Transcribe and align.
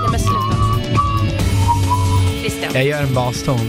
Nej 0.00 0.10
men 0.10 0.20
sluta. 0.20 0.56
Christian. 2.40 2.72
Jag 2.74 2.84
gör 2.84 3.02
en 3.02 3.14
baston. 3.14 3.60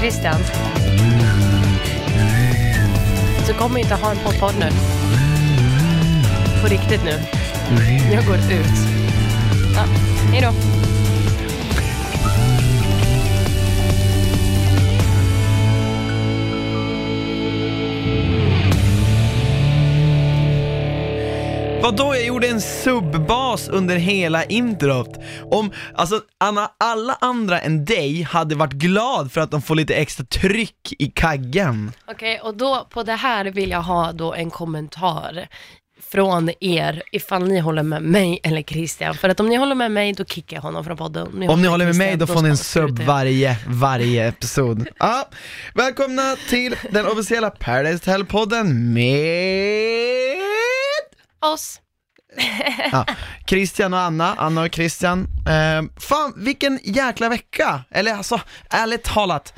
Christian. 0.00 0.40
Du 3.46 3.54
kommer 3.54 3.80
inte 3.80 3.94
ha 3.94 4.10
en 4.10 4.16
poddpartner. 4.16 4.72
På 6.62 6.68
riktigt 6.68 7.04
nu. 7.04 7.14
Jag 8.12 8.26
går 8.26 8.36
ut. 8.36 8.78
Ja, 9.76 9.84
hej 10.32 10.40
då. 10.42 10.52
Vadå, 21.82 22.14
jag 22.14 22.26
gjorde 22.26 22.48
en 22.48 22.60
subbas 22.60 23.68
under 23.68 23.96
hela 23.96 24.44
introt. 24.44 25.18
Om, 25.50 25.70
alltså 25.94 26.20
Anna, 26.38 26.70
alla 26.78 27.16
andra 27.20 27.60
än 27.60 27.84
dig 27.84 28.22
hade 28.22 28.54
varit 28.54 28.72
glad 28.72 29.32
för 29.32 29.40
att 29.40 29.50
de 29.50 29.62
får 29.62 29.74
lite 29.74 29.94
extra 29.94 30.26
tryck 30.26 30.92
i 30.98 31.06
kaggen. 31.06 31.92
Okej, 32.10 32.40
och 32.40 32.56
då 32.56 32.86
på 32.90 33.02
det 33.02 33.14
här 33.14 33.44
vill 33.44 33.70
jag 33.70 33.82
ha 33.82 34.12
då 34.12 34.34
en 34.34 34.50
kommentar 34.50 35.48
från 36.12 36.50
er 36.60 37.02
ifall 37.12 37.48
ni 37.48 37.58
håller 37.58 37.82
med 37.82 38.02
mig 38.02 38.40
eller 38.42 38.62
Christian. 38.62 39.14
För 39.14 39.28
att 39.28 39.40
om 39.40 39.48
ni 39.48 39.56
håller 39.56 39.74
med 39.74 39.90
mig 39.90 40.12
då 40.12 40.24
kickar 40.24 40.56
jag 40.56 40.62
honom 40.62 40.84
från 40.84 40.96
podden. 40.96 41.48
Om 41.48 41.62
ni 41.62 41.68
håller 41.68 41.86
med 41.86 41.96
mig 41.96 42.08
Christian, 42.08 42.28
då 42.28 42.34
får 42.34 42.42
ni 42.42 42.48
en 42.48 42.56
sub 42.56 42.98
varje, 42.98 43.56
varje 43.66 44.28
episod. 44.28 44.88
Ja, 44.98 45.28
välkomna 45.74 46.36
till 46.48 46.76
den 46.90 47.06
officiella 47.06 47.50
Paradise 47.50 48.10
Hotel-podden 48.10 48.92
med 48.92 50.47
Oss. 51.40 51.80
ja, 52.92 53.06
Christian 53.46 53.94
och 53.94 54.00
Anna, 54.00 54.34
Anna 54.34 54.62
och 54.62 54.74
Christian. 54.74 55.26
Eh, 55.48 56.00
fan 56.00 56.32
vilken 56.36 56.80
jäkla 56.82 57.28
vecka! 57.28 57.84
Eller 57.90 58.14
alltså, 58.14 58.40
ärligt 58.70 59.04
talat, 59.04 59.54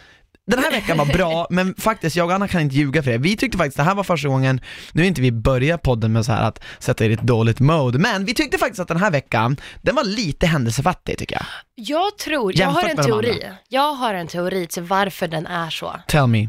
den 0.51 0.59
här 0.59 0.71
veckan 0.71 0.99
var 0.99 1.07
bra, 1.07 1.47
men 1.51 1.75
faktiskt 1.75 2.17
jag 2.17 2.27
och 2.27 2.35
Anna 2.35 2.49
kan 2.49 2.61
inte 2.61 2.77
ljuga 2.77 3.03
för 3.03 3.11
det. 3.11 3.19
Vi 3.19 3.37
tyckte 3.37 3.59
faktiskt 3.59 3.77
det 3.77 3.83
här 3.83 3.95
var 3.95 4.05
första 4.05 4.29
gången, 4.29 4.61
nu 4.93 5.03
är 5.03 5.07
inte 5.07 5.21
vi 5.21 5.33
börjar 5.33 5.79
podden 5.79 6.13
med 6.13 6.25
så 6.25 6.33
här 6.33 6.49
att 6.49 6.63
sätta 6.79 7.05
er 7.05 7.11
i 7.11 7.13
ett 7.13 7.23
dåligt 7.23 7.61
mode, 7.61 7.99
men 7.99 8.25
vi 8.25 8.35
tyckte 8.35 8.59
faktiskt 8.59 8.81
att 8.81 8.89
den 8.89 8.97
här 8.97 9.11
veckan, 9.11 9.57
den 9.83 9.95
var 9.95 10.05
lite 10.05 10.47
händelsefattig 10.47 11.19
tycker 11.19 11.37
jag. 11.37 11.45
Jag 11.75 12.19
tror, 12.19 12.59
jag 12.59 12.67
har 12.67 12.83
Jämfört 12.83 12.99
en 12.99 13.05
teori. 13.05 13.51
Jag 13.69 13.95
har 13.95 14.15
en 14.15 14.27
teori 14.27 14.67
till 14.67 14.83
varför 14.83 15.29
den 15.29 15.47
är 15.47 15.71
så. 15.71 16.01
Tell 16.09 16.27
me. 16.27 16.49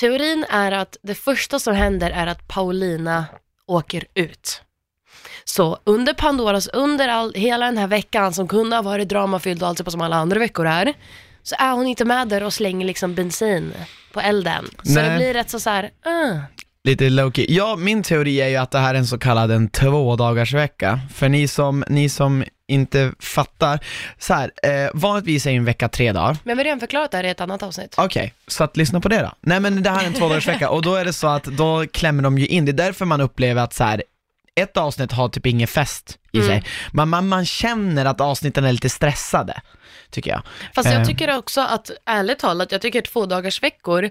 Teorin 0.00 0.44
är 0.50 0.72
att 0.72 0.96
det 1.02 1.14
första 1.14 1.58
som 1.58 1.74
händer 1.74 2.10
är 2.10 2.26
att 2.26 2.48
Paulina 2.48 3.24
åker 3.68 4.04
ut. 4.14 4.62
Så 5.44 5.78
under 5.84 6.14
Pandoras, 6.14 6.68
under 6.68 7.08
all, 7.08 7.34
hela 7.34 7.66
den 7.66 7.78
här 7.78 7.86
veckan 7.86 8.32
som 8.32 8.48
kunde 8.48 8.76
ha 8.76 8.82
varit 8.82 9.08
dramafylld 9.08 9.62
och 9.62 9.68
allt 9.68 9.90
som 9.90 10.00
alla 10.00 10.16
andra 10.16 10.38
veckor 10.38 10.66
är, 10.66 10.94
så 11.42 11.54
är 11.58 11.72
hon 11.72 11.86
inte 11.86 12.04
med 12.04 12.28
där 12.28 12.42
och 12.42 12.52
slänger 12.52 12.86
liksom 12.86 13.14
bensin 13.14 13.72
på 14.12 14.20
elden. 14.20 14.64
Så 14.82 14.94
Nej. 14.94 15.10
det 15.10 15.16
blir 15.16 15.34
rätt 15.34 15.50
så 15.50 15.60
så 15.60 15.70
här, 15.70 15.84
uh. 15.84 16.38
Lite 16.84 17.08
low-key. 17.08 17.46
Ja, 17.48 17.76
min 17.76 18.02
teori 18.02 18.40
är 18.40 18.48
ju 18.48 18.56
att 18.56 18.70
det 18.70 18.78
här 18.78 18.94
är 18.94 18.98
en 18.98 19.06
så 19.06 19.18
kallad 19.18 19.50
en 19.50 19.68
tvådagars 19.68 20.54
vecka. 20.54 21.00
För 21.14 21.28
ni 21.28 21.48
som, 21.48 21.84
ni 21.88 22.08
som 22.08 22.44
inte 22.72 23.12
fattar, 23.20 23.78
så 24.18 24.34
här, 24.34 24.50
eh, 24.62 24.90
vanligtvis 24.94 25.46
är 25.46 25.50
ju 25.50 25.56
en 25.56 25.64
vecka 25.64 25.88
tre 25.88 26.12
dagar. 26.12 26.36
Men 26.44 26.56
vi 26.56 26.60
har 26.60 26.64
redan 26.64 26.80
förklarat 26.80 27.10
det 27.10 27.16
här 27.16 27.24
i 27.24 27.28
ett 27.28 27.40
annat 27.40 27.62
avsnitt. 27.62 27.94
Okej, 27.98 28.34
så 28.46 28.64
att 28.64 28.76
lyssna 28.76 29.00
på 29.00 29.08
det 29.08 29.18
då. 29.20 29.32
Nej 29.40 29.60
men 29.60 29.82
det 29.82 29.90
här 29.90 30.02
är 30.02 30.06
en 30.06 30.12
tvådagarsvecka 30.14 30.70
och 30.70 30.82
då 30.82 30.94
är 30.94 31.04
det 31.04 31.12
så 31.12 31.26
att 31.26 31.44
då 31.44 31.86
klämmer 31.92 32.22
de 32.22 32.38
ju 32.38 32.46
in, 32.46 32.64
det 32.64 32.70
är 32.70 32.86
därför 32.86 33.04
man 33.04 33.20
upplever 33.20 33.62
att 33.62 33.74
så 33.74 33.84
här, 33.84 34.02
ett 34.54 34.76
avsnitt 34.76 35.12
har 35.12 35.28
typ 35.28 35.46
ingen 35.46 35.68
fest 35.68 36.18
i 36.32 36.36
Mm. 36.38 36.48
sig. 36.48 36.64
Man, 36.92 37.08
man, 37.08 37.28
man 37.28 37.44
känner 37.46 38.04
att 38.04 38.20
avsnitten 38.20 38.64
är 38.64 38.72
lite 38.72 38.88
stressade, 38.88 39.60
tycker 40.10 40.30
jag. 40.30 40.42
Fast 40.74 40.88
jag 40.90 41.00
Eh. 41.00 41.06
tycker 41.06 41.36
också 41.38 41.60
att, 41.60 41.90
ärligt 42.06 42.38
talat, 42.38 42.72
jag 42.72 42.80
tycker 42.80 43.00
två 43.00 43.26
dagars 43.26 43.62
veckor 43.62 44.10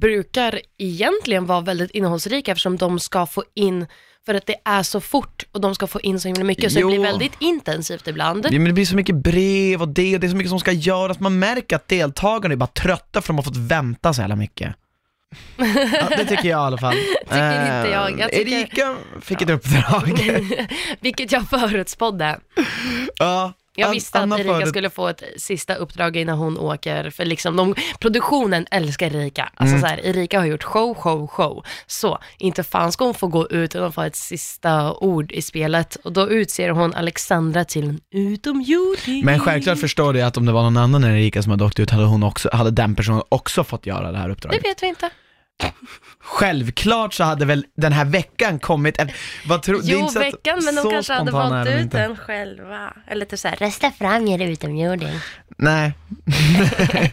brukar 0.00 0.60
egentligen 0.78 1.46
vara 1.46 1.60
väldigt 1.60 1.90
innehållsrika 1.90 2.52
eftersom 2.52 2.76
de 2.76 3.00
ska 3.00 3.26
få 3.26 3.44
in, 3.54 3.86
för 4.26 4.34
att 4.34 4.46
det 4.46 4.54
är 4.64 4.82
så 4.82 5.00
fort 5.00 5.44
och 5.52 5.60
de 5.60 5.74
ska 5.74 5.86
få 5.86 6.00
in 6.00 6.20
så 6.20 6.28
himla 6.28 6.44
mycket 6.44 6.72
så 6.72 6.78
Jo. 6.80 6.88
det 6.90 6.96
blir 6.96 7.04
väldigt 7.06 7.32
intensivt 7.38 8.08
ibland. 8.08 8.44
Ja, 8.46 8.50
men 8.52 8.64
det 8.64 8.72
blir 8.72 8.86
så 8.86 8.96
mycket 8.96 9.14
brev 9.16 9.82
och 9.82 9.88
det 9.88 10.14
och 10.14 10.20
det 10.20 10.26
är 10.26 10.28
så 10.28 10.36
mycket 10.36 10.50
som 10.50 10.60
ska 10.60 10.72
göras, 10.72 11.20
man 11.20 11.38
märker 11.38 11.76
att 11.76 11.88
deltagarna 11.88 12.52
är 12.52 12.56
bara 12.56 12.66
trötta 12.66 13.20
för 13.22 13.26
de 13.28 13.36
har 13.36 13.42
fått 13.42 13.56
vänta 13.56 14.14
så 14.14 14.20
jävla 14.20 14.36
mycket. 14.36 14.74
Ja, 15.92 16.08
det 16.16 16.24
tycker 16.24 16.48
jag 16.48 16.60
i 16.60 16.66
alla 16.66 16.78
fall. 16.78 16.94
Tycker 17.22 17.78
inte 17.78 17.90
jag. 17.92 18.20
Jag 18.20 18.30
tycker- 18.32 18.52
Erika 18.52 18.96
fick 19.20 19.42
ett 19.42 19.50
uppdrag. 19.50 20.20
Vilket 21.00 21.32
jag 21.32 21.48
förutspådde. 21.48 22.38
ja, 23.18 23.52
Jag 23.76 23.90
visste 23.90 24.18
Anna 24.20 24.34
att 24.34 24.40
Erika 24.40 24.54
förut- 24.54 24.68
skulle 24.68 24.90
få 24.90 25.08
ett 25.08 25.22
sista 25.36 25.74
uppdrag 25.74 26.16
innan 26.16 26.38
hon 26.38 26.58
åker, 26.58 27.10
för 27.10 27.24
liksom 27.24 27.56
de, 27.56 27.74
produktionen 28.00 28.66
älskar 28.70 29.16
Erika. 29.16 29.50
Alltså 29.54 29.76
Mm. 29.76 29.80
så 29.80 29.86
här, 29.86 30.06
Erika 30.06 30.38
har 30.38 30.46
gjort 30.46 30.62
show, 30.64 30.94
show, 30.94 31.26
show. 31.26 31.64
Så, 31.86 32.18
inte 32.38 32.62
fan 32.62 32.92
ska 32.92 33.04
hon 33.04 33.14
få 33.14 33.26
gå 33.26 33.48
ut 33.48 33.74
utan 33.74 33.92
få 33.92 34.02
ett 34.02 34.16
sista 34.16 34.92
ord 34.92 35.32
i 35.32 35.42
spelet. 35.42 35.96
Och 36.04 36.12
då 36.12 36.28
utser 36.30 36.68
hon 36.70 36.94
Alexandra 36.94 37.64
till 37.64 37.84
en 37.88 38.00
utomjording. 38.10 39.24
Men 39.24 39.40
självklart 39.40 39.78
förstår 39.78 40.12
du 40.12 40.20
att 40.22 40.36
om 40.36 40.46
det 40.46 40.52
var 40.52 40.62
någon 40.62 40.76
annan 40.76 41.04
än 41.04 41.10
Erika 41.16 41.42
som 41.42 41.50
hade 41.50 41.64
åkt 41.64 41.80
ut, 41.80 41.90
hade, 41.90 42.04
hon 42.04 42.22
också, 42.22 42.48
hade 42.52 42.70
den 42.70 42.94
personen 42.94 43.22
också 43.28 43.64
fått 43.64 43.86
göra 43.86 44.12
det 44.12 44.18
här 44.18 44.26
Det 44.28 44.32
uppdraget. 44.32 44.64
vet 44.64 44.82
vi 44.82 44.86
inte. 44.86 45.10
Självklart 46.20 47.14
så 47.14 47.24
hade 47.24 47.44
väl 47.44 47.66
den 47.76 47.92
här 47.92 48.04
veckan 48.04 48.58
kommit, 48.58 48.98
en, 48.98 49.10
vad 49.46 49.62
tror, 49.62 49.82
det 49.82 49.88
är 49.88 49.92
Jo, 49.92 49.98
inte 49.98 50.12
så 50.12 50.18
att- 50.18 50.26
veckan, 50.26 50.60
men 50.64 50.74
de 50.74 50.82
så 50.82 50.90
kanske 50.90 51.12
hade 51.12 51.30
spontana 51.30 51.54
valt 51.54 51.66
de 51.68 51.72
ut 51.74 51.80
inte. 51.82 51.98
den 51.98 52.16
själva. 52.16 52.92
Eller 53.06 53.26
typ 53.26 53.38
såhär, 53.38 53.56
rösta 53.56 53.90
fram 53.90 54.28
er 54.28 54.38
utomjording. 54.48 55.20
Nej. 55.58 55.92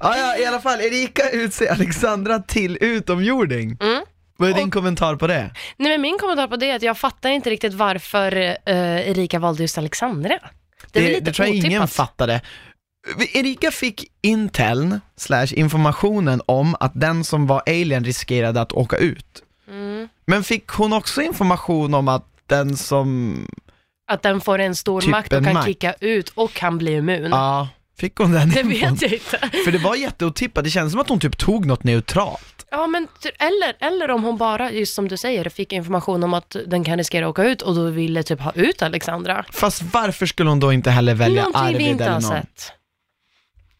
ja, 0.00 0.16
ja, 0.16 0.36
i 0.38 0.46
alla 0.46 0.60
fall, 0.60 0.80
Erika 0.80 1.30
utser 1.30 1.72
Alexandra 1.72 2.38
till 2.38 2.78
utomjording. 2.80 3.76
Mm. 3.80 4.02
Vad 4.36 4.50
är 4.50 4.54
din 4.54 4.70
kommentar 4.70 5.16
på 5.16 5.26
det? 5.26 5.50
Nej 5.76 5.92
men 5.92 6.00
min 6.00 6.18
kommentar 6.18 6.48
på 6.48 6.56
det 6.56 6.70
är 6.70 6.76
att 6.76 6.82
jag 6.82 6.98
fattar 6.98 7.30
inte 7.30 7.50
riktigt 7.50 7.74
varför 7.74 8.36
eh, 8.36 9.10
Erika 9.10 9.38
valde 9.38 9.62
just 9.62 9.78
Alexandra. 9.78 10.38
Det 10.92 10.98
är 10.98 11.02
väl 11.02 11.12
lite 11.12 11.24
det 11.24 11.32
tror 11.32 11.46
jag 11.48 11.56
ingen 11.56 11.66
otippat. 11.82 11.92
fattade. 11.92 12.40
Erika 13.32 13.70
fick 13.70 14.04
inteln, 14.22 15.00
slash 15.16 15.46
informationen 15.54 16.42
om 16.46 16.76
att 16.80 16.92
den 16.94 17.24
som 17.24 17.46
var 17.46 17.62
alien 17.66 18.04
riskerade 18.04 18.60
att 18.60 18.72
åka 18.72 18.96
ut. 18.96 19.42
Mm. 19.68 20.08
Men 20.26 20.44
fick 20.44 20.68
hon 20.68 20.92
också 20.92 21.22
information 21.22 21.94
om 21.94 22.08
att 22.08 22.26
den 22.46 22.76
som, 22.76 23.36
Att 24.10 24.22
den 24.22 24.40
får 24.40 24.58
en 24.58 24.74
stor 24.76 25.00
Typ 25.00 25.10
makt 25.10 25.32
och 25.32 25.44
kan 25.44 25.54
makt. 25.54 25.66
kicka 25.66 25.94
ut 26.00 26.28
och 26.34 26.52
kan 26.52 26.78
bli 26.78 26.92
immun. 26.96 27.30
ja, 27.30 27.68
fick 27.98 28.16
hon 28.16 28.32
den 28.32 28.50
Det 28.50 28.62
vet 28.62 29.02
jag 29.02 29.12
inte. 29.12 29.38
För 29.64 29.72
det 29.72 29.78
var 29.78 29.94
jätteotippat, 29.96 30.64
det 30.64 30.70
kändes 30.70 30.92
som 30.92 31.00
att 31.00 31.08
hon 31.08 31.20
typ 31.20 31.38
tog 31.38 31.66
något 31.66 31.84
neutralt. 31.84 32.66
Ja, 32.70 32.86
men, 32.86 33.08
eller, 33.38 33.76
eller 33.90 34.10
om 34.10 34.22
hon 34.24 34.36
bara, 34.36 34.72
just 34.72 34.94
som 34.94 35.08
du 35.08 35.16
säger, 35.16 35.48
fick 35.48 35.72
information 35.72 36.22
om 36.24 36.34
att 36.34 36.56
den 36.66 36.84
kan 36.84 36.98
riskera 36.98 37.26
att 37.26 37.30
åka 37.30 37.44
ut 37.44 37.62
och 37.62 37.74
då 37.74 37.84
ville 37.90 38.22
typ 38.22 38.40
ha 38.40 38.52
ut 38.54 38.82
Alexandra. 38.82 39.44
Fast 39.52 39.82
varför 39.82 40.26
skulle 40.26 40.50
hon 40.50 40.60
då 40.60 40.72
inte 40.72 40.90
heller 40.90 41.14
välja 41.14 41.42
Någonting 41.42 41.62
vi 41.62 41.74
Arvid 41.74 41.86
inte 41.86 42.04
eller 42.04 42.14
har 42.14 42.20
någon? 42.20 42.30
sett. 42.30 42.72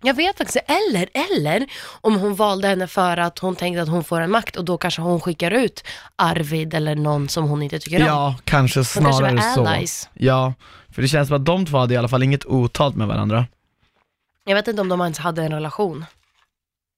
Jag 0.03 0.15
vet 0.15 0.39
faktiskt 0.39 0.65
Eller, 0.67 1.09
eller 1.13 1.67
om 2.01 2.15
hon 2.21 2.35
valde 2.35 2.69
henne 2.69 2.87
för 2.87 3.17
att 3.17 3.39
hon 3.39 3.57
tänkte 3.57 3.83
att 3.83 3.89
hon 3.89 4.05
får 4.05 4.21
en 4.21 4.31
makt 4.31 4.57
och 4.57 4.65
då 4.65 4.79
kanske 4.79 5.03
hon 5.03 5.21
skickar 5.21 5.51
ut 5.51 5.85
Arvid 6.17 6.75
eller 6.75 6.95
någon 6.95 7.29
som 7.29 7.45
hon 7.45 7.63
inte 7.63 7.79
tycker 7.79 8.01
om. 8.01 8.07
Ja, 8.07 8.35
kanske 8.45 8.81
De 8.81 8.85
kanske 8.85 9.01
snarare 9.01 9.35
var 9.35 9.55
så. 9.55 9.67
allies. 9.67 10.09
Ja, 10.15 10.55
för 10.91 11.03
det 11.03 11.09
känns 11.09 11.29
som 11.29 11.37
att 11.37 11.45
de 11.45 11.67
två 11.67 11.79
hade 11.79 11.95
i 11.95 11.97
alla 11.97 12.09
fall 12.09 12.23
inget 12.23 12.45
otalt 12.45 12.97
med 12.97 13.09
varandra. 13.09 13.47
Jag 14.45 14.55
vet 14.55 14.69
inte 14.69 14.83
om 14.83 14.89
de 14.89 15.01
ens 15.01 15.19
hade 15.19 15.43
en 15.43 15.53
relation. 15.53 16.05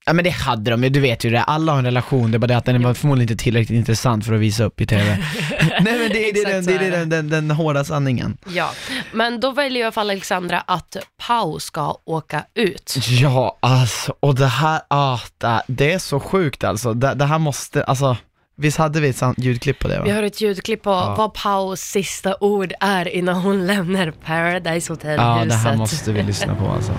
Ja 0.07 0.13
men 0.13 0.23
det 0.23 0.29
hade 0.29 0.71
de 0.71 0.83
ju, 0.83 0.89
du 0.89 0.99
vet 0.99 1.23
ju 1.23 1.29
det, 1.29 1.43
alla 1.43 1.71
har 1.71 1.79
en 1.79 1.85
relation, 1.85 2.31
det 2.31 2.37
är 2.37 2.39
bara 2.39 2.47
det 2.47 2.57
att 2.57 2.65
den 2.65 2.83
var 2.83 2.93
förmodligen 2.93 3.31
inte 3.31 3.43
tillräckligt 3.43 3.77
intressant 3.77 4.25
för 4.25 4.33
att 4.33 4.39
visa 4.39 4.63
upp 4.63 4.81
i 4.81 4.85
TV. 4.85 5.03
Nej 5.59 5.83
men 5.83 5.99
det, 5.99 6.07
det, 6.07 6.23
är 6.23 6.29
Exakt 6.29 6.49
den, 6.49 6.63
så 6.63 6.69
det 6.69 6.75
är 6.75 6.81
är 6.81 6.91
det. 6.91 6.97
den, 6.97 7.09
den, 7.09 7.29
den 7.29 7.51
hårda 7.51 7.83
sanningen. 7.83 8.37
Ja, 8.47 8.71
men 9.13 9.39
då 9.39 9.51
väljer 9.51 9.81
i 9.81 9.83
alla 9.83 9.91
fall 9.91 10.09
Alexandra 10.09 10.59
att 10.61 10.97
Pau 11.27 11.59
ska 11.59 11.97
åka 12.05 12.45
ut. 12.53 12.95
Ja, 13.07 13.57
alltså, 13.59 14.15
och 14.19 14.35
det 14.35 14.47
här, 14.47 14.81
ah, 14.87 15.19
det, 15.37 15.61
det 15.67 15.93
är 15.93 15.99
så 15.99 16.19
sjukt 16.19 16.63
alltså. 16.63 16.93
Det, 16.93 17.13
det 17.13 17.25
här 17.25 17.39
måste, 17.39 17.83
alltså, 17.83 18.17
visst 18.55 18.77
hade 18.77 19.01
vi 19.01 19.09
ett 19.09 19.15
sant 19.17 19.37
ljudklipp 19.39 19.79
på 19.79 19.87
det 19.87 19.97
va? 19.97 20.03
Vi 20.05 20.11
har 20.11 20.23
ett 20.23 20.41
ljudklipp 20.41 20.83
på 20.83 21.15
vad 21.17 21.33
Paus 21.33 21.81
sista 21.81 22.35
ord 22.39 22.73
är 22.79 23.07
innan 23.07 23.35
hon 23.35 23.67
lämnar 23.67 24.11
Paradise 24.11 24.93
Hotel-huset. 24.93 25.25
Ja, 25.25 25.45
det 25.45 25.53
här 25.69 25.77
måste 25.77 26.11
vi 26.11 26.23
lyssna 26.23 26.55
på 26.55 26.67
alltså. 26.67 26.91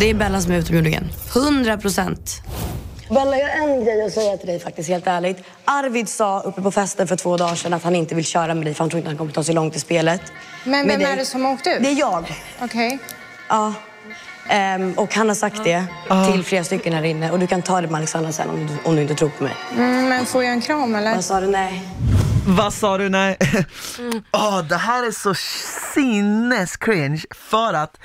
Det 0.00 0.10
är 0.10 0.14
Bella 0.14 0.40
som 0.40 0.52
är 0.52 0.58
utomjordingen. 0.58 1.08
100 1.34 1.78
procent. 1.78 2.42
Bella, 3.08 3.38
jag 3.38 3.48
har 3.48 3.68
en 3.68 3.84
grej 3.84 4.04
att 4.06 4.12
säga 4.12 4.36
till 4.36 4.46
dig 4.46 4.58
faktiskt, 4.60 4.88
helt 4.88 5.06
ärligt. 5.06 5.44
Arvid 5.64 6.08
sa 6.08 6.40
uppe 6.40 6.62
på 6.62 6.70
festen 6.70 7.08
för 7.08 7.16
två 7.16 7.36
dagar 7.36 7.54
sedan 7.54 7.74
att 7.74 7.84
han 7.84 7.94
inte 7.94 8.14
vill 8.14 8.24
köra 8.24 8.54
med 8.54 8.64
dig 8.66 8.74
för 8.74 8.84
han 8.84 8.90
tror 8.90 8.98
inte 8.98 9.10
han 9.10 9.18
kommer 9.18 9.32
ta 9.32 9.44
sig 9.44 9.54
långt 9.54 9.76
i 9.76 9.80
spelet. 9.80 10.22
Men 10.64 10.86
Med 10.86 10.98
vem 10.98 11.12
är 11.12 11.16
det 11.16 11.24
som 11.24 11.44
har 11.44 11.52
åkt 11.52 11.66
ut? 11.66 11.82
Det 11.82 11.88
är 11.88 11.98
jag. 11.98 12.32
Okej. 12.62 12.98
Ja. 13.48 13.74
Ehm, 14.48 14.92
och 14.92 15.14
han 15.14 15.28
har 15.28 15.34
sagt 15.34 15.64
det 15.64 15.84
till 16.32 16.44
flera 16.44 16.64
stycken 16.64 16.92
här 16.92 17.02
inne. 17.02 17.30
Och 17.30 17.38
du 17.38 17.46
kan 17.46 17.62
ta 17.62 17.80
det 17.80 17.88
med 17.88 17.96
Alexandra 17.96 18.32
sen 18.32 18.50
om 18.50 18.66
du, 18.66 18.88
om 18.88 18.96
du 18.96 19.02
inte 19.02 19.14
tror 19.14 19.28
på 19.28 19.44
mig. 19.44 19.56
Mm, 19.76 20.08
men 20.08 20.26
får 20.26 20.44
jag 20.44 20.52
en 20.52 20.60
kram 20.60 20.94
eller? 20.94 21.14
Jag 21.14 21.24
sa 21.24 21.40
det 21.40 21.46
nej. 21.46 21.82
Vad 22.46 22.74
sa 22.74 22.98
du? 22.98 23.08
Nej. 23.08 23.36
Åh, 24.32 24.62
det 24.68 24.76
här 24.76 25.06
är 25.06 25.10
så 25.10 25.34
sinnes 25.94 26.76
cringe 26.76 27.22
för 27.30 27.74
att 27.74 27.98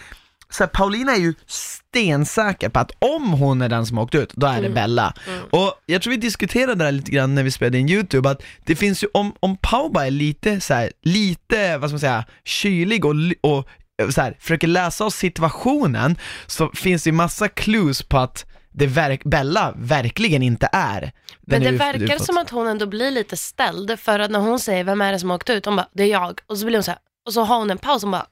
så 0.50 0.64
här, 0.64 0.70
Paulina 0.70 1.12
är 1.12 1.20
ju 1.20 1.34
stensäker 1.48 2.70
på 2.70 2.80
att 2.80 2.92
om 3.00 3.34
hon 3.34 3.62
är 3.62 3.70
den 3.70 3.86
som 3.86 3.98
åkt 3.98 4.16
ut, 4.16 4.34
då 4.34 4.48
är 4.48 4.62
det 4.62 4.70
Bella. 4.70 5.14
Och 5.52 5.74
jag 5.86 6.02
tror 6.02 6.12
vi 6.12 6.18
diskuterade 6.18 6.76
det 6.76 6.84
här 6.84 6.92
lite 6.92 7.12
grann 7.12 7.36
när 7.36 7.44
vi 7.44 7.52
spelade 7.52 7.78
in 7.78 7.90
YouTube, 7.90 8.30
att 8.30 8.44
det 8.66 8.76
finns 8.76 9.04
ju, 9.04 9.08
om, 9.14 9.34
om 9.40 9.58
Pau 9.58 9.90
bara 9.90 10.08
är 10.08 10.12
lite 10.12 10.62
så 10.62 10.74
här, 10.74 10.92
lite, 11.02 11.78
vad 11.78 11.90
ska 11.90 11.94
man 11.94 12.00
säga, 12.00 12.26
kylig 12.44 13.06
och, 13.06 13.16
och 13.42 13.68
så 14.10 14.22
här, 14.22 14.38
försöker 14.40 14.68
läsa 14.68 15.06
av 15.06 15.10
situationen, 15.10 16.18
så 16.48 16.70
finns 16.70 17.04
det 17.04 17.08
ju 17.08 17.14
massa 17.14 17.48
clues 17.48 18.04
på 18.04 18.18
att 18.18 18.46
det 18.72 18.88
verk, 18.88 19.24
Bella 19.24 19.74
verkligen 19.78 20.44
inte 20.44 20.70
är 20.72 21.12
Men 21.42 21.64
det 21.64 21.72
verkar 21.72 22.18
som 22.18 22.38
att 22.38 22.50
hon 22.50 22.68
ändå 22.68 22.86
blir 22.86 23.12
lite 23.12 23.38
ställd 23.38 24.00
för 24.00 24.20
att 24.20 24.32
när 24.32 24.40
hon 24.40 24.60
säger 24.60 24.84
vem 24.84 25.02
är 25.02 25.12
det 25.12 25.20
som 25.20 25.30
har 25.30 25.38
åkt 25.38 25.50
ut, 25.50 25.66
hon 25.66 25.76
bara 25.76 25.88
det 25.94 26.04
är 26.04 26.08
jag. 26.08 26.40
Och 26.48 26.58
så 26.58 26.66
blir 26.66 26.78
hon 26.78 26.84
så 26.84 26.92
här, 26.92 27.00
och 27.26 27.34
så 27.34 27.44
har 27.44 27.58
hon 27.58 27.72
en 27.72 27.78
paus 27.78 28.04
och 28.04 28.10
bara 28.10 28.26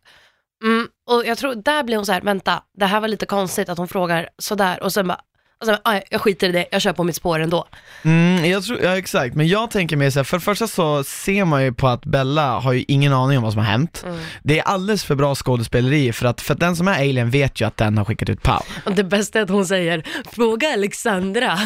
mm, 0.63 0.88
och 1.10 1.25
jag 1.25 1.38
tror 1.38 1.56
där 1.56 1.83
blir 1.83 1.95
hon 1.95 2.06
så 2.06 2.12
här, 2.12 2.21
vänta 2.21 2.63
det 2.77 2.86
här 2.86 3.00
var 3.00 3.07
lite 3.07 3.25
konstigt 3.25 3.69
att 3.69 3.77
hon 3.77 3.88
frågar 3.88 4.30
sådär 4.38 4.83
och 4.83 4.94
sen 4.94 5.07
bara 5.07 5.21
och 5.63 5.68
sen, 5.68 5.77
bara, 5.83 5.92
"Aj, 5.94 6.04
jag 6.10 6.21
skiter 6.21 6.50
i 6.50 6.51
det, 6.51 6.65
jag 6.71 6.81
kör 6.81 6.94
på 6.94 7.04
mitt 7.04 7.15
spår 7.15 7.39
ändå. 7.39 7.68
Mm, 8.04 8.45
jag 8.45 8.63
tror, 8.63 8.80
ja 8.81 8.98
exakt, 8.98 9.36
men 9.36 9.48
jag 9.48 9.71
tänker 9.71 9.98
mer 9.98 10.10
såhär, 10.10 10.24
för 10.24 10.38
det 10.38 10.44
första 10.44 10.68
så 10.68 11.04
ser 11.04 11.45
man 11.45 11.63
ju 11.63 11.74
på 11.74 11.88
att 11.88 12.06
Bella 12.06 12.60
har 12.60 12.74
ju 12.74 12.86
ingen 12.88 13.13
aning 13.13 13.38
om 13.38 13.44
vad 13.44 13.54
som 13.54 13.60
har 13.60 13.71
hänt. 13.71 14.06
Det 14.44 14.60
är 14.60 14.63
alldeles 14.63 15.04
för 15.04 15.15
bra 15.15 15.36
skådespeleri 15.36 16.13
för 16.13 16.25
att, 16.25 16.42
för 16.42 16.54
att 16.54 16.60
den 16.60 16.75
som 16.75 16.88
är 16.88 16.94
alien 16.94 17.30
vet 17.30 17.62
ju 17.62 17.65
att 17.68 17.77
den 17.77 17.98
har 17.98 18.06
skickat 18.06 18.30
ut 18.30 18.44
Pau. 18.44 18.60
Och 18.86 18.92
det 18.92 19.04
bästa 19.04 19.39
är 19.39 19.44
att 19.44 19.50
hon 19.50 19.65
säger, 19.65 20.04
fråga 20.31 20.74
Alexandra. 20.74 21.60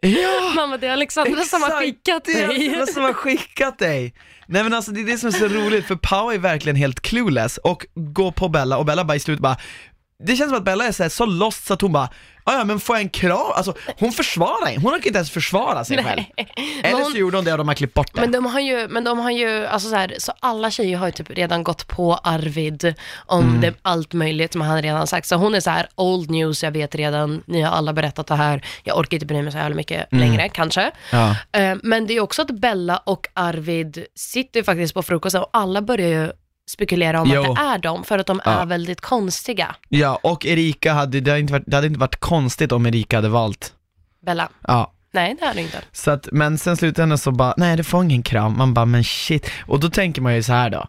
Ja! 0.00 0.52
Mamma 0.56 0.76
det 0.76 0.86
är 0.86 0.92
Alexandra 0.92 1.42
som 1.42 1.62
har 1.62 1.70
skickat 1.80 2.24
Det 2.24 2.32
är 2.32 2.48
dig. 2.48 2.56
Alexandra 2.56 2.86
som 2.86 3.02
har 3.02 3.12
skickat 3.12 3.78
dig! 3.78 4.14
Nej 4.50 4.62
men 4.62 4.74
alltså 4.74 4.90
det 4.90 5.00
är 5.00 5.04
det 5.04 5.18
som 5.18 5.28
är 5.28 5.32
så 5.32 5.48
roligt, 5.48 5.86
för 5.86 5.94
Pau 5.96 6.30
är 6.30 6.38
verkligen 6.38 6.76
helt 6.76 7.00
clueless 7.00 7.58
och 7.58 7.86
går 7.94 8.30
på 8.32 8.48
Bella 8.48 8.78
och 8.78 8.84
Bella 8.84 9.04
bara 9.04 9.16
i 9.16 9.20
slutet 9.20 9.42
bara 9.42 9.56
det 10.24 10.36
känns 10.36 10.50
som 10.50 10.58
att 10.58 10.64
Bella 10.64 10.84
är 10.86 10.92
så, 10.92 11.02
här, 11.02 11.10
så 11.10 11.26
lost 11.26 11.66
så 11.66 11.74
att 11.74 11.80
hon 11.80 11.92
bara, 11.92 12.08
"Ah, 12.44 12.52
ja 12.58 12.64
men 12.64 12.80
får 12.80 12.96
jag 12.96 13.02
en 13.02 13.08
kram? 13.08 13.38
Alltså 13.54 13.74
hon 13.98 14.12
försvarar 14.12 14.68
inte, 14.68 14.80
hon 14.80 14.90
har 14.90 14.96
inte 14.96 15.08
ens 15.08 15.30
försvara 15.30 15.84
sig 15.84 16.04
själv. 16.04 16.20
Eller 16.82 17.02
hon- 17.02 17.12
så 17.12 17.18
gjorde 17.18 17.36
hon 17.36 17.44
det 17.44 17.52
och 17.52 17.58
de 17.58 17.68
har 17.68 17.74
klippt 17.74 17.94
bort 17.94 18.14
det. 18.14 18.20
Men 18.20 18.32
de 18.32 18.46
har 18.46 18.60
ju, 18.60 18.88
men 18.88 19.04
de 19.04 19.18
har 19.18 19.30
ju, 19.30 19.66
alltså 19.66 19.88
så, 19.88 19.96
här, 19.96 20.14
så 20.18 20.32
alla 20.40 20.70
tjejer 20.70 20.98
har 20.98 21.06
ju 21.06 21.12
typ 21.12 21.30
redan 21.30 21.64
gått 21.64 21.86
på 21.88 22.14
Arvid 22.14 22.94
om 23.26 23.44
Mm. 23.44 23.60
det, 23.60 23.74
allt 23.82 24.12
möjligt 24.12 24.52
som 24.52 24.60
han 24.60 24.82
redan 24.82 25.06
sagt. 25.06 25.26
Så 25.28 25.36
hon 25.36 25.54
är 25.54 25.60
så 25.60 25.70
här 25.70 25.88
old 25.94 26.30
news, 26.30 26.62
jag 26.62 26.70
vet 26.70 26.94
redan, 26.94 27.42
ni 27.46 27.62
har 27.62 27.72
alla 27.76 27.92
berättat 27.92 28.26
det 28.26 28.34
här, 28.34 28.64
jag 28.84 28.98
orkar 28.98 29.14
inte 29.16 29.26
bry 29.26 29.42
mig 29.42 29.52
så 29.52 29.58
jävla 29.58 29.76
mycket 29.76 30.06
längre 30.12 30.48
kanske. 30.48 30.80
Mm. 30.80 30.92
Ja. 31.52 31.60
Eh, 31.60 31.76
Men 31.82 32.06
det 32.06 32.14
är 32.14 32.20
också 32.20 32.42
att 32.42 32.50
Bella 32.60 32.96
och 32.96 33.26
Arvid 33.34 34.04
sitter 34.14 34.60
ju 34.60 34.64
faktiskt 34.64 34.94
på 34.94 35.02
frukosten 35.02 35.40
och 35.42 35.50
alla 35.52 35.82
börjar 35.82 36.08
ju 36.08 36.32
spekulera 36.68 37.20
om 37.20 37.30
Jo. 37.34 37.40
att 37.52 37.56
det 37.56 37.62
är 37.62 37.78
de, 37.78 38.04
för 38.04 38.18
att 38.18 38.26
de 38.26 38.40
Ja. 38.44 38.50
är 38.50 38.66
väldigt 38.66 39.00
konstiga. 39.00 39.74
Ja, 39.88 40.18
och 40.22 40.46
Erika 40.46 40.92
hade, 40.92 41.20
det 41.20 41.30
hade 41.30 41.40
inte 41.40 41.52
varit, 41.52 41.64
det 41.66 41.76
hade 41.76 41.86
inte 41.86 42.00
varit 42.00 42.20
konstigt 42.20 42.72
om 42.72 42.86
Erika 42.86 43.16
hade 43.16 43.28
valt, 43.28 43.72
Bella, 44.26 44.48
ja. 44.66 44.92
nej 45.12 45.36
det 45.40 45.46
är 45.46 45.54
det 45.54 45.60
inte. 45.62 45.78
Så 45.92 46.10
att, 46.10 46.28
men 46.32 46.58
sen 46.58 46.76
slutändan 46.76 47.18
så 47.18 47.30
bara, 47.30 47.54
nej 47.56 47.76
du 47.76 47.84
får 47.84 48.04
ingen 48.04 48.22
kram, 48.22 48.58
man 48.58 48.74
bara 48.74 48.84
men 48.86 49.04
shit, 49.04 49.50
och 49.66 49.80
då 49.80 49.88
tänker 49.90 50.22
man 50.22 50.34
ju 50.34 50.42
så 50.42 50.52
här 50.52 50.70
då, 50.70 50.86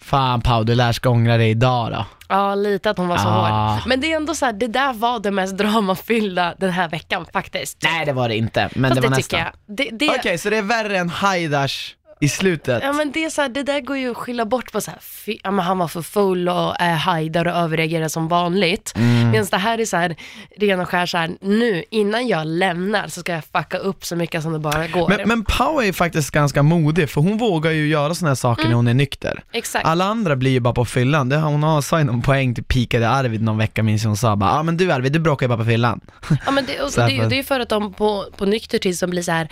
fan 0.00 0.40
Pau 0.40 0.64
du 0.64 0.74
lär 0.74 0.92
ska 0.92 1.08
ångra 1.10 1.36
dig 1.36 1.50
idag 1.50 1.92
då. 1.92 2.04
Ja, 2.28 2.54
lite 2.54 2.90
att 2.90 2.98
hon 2.98 3.08
var 3.08 3.16
så 3.18 3.28
Ah. 3.28 3.70
hård. 3.74 3.82
Men 3.86 4.00
det 4.00 4.12
är 4.12 4.16
ändå 4.16 4.34
så 4.34 4.44
här, 4.46 4.52
det 4.52 4.66
där 4.66 4.92
var 4.92 5.20
det 5.20 5.30
mest 5.30 5.56
dramafyllda 5.58 6.54
den 6.58 6.70
här 6.70 6.88
veckan 6.88 7.26
faktiskt. 7.32 7.78
Nej 7.82 8.06
det 8.06 8.12
var 8.12 8.28
det 8.28 8.36
inte, 8.36 8.68
men 8.74 8.90
Fast 8.90 9.02
det 9.02 9.08
var 9.08 9.10
det 9.10 9.16
nästan. 9.16 9.40
Det, 9.66 9.90
det, 9.92 10.10
Okej, 10.18 10.38
så 10.38 10.50
det 10.50 10.56
är 10.56 10.62
värre 10.62 10.98
än 10.98 11.08
Haidars 11.08 11.96
i 12.20 12.28
slutet? 12.28 12.82
Ja 12.82 12.92
men 12.92 13.12
det 13.12 13.24
är 13.24 13.30
så 13.30 13.42
här, 13.42 13.48
det 13.48 13.62
där 13.62 13.80
går 13.80 13.96
ju 13.96 14.10
att 14.10 14.16
skylla 14.16 14.44
bort 14.44 14.72
på 14.72 14.80
så 14.80 14.90
här, 14.90 15.00
fy, 15.00 15.38
ja, 15.44 15.50
men 15.50 15.64
han 15.64 15.78
var 15.78 15.88
för 15.88 16.02
full 16.02 16.48
och 16.48 16.74
är 16.78 16.94
hajdar 16.94 17.46
och 17.46 17.54
överreagerar 17.54 18.08
som 18.08 18.28
vanligt. 18.28 18.92
Mm. 18.96 19.30
Medan 19.30 19.46
det 19.50 19.56
här 19.56 19.78
är 19.80 19.84
så 19.84 19.96
här, 19.96 20.16
ren 20.56 20.80
och 20.80 20.88
skär 20.88 21.06
så 21.06 21.18
här, 21.18 21.30
nu 21.40 21.84
innan 21.90 22.28
jag 22.28 22.46
lämnar 22.46 23.08
så 23.08 23.20
ska 23.20 23.32
jag 23.32 23.44
fucka 23.44 23.78
upp 23.78 24.04
så 24.04 24.16
mycket 24.16 24.42
som 24.42 24.52
det 24.52 24.58
bara 24.58 24.86
går. 24.86 25.08
Men, 25.08 25.28
men 25.28 25.44
Pau 25.44 25.80
är 25.80 25.92
faktiskt 25.92 26.30
ganska 26.30 26.62
modig, 26.62 27.10
för 27.10 27.20
hon 27.20 27.38
vågar 27.38 27.70
ju 27.70 27.88
göra 27.88 28.14
såna 28.14 28.30
här 28.30 28.34
saker 28.34 28.64
när 28.64 28.74
hon 28.74 28.88
är 28.88 28.94
nykter. 28.94 29.42
Exakt. 29.52 29.86
Alla 29.86 30.04
andra 30.04 30.36
blir 30.36 30.50
ju 30.50 30.60
bara 30.60 30.74
på 30.74 30.84
fyllan, 30.84 31.28
det, 31.28 31.36
hon 31.36 31.62
har, 31.62 31.80
sa 31.82 31.98
ju 31.98 32.04
någon 32.04 32.22
poäng 32.22 32.54
till 32.54 32.64
pikade 32.64 33.08
Arvid 33.08 33.42
någon 33.42 33.58
vecka 33.58 33.82
minns 33.82 34.02
jag 34.02 34.08
hon 34.08 34.16
sa 34.16 34.36
bara, 34.36 34.50
ja 34.50 34.58
ah, 34.58 34.62
men 34.62 34.76
du 34.76 34.92
Arvid, 34.92 35.12
du 35.12 35.18
bråkar 35.18 35.46
ju 35.46 35.48
bara 35.48 35.58
på 35.58 35.64
fyllan. 35.64 36.00
Ja 36.46 36.50
men 36.50 36.66
det, 36.66 36.80
och, 36.82 36.90
det, 36.96 37.06
det 37.06 37.34
är 37.34 37.36
ju 37.36 37.44
för 37.44 37.60
att 37.60 37.68
de 37.68 37.92
på, 37.92 38.24
på 38.36 38.44
nykter 38.44 38.78
tid 38.78 38.98
som 38.98 39.10
blir 39.10 39.22
så 39.22 39.32
här, 39.32 39.48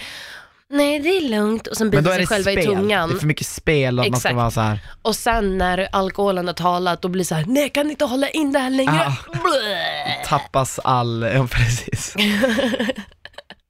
nej 0.72 0.98
det 1.00 1.08
är 1.08 1.28
lugnt 1.28 1.66
och 1.66 1.76
sen 1.76 1.88
Men 1.88 2.04
biter 2.04 2.10
är 2.10 2.14
sig 2.14 2.20
det 2.20 2.26
själva 2.26 2.50
spel, 2.50 2.58
i 2.58 2.66
tungan. 2.66 3.08
det 3.08 3.14
är 3.14 3.18
för 3.18 3.26
mycket 3.26 3.46
spel 3.46 3.98
och 3.98 4.04
man 4.10 4.20
ska 4.20 4.28
Exakt. 4.28 4.36
vara 4.36 4.50
så 4.50 4.60
här. 4.60 4.78
Och 5.02 5.16
sen 5.16 5.58
när 5.58 5.88
alkoholen 5.92 6.46
har 6.46 6.54
talat, 6.54 7.02
då 7.02 7.08
blir 7.08 7.20
det 7.20 7.26
så 7.28 7.34
här, 7.34 7.44
nej 7.46 7.62
jag 7.62 7.72
kan 7.72 7.90
inte 7.90 8.04
hålla 8.04 8.28
in 8.28 8.52
det 8.52 8.58
här 8.58 8.70
längre. 8.70 9.06
Ah. 9.06 9.16
Bleh. 9.32 10.26
tappas 10.28 10.78
all, 10.84 11.22
ja 11.34 11.46
precis. 11.46 12.14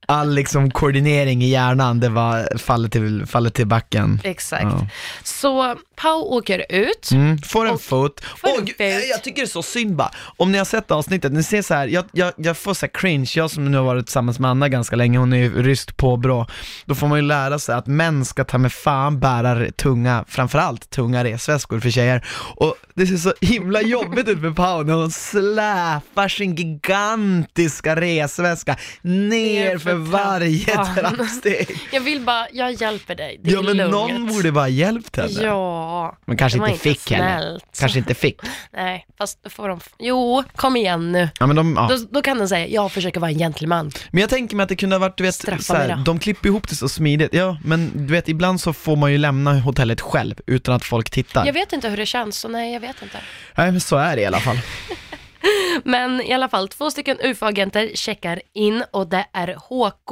All 0.07 0.33
liksom 0.33 0.71
koordinering 0.71 1.43
i 1.43 1.47
hjärnan, 1.49 1.99
det 1.99 2.09
var, 2.09 2.57
faller 2.57 2.89
till, 2.89 3.25
faller 3.25 3.49
till 3.49 3.67
backen. 3.67 4.21
Exakt. 4.23 4.63
Ja. 4.63 4.87
Så 5.23 5.75
Pau 5.95 6.21
åker 6.21 6.65
ut. 6.69 7.11
Mm, 7.11 7.37
får 7.37 7.65
en 7.65 7.73
Och- 7.73 7.81
fot. 7.81 8.21
får 8.37 8.49
Åh, 8.49 8.55
en 8.59 8.65
gud, 8.65 8.75
fot. 8.77 9.09
jag 9.09 9.23
tycker 9.23 9.41
det 9.41 9.45
är 9.45 9.49
så 9.49 9.63
synd 9.63 9.95
bara. 9.95 10.11
Om 10.37 10.51
ni 10.51 10.57
har 10.57 10.65
sett 10.65 10.91
avsnittet, 10.91 11.31
ni 11.31 11.43
ser 11.43 11.61
så 11.61 11.73
här, 11.73 11.87
jag, 11.87 12.05
jag, 12.11 12.33
jag 12.37 12.57
får 12.57 12.73
så 12.73 12.87
cringe, 12.87 13.31
jag 13.35 13.51
som 13.51 13.71
nu 13.71 13.77
har 13.77 13.83
varit 13.85 14.05
tillsammans 14.05 14.39
med 14.39 14.51
Anna 14.51 14.69
ganska 14.69 14.95
länge, 14.95 15.17
hon 15.17 15.33
är 15.33 15.37
ju 15.37 15.63
ryskt 15.63 15.97
påbrå. 15.97 16.47
Då 16.85 16.95
får 16.95 17.07
man 17.07 17.17
ju 17.17 17.21
lära 17.25 17.59
sig 17.59 17.75
att 17.75 17.87
män 17.87 18.25
ska 18.25 18.43
ta 18.43 18.57
med 18.57 18.73
fan 18.73 19.19
bära 19.19 19.71
tunga, 19.71 20.25
framförallt 20.27 20.89
tunga 20.89 21.23
resväskor 21.23 21.79
för 21.79 21.89
tjejer. 21.89 22.25
Och 22.55 22.75
det 22.93 23.07
ser 23.07 23.17
så 23.17 23.33
himla 23.41 23.81
jobbigt 23.81 24.27
ut 24.27 24.37
med 24.39 24.55
Pau 24.55 24.83
när 24.83 24.93
hon 24.93 25.11
släpar 25.11 26.27
sin 26.27 26.55
gigantiska 26.55 27.95
resväska 27.95 28.77
ner 29.01 29.77
för 29.77 29.93
varje 29.93 30.65
trappsteg. 30.95 31.79
Jag 31.91 32.01
vill 32.01 32.21
bara, 32.21 32.47
jag 32.51 32.71
hjälper 32.73 33.15
dig. 33.15 33.39
Det 33.43 33.49
är 33.51 33.53
Ja 33.53 33.61
men 33.61 33.77
lugnt. 33.77 33.91
någon 33.91 34.27
borde 34.27 34.51
bara 34.51 34.67
hjälpt 34.69 35.15
henne. 35.15 35.29
Ja. 35.41 35.84
Men 36.25 36.37
kanske 36.37 36.57
inte 36.57 36.79
fick 36.79 37.11
heller. 37.11 37.39
snällt. 37.39 37.79
Kanske 37.79 37.99
inte 37.99 38.13
fick. 38.13 38.39
Nej, 38.73 39.05
fast 39.17 39.43
då 39.43 39.49
får 39.49 39.69
de... 39.69 39.79
Jo, 39.99 40.43
kom 40.55 40.75
igen 40.77 41.11
nu. 41.11 41.29
Ja, 41.39 41.47
men, 41.47 41.55
de, 41.55 41.75
ja. 41.77 41.87
Då, 41.89 42.05
då 42.11 42.21
kan 42.21 42.37
den 42.37 42.49
säga, 42.49 42.67
jag 42.67 42.91
försöker 42.91 43.19
vara 43.19 43.31
en 43.31 43.37
gentleman. 43.37 43.91
men 44.11 44.21
jag 44.21 44.29
tänker 44.29 44.55
mig 44.55 44.63
att 44.63 44.69
det 44.69 44.75
kunde 44.75 44.95
ha 44.95 44.99
varit, 44.99 45.17
du 45.17 45.23
vet, 45.23 45.35
Straffa 45.35 45.61
så 45.61 45.75
här, 45.75 46.01
de 46.05 46.19
klipper 46.19 46.49
ihop 46.49 46.69
det 46.69 46.75
så 46.75 46.89
smidigt, 46.89 47.33
ja 47.33 47.57
men 47.63 47.91
du 47.93 48.13
vet 48.13 48.29
ibland 48.29 48.61
så 48.61 48.73
får 48.73 48.95
man 48.95 49.11
ju 49.11 49.17
lämna 49.17 49.59
hotellet 49.59 50.01
själv 50.01 50.35
utan 50.47 50.75
att 50.75 50.85
folk 50.85 51.09
tittar. 51.09 51.45
Jag 51.45 51.53
vet 51.53 51.73
inte 51.73 51.89
hur 51.89 51.97
det 51.97 52.05
känns, 52.05 52.39
så 52.39 52.47
nej, 52.47 52.73
jag 52.73 52.79
vet 52.79 53.01
inte. 53.01 53.17
Nej 53.55 53.71
men 53.71 53.81
så 53.81 53.97
är 53.97 54.15
det 54.15 54.21
i 54.21 54.25
alla 54.25 54.39
fall. 54.39 54.57
Men 55.83 56.21
i 56.21 56.33
alla 56.33 56.49
fall, 56.49 56.67
två 56.67 56.91
stycken 56.91 57.17
UFO-agenter 57.21 57.95
checkar 57.95 58.41
in 58.53 58.83
och 58.91 59.07
det 59.07 59.25
är 59.33 59.55
HK 59.69 60.11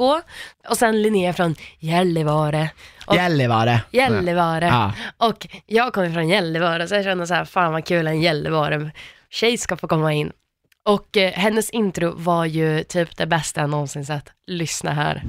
och 0.68 0.76
sen 0.76 1.02
Linnea 1.02 1.32
från 1.32 1.54
Gällivare. 1.78 2.70
Och 3.06 3.16
Gällivare. 3.16 3.80
Gällivare. 3.90 4.66
Ja. 4.66 4.92
Och 5.28 5.46
jag 5.66 5.92
kommer 5.92 6.10
från 6.10 6.28
Gällivare, 6.28 6.88
så 6.88 6.94
jag 6.94 7.04
kände 7.04 7.26
så 7.26 7.34
här, 7.34 7.44
fan 7.44 7.72
vad 7.72 7.84
kul 7.84 8.06
en 8.06 8.22
Gällivare 8.22 8.90
tjej 9.30 9.58
ska 9.58 9.76
få 9.76 9.88
komma 9.88 10.12
in. 10.12 10.32
Och 10.88 11.16
eh, 11.16 11.32
hennes 11.32 11.70
intro 11.70 12.14
var 12.16 12.44
ju 12.44 12.84
typ 12.84 13.16
det 13.16 13.26
bästa 13.26 13.60
jag 13.60 13.70
någonsin 13.70 14.06
sett. 14.06 14.24
Lyssna 14.46 14.92
här. 14.92 15.22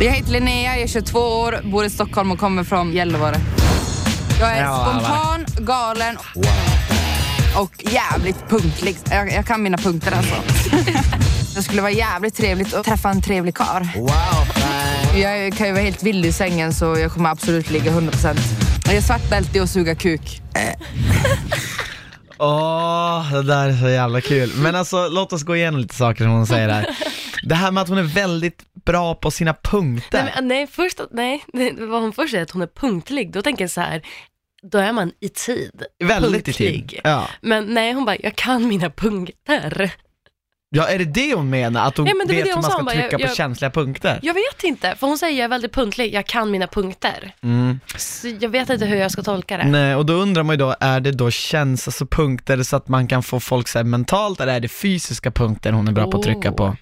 Jag 0.00 0.10
heter 0.12 0.32
Linnea, 0.32 0.72
jag 0.74 0.82
är 0.82 0.86
22 0.86 1.18
år, 1.18 1.60
bor 1.64 1.84
i 1.84 1.90
Stockholm 1.90 2.32
och 2.32 2.38
kommer 2.38 2.64
från 2.64 2.92
Gällivare. 2.92 3.36
Jag 4.40 4.56
är 4.56 4.62
Ja, 4.62 4.86
spontan, 4.90 5.64
galen 5.66 6.16
och 7.56 7.84
jävligt 7.92 8.48
punktlig. 8.48 8.96
Jag, 9.10 9.32
jag 9.32 9.46
kan 9.46 9.62
mina 9.62 9.78
punkter 9.78 10.12
alltså. 10.12 10.34
Det 11.54 11.62
skulle 11.62 11.82
vara 11.82 11.92
jävligt 11.92 12.34
trevligt 12.34 12.74
att 12.74 12.84
träffa 12.84 13.10
en 13.10 13.22
trevlig 13.22 13.54
karl. 13.54 13.84
Jag 15.20 15.56
kan 15.56 15.66
ju 15.66 15.72
vara 15.72 15.82
helt 15.82 16.02
vild 16.02 16.26
i 16.26 16.32
sängen 16.32 16.74
så 16.74 16.84
jag 16.84 17.12
kommer 17.12 17.30
absolut 17.30 17.70
ligga 17.70 17.92
100%. 17.92 18.36
Jag 18.86 18.94
är 18.94 19.00
svart 19.00 19.30
bälte 19.30 19.58
i 19.58 19.60
att 19.60 19.70
suga 19.70 19.94
kuk. 19.94 20.42
Åh, 22.38 23.32
det 23.32 23.42
där 23.42 23.68
är 23.68 23.72
så 23.72 23.88
jävla 23.88 24.20
kul. 24.20 24.52
Men 24.56 24.74
alltså 24.74 25.08
låt 25.08 25.32
oss 25.32 25.42
gå 25.42 25.56
igenom 25.56 25.80
lite 25.80 25.94
saker 25.94 26.24
som 26.24 26.32
hon 26.32 26.46
säger 26.46 26.68
här. 26.68 26.86
Det 27.42 27.54
här 27.54 27.70
med 27.70 27.82
att 27.82 27.88
hon 27.88 27.98
är 27.98 28.02
väldigt 28.02 28.62
bra 28.84 29.14
på 29.14 29.30
sina 29.30 29.54
punkter. 29.54 30.22
Nej, 30.24 30.32
men, 30.34 30.48
nej, 30.48 30.66
först, 30.66 31.00
nej, 31.10 31.44
nej, 31.52 31.74
vad 31.78 32.02
hon 32.02 32.12
först 32.12 32.30
säger 32.30 32.42
att 32.42 32.50
hon 32.50 32.62
är 32.62 32.66
punktlig, 32.66 33.32
då 33.32 33.42
tänker 33.42 33.64
jag 33.64 33.70
så 33.70 33.80
här, 33.80 34.02
då 34.62 34.78
är 34.78 34.92
man 34.92 35.12
i 35.20 35.28
tid. 35.28 35.82
väldigt 36.04 36.48
i 36.48 36.52
tid. 36.52 36.74
punktlig. 36.74 37.00
Ja. 37.04 37.28
Men 37.40 37.74
nej, 37.74 37.92
hon 37.92 38.04
bara, 38.04 38.16
jag 38.22 38.36
kan 38.36 38.68
mina 38.68 38.90
punkter. 38.90 39.92
ja, 40.70 40.88
är 40.88 40.98
det 40.98 41.04
det 41.04 41.34
hon 41.34 41.50
menar? 41.50 41.86
Att 41.88 41.96
hon 41.96 42.06
Ja, 42.06 42.12
vet 42.28 42.36
hur 42.46 42.52
hon 42.52 42.62
man 42.62 42.70
ska 42.70 42.76
hon 42.80 42.86
trycka 42.86 43.02
jag- 43.10 43.20
på 43.20 43.26
jag- 43.26 43.36
känsliga 43.36 43.70
punkter? 43.70 44.18
Jag 44.22 44.34
vet 44.34 44.64
inte, 44.64 44.94
för 44.96 45.06
hon 45.06 45.18
säger 45.18 45.38
jag 45.38 45.44
är 45.44 45.48
väldigt 45.48 45.72
punktlig, 45.72 46.14
jag 46.14 46.26
kan 46.26 46.50
mina 46.50 46.66
punkter. 46.66 47.32
Mm. 47.42 47.80
Så 47.96 48.28
jag 48.40 48.48
vet 48.48 48.70
inte 48.70 48.86
hur 48.86 48.96
jag 48.96 49.10
ska 49.10 49.22
tolka 49.22 49.56
det. 49.56 49.64
Nej, 49.64 49.94
och 49.94 50.06
då 50.06 50.12
undrar 50.12 50.42
man 50.42 50.52
ju 50.54 50.58
då, 50.58 50.74
är 50.80 51.00
det 51.00 51.12
då 51.12 51.30
käns, 51.30 51.88
alltså 51.88 52.06
punkter 52.06 52.62
så 52.62 52.76
att 52.76 52.88
man 52.88 53.06
kan 53.08 53.22
få 53.22 53.40
folk 53.40 53.68
så 53.68 53.78
här 53.78 53.84
mentalt, 53.84 54.40
eller 54.40 54.54
är 54.54 54.60
det 54.60 54.68
fysiska 54.68 55.30
punkter 55.30 55.72
hon 55.72 55.88
är 55.88 55.92
bra 55.92 56.10
på 56.10 56.16
att 56.18 56.22
trycka 56.24 56.52
på? 56.52 56.64
Oh. 56.64 56.74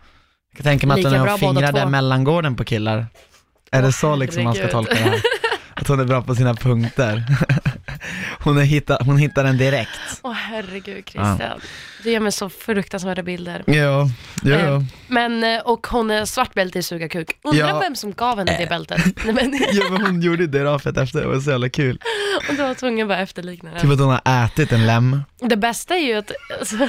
Jag 0.50 0.56
kan 0.56 0.64
tänka 0.64 0.86
mig 0.86 0.94
att 0.94 0.98
Lika 0.98 1.10
hon 1.10 1.22
bra 1.22 1.30
har 1.30 1.38
fingrar 1.38 1.72
där 1.72 1.86
mellangården 1.86 2.56
på 2.56 2.64
killar. 2.64 3.06
Är 3.70 3.82
det 3.82 3.92
så 3.92 4.16
liksom 4.16 4.44
man 4.44 4.54
ska 4.54 4.68
tolka 4.68 4.94
det 4.94 5.00
här? 5.00 5.20
Att 5.74 5.88
hon 5.88 6.00
är 6.00 6.04
bra 6.04 6.22
på 6.22 6.34
sina 6.34 6.54
punkter. 6.54 7.22
Hon, 8.40 8.58
är 8.58 8.62
hitta, 8.62 8.98
hon 9.00 9.16
hittar 9.18 9.44
den 9.44 9.58
direkt. 9.58 9.90
Åh 10.22 10.32
herregud 10.32 11.04
Christian. 11.08 11.60
Du 12.02 12.10
ger 12.10 12.20
mig 12.20 12.32
så 12.32 12.48
fruktansvärda 12.50 13.22
bilder. 13.22 13.62
Ja, 13.66 14.10
jo, 14.42 14.52
Eh, 14.54 14.66
jo. 14.68 14.84
Men, 15.08 15.44
eh, 15.44 15.60
och 15.60 15.86
hon 15.86 16.10
är 16.10 16.24
svart 16.24 16.54
bälte 16.54 16.78
i 16.78 16.82
suga 16.82 17.08
kuk. 17.08 17.30
Undrar 17.44 17.68
Ja. 17.68 17.78
vem 17.80 17.96
som 17.96 18.12
gav 18.12 18.38
henne 18.38 18.56
det 18.58 18.66
bältet. 18.68 19.00
Nej, 19.24 19.34
men, 19.34 19.60
Jo 19.72 19.82
men 19.90 20.02
hon 20.02 20.20
gjorde 20.20 20.46
det 20.46 20.64
rafet 20.64 20.96
efter, 20.96 21.20
det 21.20 21.26
var 21.26 21.40
så 21.40 21.50
jävla 21.50 21.68
kul. 21.68 21.98
och 22.48 22.54
då 22.54 22.62
var 22.66 22.74
tvungen 22.74 23.04
att 23.04 23.08
bara 23.08 23.18
efterlikna 23.18 23.70
Typ 23.72 23.82
det. 23.82 23.92
att 23.94 24.00
hon 24.00 24.18
har 24.24 24.44
ätit 24.44 24.72
en 24.72 24.86
lem. 24.86 25.22
Det 25.40 25.56
bästa 25.56 25.94
är 25.96 26.06
ju 26.06 26.14
att, 26.14 26.32
alltså, 26.60 26.76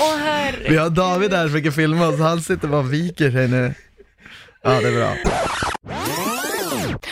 åh 0.00 0.16
herregud. 0.18 0.70
Vi 0.70 0.76
har 0.76 0.90
David 0.90 1.32
här 1.32 1.42
som 1.42 1.50
försöker 1.50 1.70
filma 1.70 2.08
oss, 2.08 2.18
han 2.20 2.40
sitter 2.42 2.68
bara 2.68 2.80
och 2.80 2.92
viker 2.92 3.30
sig 3.30 3.48
nu. 3.48 3.74
Ja 4.62 4.70
det 4.80 4.88
är 4.88 4.92
bra. 4.96 5.14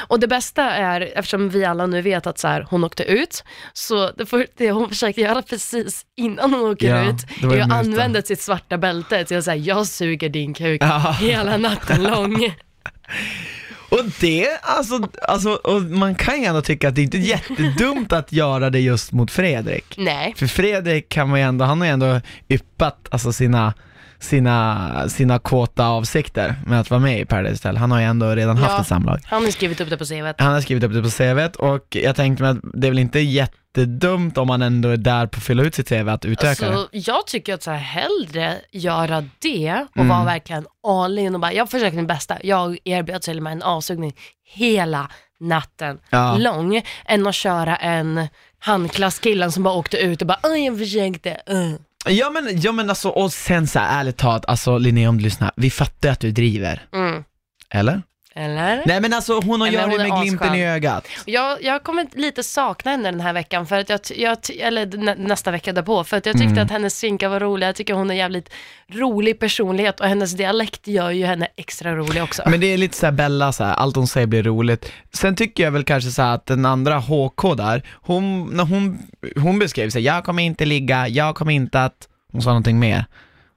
Och 0.00 0.20
det 0.20 0.28
bästa 0.28 0.62
är, 0.64 1.00
eftersom 1.14 1.48
vi 1.50 1.64
alla 1.64 1.86
nu 1.86 2.02
vet 2.02 2.26
att 2.26 2.38
så 2.38 2.48
här, 2.48 2.66
hon 2.70 2.84
åkte 2.84 3.02
ut, 3.04 3.44
så 3.72 4.10
det, 4.10 4.26
för, 4.26 4.46
det 4.56 4.70
hon 4.70 4.88
försökte 4.88 5.20
göra 5.20 5.42
precis 5.42 6.02
innan 6.16 6.54
hon 6.54 6.70
åker 6.70 6.94
Ja, 6.96 7.10
ut, 7.10 7.16
det 7.40 7.46
var 7.46 7.56
är 7.56 7.60
att 7.60 7.72
använda 7.72 8.22
sitt 8.22 8.40
svarta 8.40 8.78
bälte 8.78 9.24
till 9.24 9.38
att 9.38 9.44
säga 9.44 9.56
jag 9.56 9.86
suger 9.86 10.28
din 10.28 10.54
kuk 10.54 10.82
Ja. 10.82 11.16
hela 11.20 11.56
natten 11.56 12.02
lång. 12.02 12.54
Och 13.90 14.04
det, 14.20 14.48
alltså, 14.62 15.08
alltså 15.28 15.50
och 15.50 15.82
man 15.82 16.14
kan 16.14 16.40
ju 16.40 16.44
ändå 16.46 16.62
tycka 16.62 16.88
att 16.88 16.94
det 16.94 17.02
inte 17.02 17.16
är 17.16 17.20
jättedumt 17.20 18.12
att 18.12 18.32
göra 18.32 18.70
det 18.70 18.80
just 18.80 19.12
mot 19.12 19.30
Fredrik. 19.30 19.94
Nej. 19.98 20.34
För 20.36 20.46
Fredrik 20.46 21.08
kan 21.08 21.28
man 21.28 21.38
ju 21.40 21.44
ändå, 21.46 21.64
han 21.64 21.78
har 21.80 21.86
ju 21.86 21.92
ändå 21.92 22.20
yppat 22.48 23.08
alltså 23.10 23.32
sina, 23.32 23.74
sina, 24.20 25.08
sina 25.08 25.38
kåta 25.38 25.86
avsikter 25.86 26.54
med 26.66 26.80
att 26.80 26.90
vara 26.90 27.00
med 27.00 27.20
i 27.20 27.24
Paradise 27.24 27.54
Hotel. 27.68 27.76
Han 27.76 27.90
har 27.90 27.98
ju 28.00 28.04
ändå 28.06 28.26
redan 28.34 28.56
haft 28.56 28.72
Ja. 28.74 28.80
ett 28.80 28.86
samlag. 28.86 29.20
Han 29.24 29.44
har 29.44 29.50
skrivit 29.50 29.80
upp 29.80 29.90
det 29.90 29.96
på 29.96 30.04
CVt. 30.04 30.34
Han 30.40 30.52
har 30.52 30.60
skrivit 30.60 30.84
upp 30.84 30.92
det 30.92 31.02
på 31.02 31.10
CVt 31.10 31.56
och 31.56 31.86
jag 31.96 32.16
tänkte 32.16 32.42
mig 32.42 32.50
att 32.52 32.58
det 32.74 32.86
är 32.86 32.90
väl 32.90 32.98
inte 32.98 33.20
jättedumt 33.20 34.38
om 34.38 34.46
man 34.46 34.62
ändå 34.62 34.88
är 34.88 34.96
där 34.96 35.26
på 35.26 35.36
att 35.36 35.42
fylla 35.44 35.62
ut 35.62 35.74
sitt 35.74 35.88
CV 35.88 36.08
att 36.08 36.24
utöka 36.24 36.68
det. 36.70 36.76
Alltså, 36.76 36.88
jag 36.92 37.26
tycker 37.26 37.54
att 37.54 37.62
så 37.62 37.70
här, 37.70 37.78
hellre 37.78 38.54
göra 38.72 39.24
det 39.38 39.86
och 39.90 39.96
Mm. 39.96 40.08
vara 40.08 40.24
verkligen 40.24 40.66
all 40.86 41.18
in 41.18 41.34
och 41.34 41.40
bara, 41.40 41.52
jag 41.52 41.70
försöker 41.70 41.96
mitt 41.96 42.08
bästa. 42.08 42.38
Jag 42.42 42.78
erbjöd 42.84 43.22
till 43.22 43.40
med 43.40 43.52
en 43.52 43.62
avsugning 43.62 44.12
hela 44.54 45.10
natten 45.40 45.98
Ja. 46.10 46.36
lång, 46.38 46.82
än 47.06 47.26
att 47.26 47.34
köra 47.34 47.76
en 47.76 48.28
handklasskillen 48.58 49.52
som 49.52 49.62
bara 49.62 49.74
åkte 49.74 49.96
ut 49.96 50.20
och 50.20 50.26
bara, 50.28 50.38
"Oj, 50.42 50.64
jag 50.66 50.78
försökte. 50.78 51.30
Uh. 51.50 51.74
Ja 52.08 52.30
men, 52.30 52.60
ja 52.60 52.72
men 52.72 52.88
alltså, 52.90 53.08
och 53.08 53.32
sen 53.32 53.66
så 53.66 53.78
här, 53.78 54.00
ärligt 54.00 54.16
talat, 54.16 54.44
alltså 54.46 54.78
Linnea 54.78 55.08
om 55.08 55.18
du 55.18 55.24
lyssnar, 55.24 55.50
vi 55.56 55.70
fattar 55.70 56.08
att 56.08 56.20
du 56.20 56.30
driver. 56.30 56.86
Mm. 56.94 57.24
Eller? 57.70 58.02
Eller? 58.38 58.82
Nej 58.86 59.00
men 59.00 59.12
alltså 59.12 59.40
hon 59.40 59.60
har 59.60 59.68
gör 59.68 59.88
det 59.88 59.94
är 59.94 59.98
med 60.10 60.20
glimten 60.22 60.54
i 60.54 60.66
ögat. 60.66 61.08
Jag, 61.24 61.62
jag 61.62 61.82
kommer 61.82 62.06
lite 62.14 62.42
sakna 62.42 62.90
henne 62.90 63.10
den 63.10 63.20
här 63.20 63.32
veckan, 63.32 63.66
för 63.66 63.78
att 63.78 63.90
jag, 63.90 64.00
jag, 64.16 64.38
eller 64.58 64.86
nä, 64.86 65.14
nästa 65.14 65.50
vecka 65.50 65.72
därpå, 65.72 66.04
för 66.04 66.16
att 66.16 66.26
jag 66.26 66.32
tyckte 66.34 66.48
Mm. 66.48 66.64
att 66.64 66.70
hennes 66.70 66.98
svinka 66.98 67.28
var 67.28 67.40
rolig. 67.40 67.66
Jag 67.66 67.74
tycker 67.76 67.94
hon 67.94 68.10
är 68.10 68.14
jävligt 68.14 68.50
rolig 68.92 69.38
personlighet 69.38 70.00
och 70.00 70.06
hennes 70.06 70.32
dialekt 70.32 70.86
gör 70.86 71.10
ju 71.10 71.24
henne 71.26 71.48
extra 71.56 71.96
rolig 71.96 72.22
också. 72.22 72.42
Men 72.46 72.60
det 72.60 72.66
är 72.66 72.78
lite 72.78 72.96
såhär 72.96 73.12
Bella 73.12 73.52
så 73.52 73.64
här, 73.64 73.74
allt 73.74 73.96
hon 73.96 74.06
säger 74.06 74.26
blir 74.26 74.42
roligt. 74.42 74.92
Sen 75.12 75.36
tycker 75.36 75.64
jag 75.64 75.70
väl 75.70 75.84
kanske 75.84 76.10
så 76.10 76.22
här 76.22 76.34
att 76.34 76.46
den 76.46 76.66
andra 76.66 76.98
HK 76.98 77.54
där, 77.56 77.82
hon, 78.02 78.46
när 78.56 78.64
hon, 78.64 78.98
hon 79.36 79.58
beskrev 79.58 79.90
sig, 79.90 80.02
jag 80.02 80.24
kommer 80.24 80.42
inte 80.42 80.64
ligga, 80.64 81.08
jag 81.08 81.34
kommer 81.34 81.52
inte 81.52 81.84
att, 81.84 82.08
hon 82.32 82.42
sa 82.42 82.48
någonting 82.48 82.78
mer. 82.78 83.04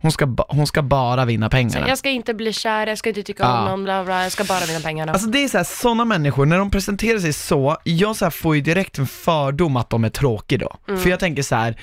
Hon 0.01 0.11
ska, 0.11 0.35
hon 0.47 0.67
ska 0.67 0.81
bara 0.81 1.25
vinna 1.25 1.49
pengarna. 1.49 1.87
Jag 1.87 1.97
ska 1.97 2.09
inte 2.09 2.33
bli 2.33 2.53
kär, 2.53 2.87
jag 2.87 2.97
ska 2.97 3.09
inte 3.09 3.23
tycka 3.23 3.53
om 3.53 3.65
någon, 3.65 3.83
bla 3.83 4.05
bla, 4.05 4.23
jag 4.23 4.31
ska 4.31 4.43
bara 4.43 4.65
vinna 4.65 4.79
pengarna. 4.79 5.11
Alltså 5.11 5.27
det 5.27 5.43
är 5.43 5.47
såhär, 5.47 5.63
sådana 5.63 6.05
människor, 6.05 6.45
när 6.45 6.57
de 6.57 6.71
presenterar 6.71 7.19
sig 7.19 7.33
så, 7.33 7.77
jag 7.83 8.15
så 8.15 8.25
här 8.25 8.29
får 8.29 8.55
ju 8.55 8.61
direkt 8.61 8.97
en 8.97 9.07
fördom 9.07 9.77
att 9.77 9.89
de 9.89 10.03
är 10.03 10.09
tråkiga 10.09 10.59
då. 10.59 10.75
Mm. 10.87 11.01
För 11.01 11.09
jag 11.09 11.19
tänker 11.19 11.43
så 11.43 11.55
här: 11.55 11.75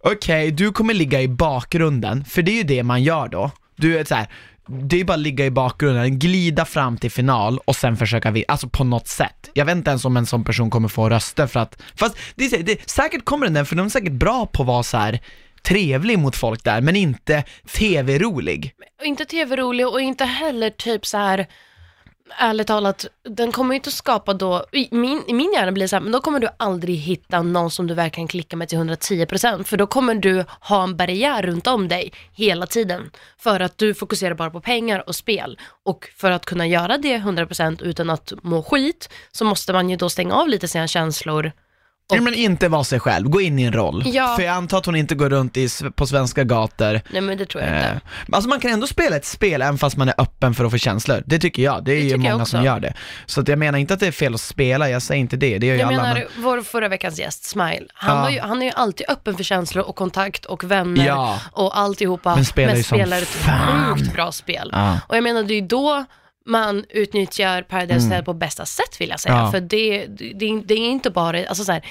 okej, 0.00 0.50
du 0.50 0.72
kommer 0.72 0.94
ligga 0.94 1.20
i 1.22 1.28
bakgrunden, 1.28 2.24
för 2.24 2.42
det 2.42 2.50
är 2.50 2.56
ju 2.56 2.62
det 2.62 2.82
man 2.82 3.02
gör 3.02 3.28
då. 3.28 3.50
Du 3.76 3.98
är 3.98 4.04
så 4.04 4.14
här, 4.14 4.28
det 4.68 5.00
är 5.00 5.04
bara 5.04 5.14
att 5.14 5.20
ligga 5.20 5.46
i 5.46 5.50
bakgrunden, 5.50 6.18
glida 6.18 6.64
fram 6.64 6.96
till 6.96 7.10
final 7.10 7.58
och 7.64 7.76
sen 7.76 7.96
försöka 7.96 8.30
vinna, 8.30 8.44
alltså 8.48 8.68
på 8.68 8.84
något 8.84 9.08
sätt. 9.08 9.50
Jag 9.54 9.64
vet 9.64 9.76
inte 9.76 9.90
ens 9.90 10.04
om 10.04 10.16
en 10.16 10.26
sån 10.26 10.44
person 10.44 10.70
kommer 10.70 10.88
få 10.88 11.08
röster 11.08 11.46
för 11.46 11.60
att, 11.60 11.82
fast 11.96 12.16
det 12.34 12.44
är, 12.44 12.62
det, 12.62 12.90
säkert 12.90 13.24
kommer 13.24 13.46
den 13.46 13.54
där, 13.54 13.64
för 13.64 13.76
de 13.76 13.86
är 13.86 13.90
säkert 13.90 14.12
bra 14.12 14.46
på 14.46 14.62
att 14.62 14.66
vara 14.66 14.82
så 14.82 14.96
här 14.96 15.20
trevlig 15.68 16.18
mot 16.18 16.36
folk 16.36 16.64
där, 16.64 16.80
men 16.80 16.96
inte 16.96 17.44
tv-rolig. 17.78 18.74
Inte 19.04 19.24
tv-rolig 19.24 19.88
och 19.88 20.00
inte 20.00 20.24
heller 20.24 20.70
typ 20.70 21.06
så 21.06 21.18
här 21.18 21.46
ärligt 22.38 22.66
talat, 22.66 23.06
den 23.28 23.52
kommer 23.52 23.74
ju 23.74 23.76
inte 23.76 23.90
skapa 23.90 24.34
då, 24.34 24.64
i 24.72 24.88
min, 24.90 25.22
i 25.28 25.32
min 25.32 25.52
hjärna 25.52 25.72
blir 25.72 25.84
det 25.84 25.88
så 25.88 25.96
här, 25.96 26.00
men 26.00 26.12
då 26.12 26.20
kommer 26.20 26.40
du 26.40 26.48
aldrig 26.56 26.96
hitta 26.96 27.42
någon 27.42 27.70
som 27.70 27.86
du 27.86 27.94
verkligen 27.94 28.28
klickar 28.28 28.56
med 28.56 28.68
till 28.68 28.78
110% 28.78 29.64
för 29.64 29.76
då 29.76 29.86
kommer 29.86 30.14
du 30.14 30.44
ha 30.60 30.82
en 30.82 30.96
barriär 30.96 31.42
runt 31.42 31.66
om 31.66 31.88
dig 31.88 32.12
hela 32.32 32.66
tiden 32.66 33.10
för 33.38 33.60
att 33.60 33.78
du 33.78 33.94
fokuserar 33.94 34.34
bara 34.34 34.50
på 34.50 34.60
pengar 34.60 35.04
och 35.06 35.16
spel 35.16 35.58
och 35.84 36.08
för 36.16 36.30
att 36.30 36.44
kunna 36.44 36.66
göra 36.66 36.98
det 36.98 37.16
100% 37.16 37.82
utan 37.82 38.10
att 38.10 38.32
må 38.42 38.62
skit 38.62 39.08
så 39.32 39.44
måste 39.44 39.72
man 39.72 39.90
ju 39.90 39.96
då 39.96 40.10
stänga 40.10 40.34
av 40.34 40.48
lite 40.48 40.68
sina 40.68 40.88
känslor 40.88 41.52
Nej, 42.10 42.20
men 42.20 42.34
inte 42.34 42.68
vara 42.68 42.84
sig 42.84 43.00
själv, 43.00 43.28
gå 43.28 43.40
in 43.40 43.58
i 43.58 43.62
en 43.62 43.72
roll. 43.72 44.02
Ja. 44.06 44.34
För 44.36 44.42
jag 44.42 44.52
antar 44.54 44.78
att 44.78 44.86
hon 44.86 44.96
inte 44.96 45.14
går 45.14 45.30
runt 45.30 45.56
i, 45.56 45.68
på 45.96 46.06
svenska 46.06 46.44
gator. 46.44 47.00
Nej 47.10 47.20
men 47.22 47.38
det 47.38 47.46
tror 47.46 47.64
jag 47.64 47.72
Eh, 47.72 47.76
inte. 47.78 48.00
alltså 48.32 48.48
man 48.48 48.60
kan 48.60 48.70
ändå 48.70 48.86
spela 48.86 49.16
ett 49.16 49.24
spel 49.24 49.62
även 49.62 49.78
fast 49.78 49.96
man 49.96 50.08
är 50.08 50.14
öppen 50.18 50.54
för 50.54 50.64
att 50.64 50.70
få 50.70 50.78
känslor. 50.78 51.22
Det 51.26 51.38
tycker 51.38 51.62
jag, 51.62 51.84
det 51.84 51.92
är 51.92 51.96
ju 51.96 52.10
tycker 52.10 52.24
jag 52.24 52.32
många 52.32 52.44
som 52.44 52.64
gör 52.64 52.80
det. 52.80 52.94
Så 53.26 53.40
att 53.40 53.48
jag 53.48 53.58
menar 53.58 53.78
inte 53.78 53.94
att 53.94 54.00
det 54.00 54.06
är 54.06 54.12
fel 54.12 54.34
att 54.34 54.40
spela, 54.40 54.90
jag 54.90 55.02
säger 55.02 55.20
inte 55.20 55.36
det, 55.36 55.58
det 55.58 55.66
gör 55.66 55.74
ju 55.74 55.80
Jag 55.80 55.88
alla. 55.88 56.02
menar 56.02 56.14
men- 56.34 56.42
vår 56.44 56.60
förra 56.62 56.88
veckans 56.88 57.18
gäst, 57.18 57.44
Smile, 57.44 57.86
han, 57.94 58.16
Ja. 58.16 58.22
var 58.22 58.30
ju, 58.30 58.40
han 58.40 58.62
är 58.62 58.66
ju 58.66 58.72
alltid 58.72 59.06
öppen 59.10 59.36
för 59.36 59.44
känslor 59.44 59.84
och 59.84 59.96
kontakt 59.96 60.44
och 60.44 60.64
vänner 60.64 61.06
Ja. 61.06 61.40
och 61.52 61.78
alltihopa. 61.78 62.34
Men 62.34 62.44
spelar 62.44 62.74
ju 62.74 62.82
som 62.82 62.98
spelar 62.98 63.18
ett 63.18 63.28
fan. 63.28 63.96
sjukt 63.98 64.12
bra 64.12 64.32
spel. 64.32 64.70
Ja. 64.72 64.98
Och 65.08 65.16
jag 65.16 65.24
menar 65.24 65.42
det 65.42 65.52
är 65.54 65.60
ju 65.60 65.66
då 65.66 66.04
man 66.46 66.84
utnyttjar 66.90 67.62
Paradise 67.62 68.06
Hotel 68.06 68.24
på 68.24 68.32
bästa 68.34 68.66
sätt 68.66 69.00
vill 69.00 69.08
jag 69.08 69.20
säga. 69.20 69.34
Mm. 69.34 69.44
Ja. 69.44 69.50
För 69.52 69.60
det, 69.60 70.06
det, 70.06 70.60
det 70.64 70.74
är 70.74 70.78
inte 70.78 71.10
bara, 71.10 71.46
alltså 71.46 71.64
så 71.64 71.72
här, 71.72 71.82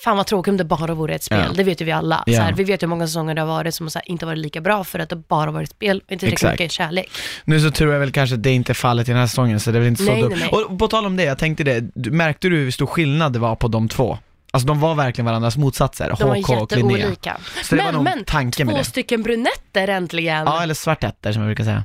fan 0.00 0.16
vad 0.16 0.26
tråkigt 0.26 0.50
om 0.50 0.56
det 0.56 0.64
bara 0.64 0.94
vore 0.94 1.14
ett 1.14 1.22
spel, 1.22 1.44
Ja. 1.46 1.52
det 1.56 1.64
vet 1.64 1.80
ju 1.80 1.84
vi 1.84 1.92
alla. 1.92 2.22
Ja. 2.26 2.34
Så 2.36 2.42
här, 2.42 2.52
vi 2.52 2.64
vet 2.64 2.82
hur 2.82 2.88
många 2.88 3.06
säsonger 3.06 3.34
det 3.34 3.40
har 3.40 3.48
varit 3.48 3.74
som 3.74 3.88
här, 3.94 4.02
inte 4.10 4.26
varit 4.26 4.38
lika 4.38 4.60
bra 4.60 4.84
för 4.84 4.98
att 4.98 5.08
det 5.08 5.16
bara 5.16 5.50
varit 5.50 5.70
spel 5.70 6.02
och 6.06 6.12
inte 6.12 6.26
tillräckligt 6.26 6.50
mycket 6.50 6.72
kärlek. 6.72 7.10
Nu 7.44 7.60
så 7.60 7.70
tror 7.70 7.92
jag 7.92 8.00
väl 8.00 8.12
kanske 8.12 8.36
att 8.36 8.42
det 8.42 8.50
inte 8.50 8.72
är 8.72 8.74
fallet 8.74 9.08
i 9.08 9.10
den 9.10 9.20
här 9.20 9.26
säsongen, 9.26 9.60
så 9.60 9.70
det 9.70 9.78
är 9.78 9.80
väl 9.80 9.88
inte 9.88 10.02
Nej, 10.02 10.22
så 10.22 10.28
nej, 10.28 10.38
nej. 10.52 10.64
Och 10.64 10.78
på 10.78 10.88
tal 10.88 11.06
om 11.06 11.16
det, 11.16 11.24
jag 11.24 11.38
tänkte 11.38 11.64
det, 11.64 12.10
märkte 12.10 12.48
du 12.48 12.56
hur 12.56 12.70
stor 12.70 12.86
skillnad 12.86 13.32
det 13.32 13.38
var 13.38 13.56
på 13.56 13.68
de 13.68 13.88
två? 13.88 14.18
Alltså 14.50 14.66
de 14.68 14.80
var 14.80 14.94
verkligen 14.94 15.26
varandras 15.26 15.56
motsatser, 15.56 16.14
De 16.18 16.28
var 16.28 16.36
HK 16.36 16.50
och 16.62 16.72
Linnea. 16.76 16.96
jätteolika. 16.96 17.36
Så 17.64 17.74
det 17.74 17.82
var 17.82 17.84
Men, 17.86 17.94
någon 17.94 18.04
men 18.04 18.24
tanke 18.24 18.64
med 18.64 18.74
två 18.74 18.78
det. 18.78 18.84
stycken 18.84 19.22
brunetter 19.22 19.88
äntligen. 19.88 20.46
Ja, 20.46 20.62
eller 20.62 20.74
svartetter 20.74 21.32
som 21.32 21.42
jag 21.42 21.48
brukar 21.48 21.64
säga. 21.64 21.84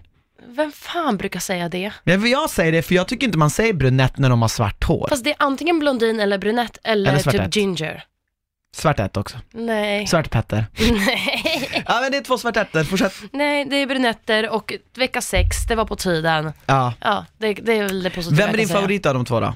Vem 0.55 0.71
fan 0.71 1.17
brukar 1.17 1.39
säga 1.39 1.69
det? 1.69 1.93
Men 2.03 2.29
jag 2.29 2.49
säger 2.49 2.71
det, 2.71 2.81
för 2.81 2.95
jag 2.95 3.07
tycker 3.07 3.25
inte 3.27 3.37
man 3.37 3.49
säger 3.49 3.73
brunett 3.73 4.17
när 4.17 4.29
de 4.29 4.41
har 4.41 4.49
svart 4.49 4.83
hår. 4.83 5.07
Fast 5.09 5.23
det 5.23 5.29
är 5.29 5.35
antingen 5.39 5.79
blondin 5.79 6.19
eller 6.19 6.37
brunett 6.37 6.77
eller, 6.83 7.09
Eller 7.09 7.19
typ 7.19 7.31
svartett. 7.33 7.55
ginger. 7.55 8.03
Svartett 8.75 9.17
också. 9.17 9.37
Nej. 9.51 10.07
Svartpetter. 10.07 10.65
Nej. 11.05 11.83
Ja 11.87 11.99
men 12.01 12.11
det 12.11 12.17
är 12.17 12.21
två 12.23 12.37
svartetter, 12.37 12.83
fortsätt. 12.83 13.13
Nej, 13.31 13.65
det 13.65 13.75
är 13.75 13.87
brunetter 13.87 14.49
och 14.49 14.73
vecka 14.95 15.21
sex, 15.21 15.55
det 15.67 15.75
var 15.75 15.85
på 15.85 15.95
tiden. 15.95 16.53
Ja. 16.65 16.93
Ja, 17.01 17.25
det, 17.37 17.53
det 17.53 17.73
är 17.77 17.83
väl 17.83 18.03
det 18.03 18.09
positiva 18.09 18.45
Vem 18.45 18.53
är 18.53 18.57
din 18.57 18.67
säga. 18.67 18.79
favorit 18.79 19.05
av 19.05 19.13
de 19.13 19.25
två 19.25 19.39
då? 19.39 19.53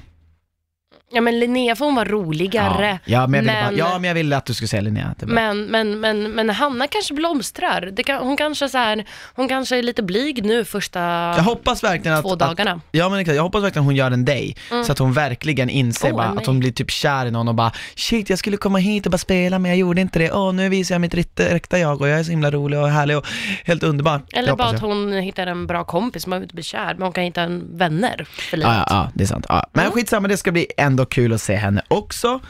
Ja 1.10 1.20
men 1.20 1.38
Linnea 1.38 1.76
för 1.76 1.84
hon 1.84 1.94
var 1.94 2.04
roligare. 2.04 2.98
Ja, 3.04 3.26
men 3.26 3.38
jag 3.38 3.42
ville 3.42 3.52
Men- 3.52 3.76
bara, 3.76 3.90
ja, 3.90 3.98
men 3.98 4.08
jag 4.08 4.14
ville 4.14 4.36
att 4.36 4.44
du 4.46 4.54
skulle 4.54 4.68
säga 4.68 4.80
Linnea. 4.80 5.14
Men, 5.20 5.64
men, 5.64 6.00
men, 6.00 6.30
men 6.30 6.50
Hanna 6.50 6.86
kanske 6.86 7.14
blomstrar. 7.14 7.90
Det 7.92 8.02
kan, 8.02 8.26
hon, 8.26 8.36
kanske 8.36 8.68
så 8.68 8.78
här, 8.78 9.04
hon 9.34 9.48
kanske 9.48 9.78
är 9.78 9.82
lite 9.82 10.02
blyg 10.02 10.44
nu 10.44 10.64
första 10.64 11.00
jag 11.36 11.42
hoppas 11.42 11.84
verkligen 11.84 12.16
att, 12.16 12.22
två 12.22 12.32
att 12.32 12.38
dagarna. 12.38 12.70
Mm. 12.70 12.82
Ja 12.90 13.08
men 13.08 13.18
exakt, 13.18 13.36
jag 13.36 13.42
hoppas 13.42 13.62
verkligen 13.62 13.84
hon 13.84 13.96
gör 13.96 14.10
en 14.10 14.24
dig, 14.24 14.56
så 14.86 14.92
att 14.92 14.98
hon 14.98 15.12
verkligen 15.12 15.70
inser 15.70 16.12
Oh, 16.12 16.16
bara, 16.16 16.26
en 16.26 16.38
att 16.38 16.46
hon 16.46 16.58
blir 16.60 16.72
typ 16.72 16.90
kär 16.90 17.26
i 17.26 17.30
någon 17.30 17.48
och 17.48 17.54
bara 17.54 17.72
Shit 17.96 18.30
jag 18.30 18.38
skulle 18.38 18.56
komma 18.56 18.78
hit 18.78 19.06
och 19.06 19.12
bara 19.12 19.18
spela 19.18 19.58
men 19.58 19.68
jag 19.70 19.78
gjorde 19.78 20.00
inte 20.00 20.18
det, 20.18 20.32
åh 20.32 20.52
nu 20.52 20.68
visar 20.68 20.94
jag 20.94 21.00
mitt 21.00 21.14
rätta, 21.40 21.78
jag 21.78 22.00
och 22.00 22.08
jag 22.08 22.18
är 22.18 22.24
så 22.24 22.30
himla 22.30 22.50
rolig 22.50 22.78
och 22.78 22.88
härlig 22.88 23.16
och 23.18 23.26
helt 23.64 23.82
underbar. 23.82 24.22
Eller 24.32 24.56
bara 24.56 24.64
hoppas 24.66 24.74
att 24.74 24.82
jag. 24.82 24.88
hon 24.88 25.12
hittar 25.12 25.46
en 25.46 25.66
bra 25.66 25.84
kompis, 25.84 26.26
man 26.26 26.30
behöver 26.30 26.44
inte 26.44 26.54
bli 26.54 26.64
kär, 26.64 26.94
men 26.94 27.02
hon 27.02 27.12
kan 27.12 27.24
hitta 27.24 27.42
en 27.42 27.78
vänner 27.78 28.26
för 28.30 28.56
livet. 28.56 28.72
Ja, 28.72 28.84
ja, 28.88 28.94
ja, 28.94 29.10
det 29.14 29.24
är 29.24 29.28
sant. 29.28 29.46
Ja. 29.48 29.66
Men 29.72 29.90
skitsamma, 29.90 30.28
det 30.28 30.36
ska 30.36 30.52
bli 30.52 30.66
ändå 30.98 31.06
kul 31.06 31.32
att 31.32 31.40
se 31.40 31.54
henne 31.56 31.82
också. 31.88 32.40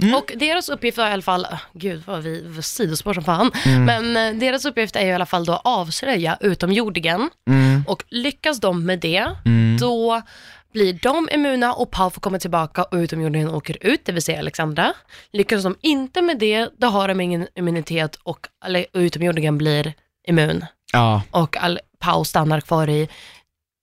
Mm. 0.00 0.14
Och 0.14 0.32
deras 0.36 0.68
uppgift 0.68 0.98
var 0.98 1.08
i 1.08 1.12
alla 1.12 1.22
fall, 1.22 1.44
äh, 1.44 1.58
gud 1.72 2.02
vad 2.06 2.22
vi 2.22 2.42
vad 2.46 2.64
sidospår 2.64 3.14
som 3.14 3.24
fan, 3.24 3.50
Mm. 3.66 3.84
men 3.84 4.34
eh, 4.34 4.40
deras 4.40 4.64
uppgift 4.64 4.96
är 4.96 5.00
ju 5.00 5.06
i 5.08 5.12
alla 5.12 5.26
fall 5.26 5.44
då 5.44 5.52
att 5.52 5.60
avslöja 5.64 6.36
utomjordingen 6.40 7.30
Mm. 7.50 7.84
och 7.88 8.04
lyckas 8.08 8.60
de 8.60 8.86
med 8.86 8.98
det, 9.00 9.26
då 9.80 10.22
blir 10.72 10.98
de 11.02 11.28
immuna 11.32 11.72
och 11.74 11.90
Pau 11.90 12.10
får 12.10 12.20
komma 12.20 12.38
tillbaka 12.38 12.82
och 12.82 12.96
utomjordingen 12.96 13.50
åker 13.50 13.76
ut, 13.80 14.00
det 14.04 14.12
vill 14.12 14.22
säga 14.22 14.38
Alexandra. 14.38 14.92
Lyckas 15.32 15.62
de 15.62 15.76
inte 15.80 16.22
med 16.22 16.38
det, 16.38 16.68
då 16.78 16.86
har 16.86 17.08
de 17.08 17.20
ingen 17.20 17.46
immunitet 17.54 18.18
och 18.22 18.46
utomjordingen 18.92 19.58
blir 19.58 19.92
immun 20.28 20.64
Ja, 20.92 21.22
och 21.30 21.56
Al- 21.56 21.78
Pau 22.00 22.24
stannar 22.24 22.60
kvar 22.60 22.88
i 22.88 23.08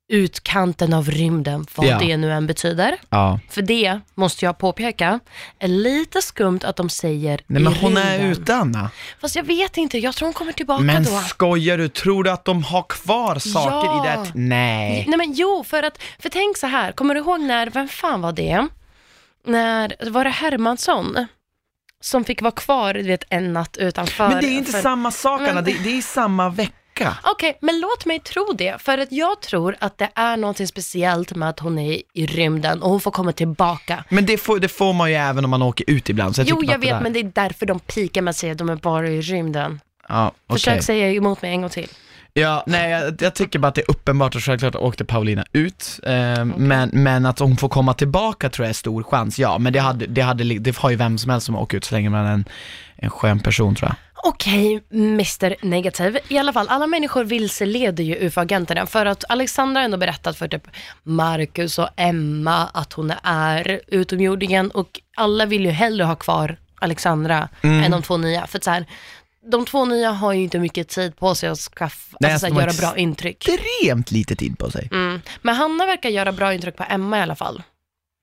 utkanten 0.08 0.94
av 0.94 1.12
rymden, 1.12 1.66
vad 1.76 1.88
Ja. 1.88 2.00
det 2.00 2.18
nu 2.18 2.32
än 2.32 2.48
betyder. 2.48 2.98
ja. 3.10 3.40
För 3.50 3.62
det, 3.62 4.00
måste 4.16 4.46
jag 4.46 4.58
påpeka, 4.58 5.20
är 5.60 5.68
lite 5.68 6.22
skumt 6.22 6.60
att 6.64 6.76
de 6.76 6.90
säger 6.90 7.42
Nej 7.48 7.62
men 7.64 7.74
i 7.74 7.78
hon 7.82 7.98
är 7.98 8.20
rymden. 8.20 8.32
ute 8.44 8.56
Anna. 8.56 8.90
Fast 9.22 9.36
jag 9.36 9.44
vet 9.44 9.78
inte, 9.78 9.98
jag 9.98 10.16
tror 10.16 10.26
hon 10.28 10.34
kommer 10.34 10.52
tillbaka 10.52 10.84
Men 10.84 11.04
då. 11.04 11.12
skojar 11.20 11.78
du? 11.78 11.90
Tror 11.90 12.24
du 12.24 12.32
att 12.32 12.46
de 12.46 12.64
har 12.64 12.84
kvar 12.84 13.40
saker 13.40 13.88
Ja. 13.88 14.06
i 14.06 14.08
det? 14.26 14.32
Nej. 14.36 15.06
Nej 15.08 15.18
men 15.18 15.34
jo, 15.34 15.64
för 15.68 15.84
att, 15.84 16.02
för 16.20 16.30
tänk 16.30 16.58
så 16.58 16.68
här, 16.68 16.92
kommer 16.92 17.14
du 17.16 17.20
ihåg 17.22 17.40
när, 17.42 17.70
vem 17.70 17.88
fan 17.88 18.22
var 18.22 18.32
det? 18.32 18.68
När, 19.46 20.10
var 20.10 20.24
det 20.24 20.30
Hermansson? 20.30 21.28
Som 22.02 22.24
fick 22.24 22.42
vara 22.42 22.52
kvar, 22.52 22.94
du 22.94 23.04
vet, 23.04 23.24
en 23.30 23.54
natt 23.54 23.78
utanför. 23.78 24.30
Men 24.30 24.42
det 24.42 24.48
är 24.48 24.58
inte 24.58 24.72
för... 24.72 24.82
samma 24.82 25.12
sak 25.12 25.42
Anna, 25.42 25.54
Men- 25.54 25.64
det, 25.64 25.78
det 25.84 25.98
är 25.98 26.02
samma 26.02 26.50
vecka. 26.50 26.74
Okej, 27.24 27.58
men 27.62 27.80
låt 27.80 28.06
mig 28.06 28.20
tro 28.20 28.54
det, 28.58 28.82
för 28.82 28.98
att 28.98 29.12
jag 29.12 29.42
tror 29.42 29.76
att 29.80 29.98
det 29.98 30.10
är 30.16 30.38
något 30.38 30.68
speciellt 30.68 31.36
med 31.36 31.50
att 31.50 31.60
hon 31.60 31.80
är 31.80 32.02
i 32.14 32.26
rymden 32.26 32.82
och 32.82 32.90
hon 32.90 33.02
får 33.02 33.12
komma 33.12 33.32
tillbaka. 33.32 34.04
Men 34.10 34.26
det 34.26 34.38
får, 34.38 34.60
det 34.60 34.68
får 34.68 34.94
man 34.94 35.10
ju 35.10 35.16
även 35.16 35.44
om 35.44 35.52
man 35.52 35.62
åker 35.62 35.86
ut 35.90 36.10
ibland. 36.10 36.36
Så 36.36 36.42
jag 36.42 36.48
Jo, 36.50 36.64
jag 36.64 36.80
vet, 36.80 36.90
där- 36.90 37.02
men 37.02 37.14
det 37.14 37.20
är 37.20 37.32
därför 37.34 37.66
de 37.66 37.80
pikar 37.80 38.22
med 38.22 38.30
att 38.32 38.38
säga 38.38 38.52
att 38.52 38.58
de 38.58 38.70
är 38.70 38.76
bara 38.76 39.08
i 39.10 39.22
rymden. 39.22 39.80
Ja, 40.08 40.28
okej. 40.48 40.54
Försök 40.60 40.84
säga 40.84 41.12
emot 41.12 41.42
mig 41.42 41.52
en 41.52 41.62
gång 41.62 41.70
till. 41.70 41.88
Ja, 42.34 42.64
nej 42.68 42.92
jag, 42.92 43.22
jag 43.22 43.36
tycker 43.36 43.60
bara 43.60 43.68
att 43.68 43.76
det 43.76 43.82
är 43.82 43.92
uppenbart 43.92 44.36
och 44.36 44.42
självklart 44.44 44.76
åkte 44.76 45.06
Paulina 45.06 45.46
ut. 45.52 46.00
Eh, 46.04 46.46
men, 46.46 46.90
men 46.94 47.26
att 47.26 47.40
hon 47.40 47.58
får 47.58 47.70
komma 47.70 47.94
tillbaka 47.94 48.50
tror 48.50 48.66
jag 48.66 48.70
är 48.70 48.74
stor 48.74 49.04
chans, 49.04 49.40
ja. 49.40 49.58
Men 49.58 49.74
det, 49.74 49.80
hade, 49.80 50.06
det, 50.06 50.22
hade, 50.22 50.44
det 50.44 50.78
har 50.78 50.90
ju 50.90 50.96
vem 50.96 51.18
som 51.18 51.32
helst 51.32 51.46
som 51.46 51.56
åker 51.56 51.78
ut 51.78 51.84
så 51.86 51.96
länge 51.96 52.10
man 52.10 52.26
är 52.26 52.34
en, 52.34 52.46
en 52.96 53.10
skön 53.10 53.40
person 53.40 53.76
tror 53.76 53.90
jag. 53.90 53.96
Okej, 54.24 54.84
Mr 54.92 55.56
Negativ. 55.66 56.18
I 56.28 56.38
alla 56.38 56.54
fall, 56.54 56.68
alla 56.70 56.88
människor 56.88 57.24
vilseleder 57.24 58.04
ju 58.04 58.16
UFO-agenterna 58.16 58.86
för 58.86 59.06
att 59.06 59.24
Alexandra 59.30 59.80
har 59.80 59.86
ändå 59.86 59.98
berättat 59.98 60.38
för 60.38 60.48
typ 60.48 60.68
Marcus 61.04 61.80
och 61.80 61.90
Emma 61.96 62.68
att 62.74 62.94
hon 62.94 63.14
är 63.24 63.82
utomjordingen 63.88 64.72
och 64.72 65.02
alla 65.18 65.46
vill 65.46 65.66
ju 65.66 65.72
hellre 65.72 66.04
ha 66.04 66.16
kvar 66.16 66.58
Alexandra 66.80 67.50
Mm. 67.62 67.84
än 67.84 67.92
de 67.92 68.02
två 68.02 68.18
nya. 68.18 68.48
För 68.48 68.58
att 68.58 68.64
så 68.64 68.72
här, 68.72 68.86
de 69.52 69.66
två 69.66 69.86
nya 69.86 70.12
har 70.12 70.34
ju 70.34 70.44
inte 70.44 70.60
mycket 70.60 70.88
tid 70.88 71.18
på 71.18 71.36
sig 71.36 71.50
att 71.50 71.60
skaffa, 71.60 72.18
Nej, 72.20 72.32
alltså, 72.32 72.48
så 72.48 72.54
alltså, 72.56 72.62
här, 72.62 72.68
de 72.68 72.76
göra 72.76 72.92
bra 72.92 72.98
intryck. 73.02 73.48
Extremt 73.48 74.12
lite 74.12 74.36
tid 74.36 74.58
på 74.60 74.72
sig. 74.72 74.90
Mm. 74.92 75.22
Men 75.42 75.56
Hanna 75.56 75.86
verkar 75.86 76.10
göra 76.10 76.32
bra 76.32 76.54
intryck 76.54 76.76
på 76.76 76.86
Emma 76.90 77.18
i 77.20 77.22
alla 77.22 77.36
fall. 77.36 77.64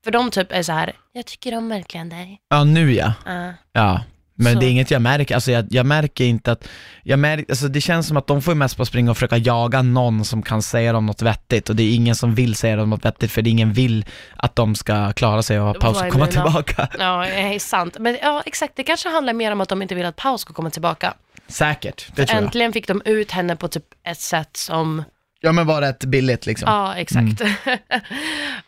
För 0.04 0.10
de 0.10 0.30
typ 0.30 0.52
är 0.52 0.62
så 0.62 0.72
här, 0.72 0.92
jag 1.12 1.26
tycker 1.26 1.56
om 1.56 1.68
verkligen 1.68 2.08
dig. 2.08 2.40
Ja, 2.48 2.64
nu 2.64 2.92
ja. 2.94 3.12
Uh. 3.28 3.50
Ja. 3.72 4.00
Men 4.42 4.52
Så. 4.52 4.60
det 4.60 4.66
är 4.66 4.70
inget 4.70 4.90
jag 4.90 5.02
märker, 5.02 5.34
alltså 5.34 5.50
jag, 5.50 5.66
jag 5.70 5.86
märker 5.86 6.24
inte 6.24 6.52
att, 6.52 6.68
jag 7.02 7.18
märker, 7.18 7.46
alltså 7.48 7.68
det 7.68 7.80
känns 7.80 8.08
som 8.08 8.16
att 8.16 8.26
de 8.26 8.42
får 8.42 8.54
mest 8.54 8.76
på 8.76 8.82
att 8.82 8.88
springa 8.88 9.10
och 9.10 9.16
försöka 9.16 9.36
jaga 9.36 9.82
någon 9.82 10.24
som 10.24 10.42
kan 10.42 10.62
säga 10.62 10.92
dem 10.92 11.06
något 11.06 11.22
vettigt 11.22 11.70
och 11.70 11.76
det 11.76 11.82
är 11.82 11.94
ingen 11.94 12.14
som 12.14 12.34
vill 12.34 12.54
säga 12.54 12.76
dem 12.76 12.90
något 12.90 13.04
vettigt 13.04 13.32
för 13.32 13.42
det 13.42 13.50
är 13.50 13.52
ingen 13.52 13.72
vill 13.72 14.04
att 14.36 14.56
de 14.56 14.74
ska 14.74 15.12
klara 15.12 15.42
sig 15.42 15.60
och 15.60 15.66
ha 15.66 15.74
paus 15.74 16.02
och 16.02 16.08
komma 16.08 16.26
mina? 16.26 16.44
tillbaka. 16.44 16.88
Ja, 16.98 17.26
det 17.26 17.54
är 17.54 17.58
sant. 17.58 17.96
Men 18.00 18.18
ja, 18.22 18.42
exakt, 18.46 18.76
det 18.76 18.82
kanske 18.82 19.08
handlar 19.08 19.32
mer 19.32 19.52
om 19.52 19.60
att 19.60 19.68
de 19.68 19.82
inte 19.82 19.94
vill 19.94 20.04
att 20.06 20.16
Paus 20.16 20.40
ska 20.40 20.52
komma 20.52 20.70
tillbaka. 20.70 21.14
Säkert, 21.48 22.06
det 22.14 22.26
tror 22.26 22.36
jag. 22.36 22.44
Äntligen 22.44 22.72
fick 22.72 22.88
de 22.88 23.02
ut 23.04 23.30
henne 23.30 23.56
på 23.56 23.68
typ 23.68 23.84
ett 24.04 24.20
sätt 24.20 24.56
som, 24.56 25.04
Ja 25.44 25.52
men 25.52 25.66
var 25.66 25.80
rätt 25.80 26.04
billigt 26.04 26.46
liksom. 26.46 26.68
ja 26.70 26.94
exakt. 26.96 27.40
Mm. 27.40 27.52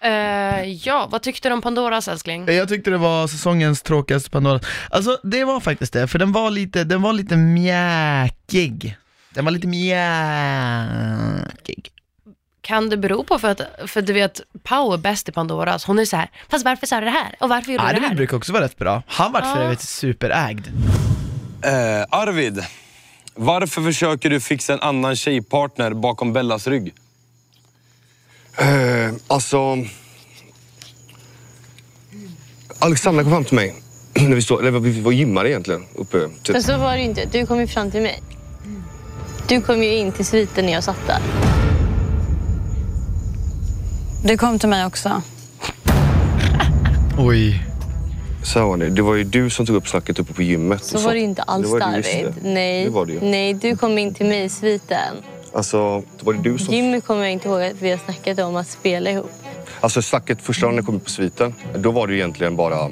Eh, 0.01 0.65
ja, 0.65 1.09
vad 1.11 1.23
tyckte 1.23 1.49
du 1.49 1.53
om 1.53 1.63
Pandoras 1.63 2.09
älskling? 2.09 2.47
Jag 2.49 2.69
tyckte 2.69 2.91
det 2.91 2.99
var 2.99 3.27
säsongens 3.27 3.83
tråkigaste 3.83 4.31
Pandora. 4.31 4.61
Alltså 4.91 5.19
det 5.23 5.45
var 5.45 5.61
faktiskt 5.61 5.93
det, 5.93 6.07
för 6.09 6.19
den 6.19 6.33
var 6.33 6.51
lite, 6.51 6.85
den 6.85 7.03
var 7.03 7.13
lite 7.13 7.37
mjäkig. 7.37 8.97
Den 9.31 9.45
var 9.45 9.53
lite 9.53 9.67
mjäkig. 10.55 11.91
Kan 12.61 12.91
det 12.91 12.97
bero 12.97 13.25
på 13.25 13.39
för 13.39 13.49
att, 13.51 13.61
för 13.87 14.03
du 14.03 14.13
vet, 14.13 14.41
Pau 14.63 14.93
är 14.93 14.99
bäst 14.99 15.29
i 15.29 15.33
Pandoras. 15.33 15.85
Hon 15.85 15.99
är 15.99 16.05
så 16.05 16.17
här, 16.17 16.31
fast 16.49 16.65
varför 16.65 16.87
sa 16.87 17.01
du 17.01 17.05
det 17.05 17.11
här? 17.11 17.35
Och 17.41 17.49
varför 17.49 17.73
gjorde 17.73 17.85
du 17.85 17.89
det 17.89 17.97
Arvid 17.97 18.09
här? 18.09 18.15
brukar 18.17 18.37
också 18.37 18.53
vara 18.53 18.65
rätt 18.65 18.79
bra. 18.79 19.03
Han 19.07 19.33
vart 19.33 19.43
för 19.53 19.59
Ja. 19.61 19.65
övrigt 19.65 19.81
superägd. 19.81 20.67
Eh, 21.63 22.05
Arvid, 22.11 22.65
varför 23.35 23.83
försöker 23.83 24.31
du 24.31 24.41
fixa 24.41 24.73
en 24.73 24.81
annan 24.81 25.17
tjejpartner 25.17 25.95
bakom 25.95 26.33
Bellas 26.33 26.67
rygg? 26.67 26.95
Eh, 28.59 29.15
alltså... 29.27 29.79
Alexandra 32.79 33.23
kom 33.23 33.33
fram 33.33 33.45
till 33.45 33.55
mig 33.55 33.75
när 34.15 34.35
vi, 34.35 34.43
stod, 34.43 34.61
eller 34.61 34.71
vi 34.71 35.01
var 35.01 35.13
gymmare 35.13 35.51
egentligen. 35.51 35.85
Uppe, 35.95 36.29
typ. 36.43 36.53
Men 36.53 36.63
så 36.63 36.79
var 36.79 36.93
det 36.93 36.99
ju 36.99 37.05
inte. 37.05 37.25
Du 37.33 37.47
kom 37.47 37.61
ju 37.61 37.67
fram 37.67 37.91
till 37.91 38.03
mig. 38.03 38.23
Du 39.49 39.61
kom 39.61 39.83
ju 39.83 39.95
in 39.95 40.13
till 40.13 40.27
sviten 40.27 40.67
när 40.67 40.73
jag 40.73 40.85
satt 40.85 41.07
där. 41.07 41.19
Du 44.25 44.39
kom 44.39 44.59
till 44.59 44.69
mig 44.69 44.87
också. 44.87 45.23
Oj. 47.19 47.74
Så 48.45 48.69
var 48.69 48.77
det. 48.77 48.91
det 48.91 49.03
var 49.03 49.15
ju 49.15 49.25
du 49.25 49.51
som 49.51 49.67
tog 49.67 49.77
upp 49.77 49.89
snacket 49.89 50.19
uppe 50.19 50.33
på 50.33 50.43
gymmet. 50.43 50.85
Så 50.85 50.99
var 50.99 51.13
det 51.13 51.19
ju 51.19 51.25
inte 51.25 51.43
alls 51.43 51.73
Det 51.73 51.79
David. 51.79 52.35
Nej. 52.43 52.85
Det 52.85 52.91
var 52.91 53.07
det 53.07 53.13
ju. 53.13 53.21
Nej, 53.21 53.55
du 53.55 53.77
kom 53.77 53.99
in 53.99 54.15
till 54.15 54.27
mig 54.27 54.45
i 54.45 54.49
sviten. 54.49 55.15
Alltså, 55.53 56.03
var 56.21 56.33
det 56.33 56.43
du 56.43 56.59
som... 56.59 56.75
Jimmy 56.75 57.01
kommer 57.01 57.23
jag 57.23 57.33
inte 57.33 57.49
ihåg 57.49 57.63
att 57.63 57.83
vi 57.83 57.91
har 57.91 57.99
snackat 57.99 58.39
om 58.39 58.57
att 58.57 58.69
spela 58.69 59.11
ihop. 59.11 59.33
Alltså 59.81 60.03
snacket 60.03 60.43
första 60.43 60.67
gången 60.67 60.77
jag 60.77 60.87
kom 60.87 60.97
upp 60.97 61.05
på 61.05 61.11
sviten, 61.11 61.55
då 61.77 61.91
var 61.91 62.07
det 62.07 62.13
ju 62.13 62.19
egentligen 62.19 62.57
bara 62.57 62.91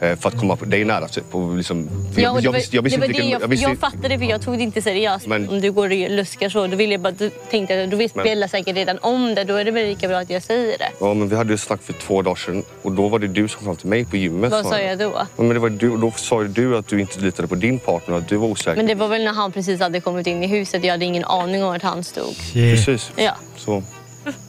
för 0.00 0.28
att 0.28 0.38
komma 0.38 0.56
på 0.56 0.64
nära. 0.66 1.08
Typ, 1.08 1.24
liksom, 1.56 1.88
Ja, 1.90 2.10
det 2.14 2.20
jag, 2.22 2.32
var, 2.52 2.58
visste, 2.58 2.76
jag 2.76 2.82
visste 2.82 2.96
det 2.96 3.00
var 3.00 3.06
inte 3.06 3.22
det 3.22 3.28
jag, 3.28 3.48
visste 3.48 3.76
fattade 3.76 4.18
för 4.18 4.24
jag 4.24 4.42
tog 4.42 4.56
det 4.58 4.62
inte 4.62 4.82
seriöst. 4.82 5.26
Men- 5.26 5.48
Om 5.48 5.60
du 5.60 5.72
går 5.72 5.84
och 5.90 6.10
luskar 6.10 6.48
så, 6.48 6.66
då 6.66 6.76
ville 6.76 6.92
jag 6.94 7.00
bara, 7.00 7.10
då 7.12 7.30
tänkte 7.50 7.74
jag, 7.74 7.90
då 7.90 7.96
vet 7.96 8.14
Men- 8.14 8.24
Bella 8.24 8.48
säkert 8.48 8.76
redan 8.76 8.98
om 9.02 9.34
det. 9.34 9.44
Då 9.44 9.54
är 9.54 9.64
det 9.64 9.70
väl 9.70 9.86
lika 9.86 10.08
bra 10.08 10.18
att 10.18 10.30
jag 10.30 10.42
säger 10.42 10.78
det. 10.78 10.88
Ja, 11.00 11.14
men 11.14 11.28
vi 11.28 11.36
hade 11.36 11.52
ju 11.52 11.58
snack 11.58 11.82
för 11.82 11.92
två 11.92 12.22
dagar 12.22 12.36
sedan 12.36 12.62
och 12.82 12.92
då 12.92 13.08
var 13.08 13.18
det 13.18 13.28
du 13.28 13.48
som 13.48 13.58
kom 13.58 13.64
fram 13.66 13.76
till 13.76 13.88
mig 13.88 14.04
på 14.04 14.16
gymmet. 14.16 14.50
Vad 14.50 14.66
sa 14.66 14.78
jag 14.80 14.98
då? 14.98 15.12
Ja, 15.14 15.26
men 15.36 15.48
det 15.48 15.58
var 15.58 15.68
du, 15.70 15.96
då 15.96 16.10
sa 16.16 16.42
ju 16.42 16.48
du 16.48 16.76
att 16.76 16.86
du 16.88 17.00
inte 17.00 17.20
litade 17.20 17.48
på 17.48 17.54
din 17.54 17.78
partner 17.78 18.14
och 18.14 18.20
att 18.22 18.28
du 18.28 18.36
var 18.36 18.48
osäker. 18.48 18.76
Men 18.76 18.86
det 18.86 18.94
var 18.94 19.08
väl 19.08 19.24
när 19.24 19.32
han 19.32 19.52
precis 19.52 19.80
hade 19.80 20.00
kommit 20.00 20.26
in 20.26 20.42
i 20.44 20.46
huset. 20.46 20.84
Jag 20.84 20.90
hade 20.92 21.04
ingen 21.04 21.24
aning 21.24 21.64
om 21.64 21.70
att 21.76 21.82
han 21.82 22.04
stod. 22.04 22.34
Precis. 22.52 23.10
Ja, 23.16 23.36
Så. 23.56 23.82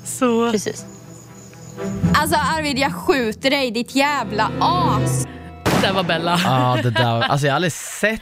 Så. 0.06 0.52
precis. 0.52 0.86
Alltså 2.16 2.36
Arvid, 2.58 2.80
jag 2.80 2.94
skjuter 2.96 3.50
dig 3.50 3.72
ditt 3.72 3.96
jävla 3.96 4.52
as. 4.60 5.26
Där 5.82 5.94
var 5.94 6.04
Bella. 6.04 6.40
Ja 6.44 6.80
det 6.84 6.90
där, 6.90 7.22
alltså 7.22 7.48
jag 7.48 7.54
har 7.54 7.56
aldrig 7.56 7.74
sett 7.74 8.22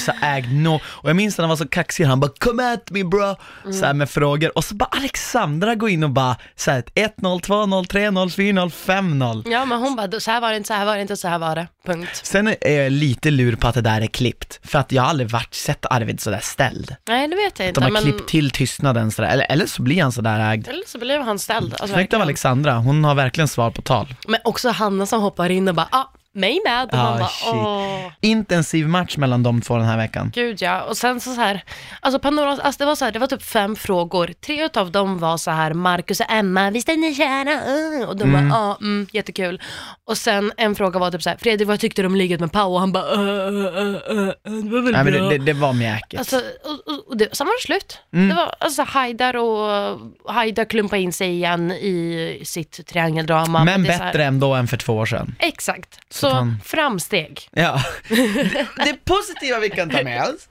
så 0.00 0.12
ägd 0.22 0.52
nå 0.52 0.80
och 0.86 1.08
jag 1.08 1.16
minns 1.16 1.38
när 1.38 1.42
han 1.42 1.48
var 1.48 1.56
så 1.56 1.68
kaxig, 1.68 2.04
han 2.04 2.20
bara 2.20 2.30
'Come 2.40 2.72
at 2.72 2.90
me 2.90 3.02
bro' 3.02 3.36
så 3.72 3.86
här 3.86 3.94
med 3.94 4.10
frågor 4.10 4.58
och 4.58 4.64
så 4.64 4.74
bara 4.74 4.88
Alexandra 4.92 5.74
går 5.74 5.88
in 5.88 6.04
och 6.04 6.10
bara 6.10 6.36
såhär 6.56 6.82
1-0, 6.94 7.40
2-0, 7.40 7.86
3-0, 7.86 8.28
4-0, 8.28 8.70
5-0 8.70 9.42
Ja, 9.50 9.64
men 9.64 9.78
hon 9.78 9.96
bara, 9.96 10.20
så 10.20 10.30
här 10.30 10.40
var 10.40 10.50
det 10.50 10.56
inte, 10.56 10.66
så 10.66 10.74
här 10.74 10.84
var 10.84 10.96
det 10.96 11.02
inte, 11.02 11.16
så 11.16 11.28
här 11.28 11.38
var 11.38 11.56
det. 11.56 11.66
Punkt. 11.86 12.20
Sen 12.22 12.48
är 12.60 12.82
jag 12.82 12.92
lite 12.92 13.30
lur 13.30 13.56
på 13.56 13.68
att 13.68 13.74
det 13.74 13.80
där 13.80 14.00
är 14.00 14.06
klippt, 14.06 14.60
för 14.62 14.78
att 14.78 14.92
jag 14.92 15.02
har 15.02 15.10
aldrig 15.10 15.30
varit, 15.30 15.54
sett 15.54 15.86
Arvid 15.90 16.20
sådär 16.20 16.40
ställd. 16.42 16.96
Nej, 17.08 17.28
det 17.28 17.36
vet 17.36 17.58
jag 17.58 17.68
inte. 17.68 17.80
De 17.80 17.84
har 17.84 17.90
men... 17.90 18.02
klippt 18.02 18.28
till 18.28 18.50
tystnaden 18.50 19.10
sådär, 19.10 19.28
eller, 19.28 19.46
eller 19.52 19.66
så 19.66 19.82
blir 19.82 20.02
han 20.02 20.12
sådär 20.12 20.52
ägd. 20.52 20.68
Eller 20.68 20.82
så 20.86 20.98
blev 20.98 21.22
han 21.22 21.38
ställd. 21.38 21.72
Alltså, 21.72 21.94
Snyggt 21.94 22.14
av. 22.14 22.22
Alexandra, 22.22 22.74
hon 22.74 23.04
har 23.04 23.14
verkligen 23.14 23.48
svar 23.48 23.70
på 23.70 23.82
tal. 23.82 24.14
Men 24.28 24.40
också 24.44 24.68
Hanna 24.68 25.06
som 25.06 25.22
hoppar 25.22 25.50
in 25.50 25.68
och 25.68 25.74
bara, 25.74 25.88
ah, 25.90 26.04
mig 26.36 26.60
med. 26.64 26.84
Och 26.84 26.94
Ah, 26.98 27.10
man 27.10 27.18
bara, 27.18 27.30
åh. 27.52 28.12
Intensiv 28.20 28.88
match 28.88 29.16
mellan 29.16 29.42
de 29.42 29.60
två 29.60 29.76
den 29.76 29.86
här 29.86 29.96
veckan. 29.96 30.30
Gud 30.34 30.62
ja, 30.62 30.82
och 30.82 30.96
sen 30.96 31.20
så, 31.20 31.34
så 31.34 31.40
här, 31.40 31.64
alltså 32.00 32.18
Pandoras, 32.18 32.58
alltså 32.58 32.78
det 32.78 32.84
var 32.86 32.94
så 32.94 33.04
här, 33.04 33.12
det 33.12 33.18
var 33.18 33.26
typ 33.26 33.42
fem 33.42 33.76
frågor. 33.76 34.32
Tre 34.46 34.68
av 34.74 34.90
dem 34.90 35.18
var 35.18 35.36
så 35.36 35.50
här, 35.50 35.72
Marcus 35.72 36.20
och 36.20 36.30
Emma, 36.30 36.70
visst 36.70 36.88
är 36.88 36.96
ni 36.96 37.14
kära? 37.14 37.52
Uh. 37.76 38.08
Och 38.08 38.16
de 38.16 38.32
bara, 38.32 38.42
ja, 38.42 38.78
mm, 38.80 39.06
jättekul. 39.12 39.62
Och 40.06 40.18
sen 40.18 40.52
en 40.56 40.74
fråga 40.74 40.98
var 40.98 41.10
typ 41.10 41.22
så 41.22 41.30
här, 41.30 41.36
Fredrik 41.36 41.68
vad 41.68 41.80
tyckte 41.80 42.02
du 42.02 42.06
om 42.06 42.16
ligget 42.16 42.40
med 42.40 42.52
Pau? 42.52 42.72
Och 42.74 42.80
han 42.80 42.92
bara, 42.92 43.14
uh, 43.14 43.20
uh, 43.20 43.56
uh, 43.56 44.18
uh, 44.18 44.32
det 44.44 44.70
var 44.70 44.82
väl 44.82 44.92
Nej 44.92 45.04
men 45.04 45.12
bra. 45.12 45.22
det, 45.22 45.38
det, 45.38 45.44
det 45.44 45.52
var 45.52 45.72
mjäkigt. 45.72 46.18
Alltså, 46.18 46.36
och, 46.36 46.92
och, 46.94 47.08
och 47.08 47.16
det, 47.16 47.36
sen 47.36 47.46
var 47.46 47.54
det 47.60 47.66
slut. 47.66 47.98
Mm. 48.12 48.28
Det 48.28 48.34
var 48.34 48.54
alltså 48.60 48.82
Haidar 48.82 49.36
och 49.36 49.98
Haidar 50.28 50.64
klumpa 50.64 50.96
in 50.96 51.12
sig 51.12 51.30
igen 51.30 51.70
i 51.72 52.42
sitt 52.44 52.86
triangeldrama. 52.86 53.64
men 53.64 53.82
det 53.82 53.88
är 53.88 53.98
så 53.98 54.04
bättre 54.04 54.22
här, 54.22 54.28
ändå 54.28 54.54
än 54.54 54.66
för 54.68 54.76
två 54.76 54.92
år 54.96 55.06
sedan. 55.06 55.34
Exakt, 55.38 55.98
Så 56.10 56.25
så 56.30 56.36
fan- 56.36 56.60
framsteg. 56.64 57.48
Ja. 57.52 57.82
det, 58.08 58.66
det 58.84 59.04
positiva 59.04 59.58
vi 59.58 59.70
kan 59.70 59.90
ta 59.90 60.02
med 60.02 60.22
oss. 60.22 60.48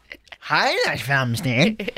Highlights 0.50 1.04
framsteg. 1.08 1.90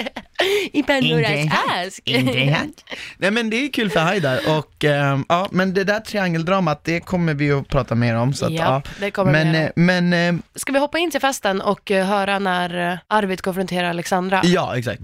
I 0.73 0.83
Pandoras 0.83 1.53
ask. 1.85 2.01
Intressant. 2.09 2.83
Nej 3.17 3.31
men 3.31 3.49
det 3.49 3.55
är 3.65 3.71
kul 3.73 3.89
för 3.89 3.99
Haidar 3.99 4.39
och 4.57 4.83
ehm, 4.83 5.25
ja, 5.29 5.47
men 5.51 5.73
det 5.73 5.83
där 5.83 5.99
triangeldramat 5.99 6.83
det 6.83 6.99
kommer 6.99 7.33
vi 7.33 7.51
att 7.51 7.67
prata 7.67 7.95
mer 7.95 8.15
om. 8.15 8.33
Så 8.33 8.45
att, 8.45 8.51
Japp, 8.51 8.87
ja. 8.87 8.91
det 8.99 9.11
kommer 9.11 9.31
men, 9.31 9.51
vi 9.51 9.57
göra. 9.57 9.65
eh, 9.67 9.71
men, 9.75 10.13
eh, 10.13 10.35
Ska 10.55 10.71
vi 10.71 10.79
hoppa 10.79 10.99
in 10.99 11.11
till 11.11 11.21
festen 11.21 11.61
och 11.61 11.91
eh, 11.91 12.05
höra 12.05 12.39
när 12.39 12.99
Arvid 13.07 13.41
konfronterar 13.41 13.89
Alexandra? 13.89 14.41
ja 14.43 14.77
exakt. 14.77 15.01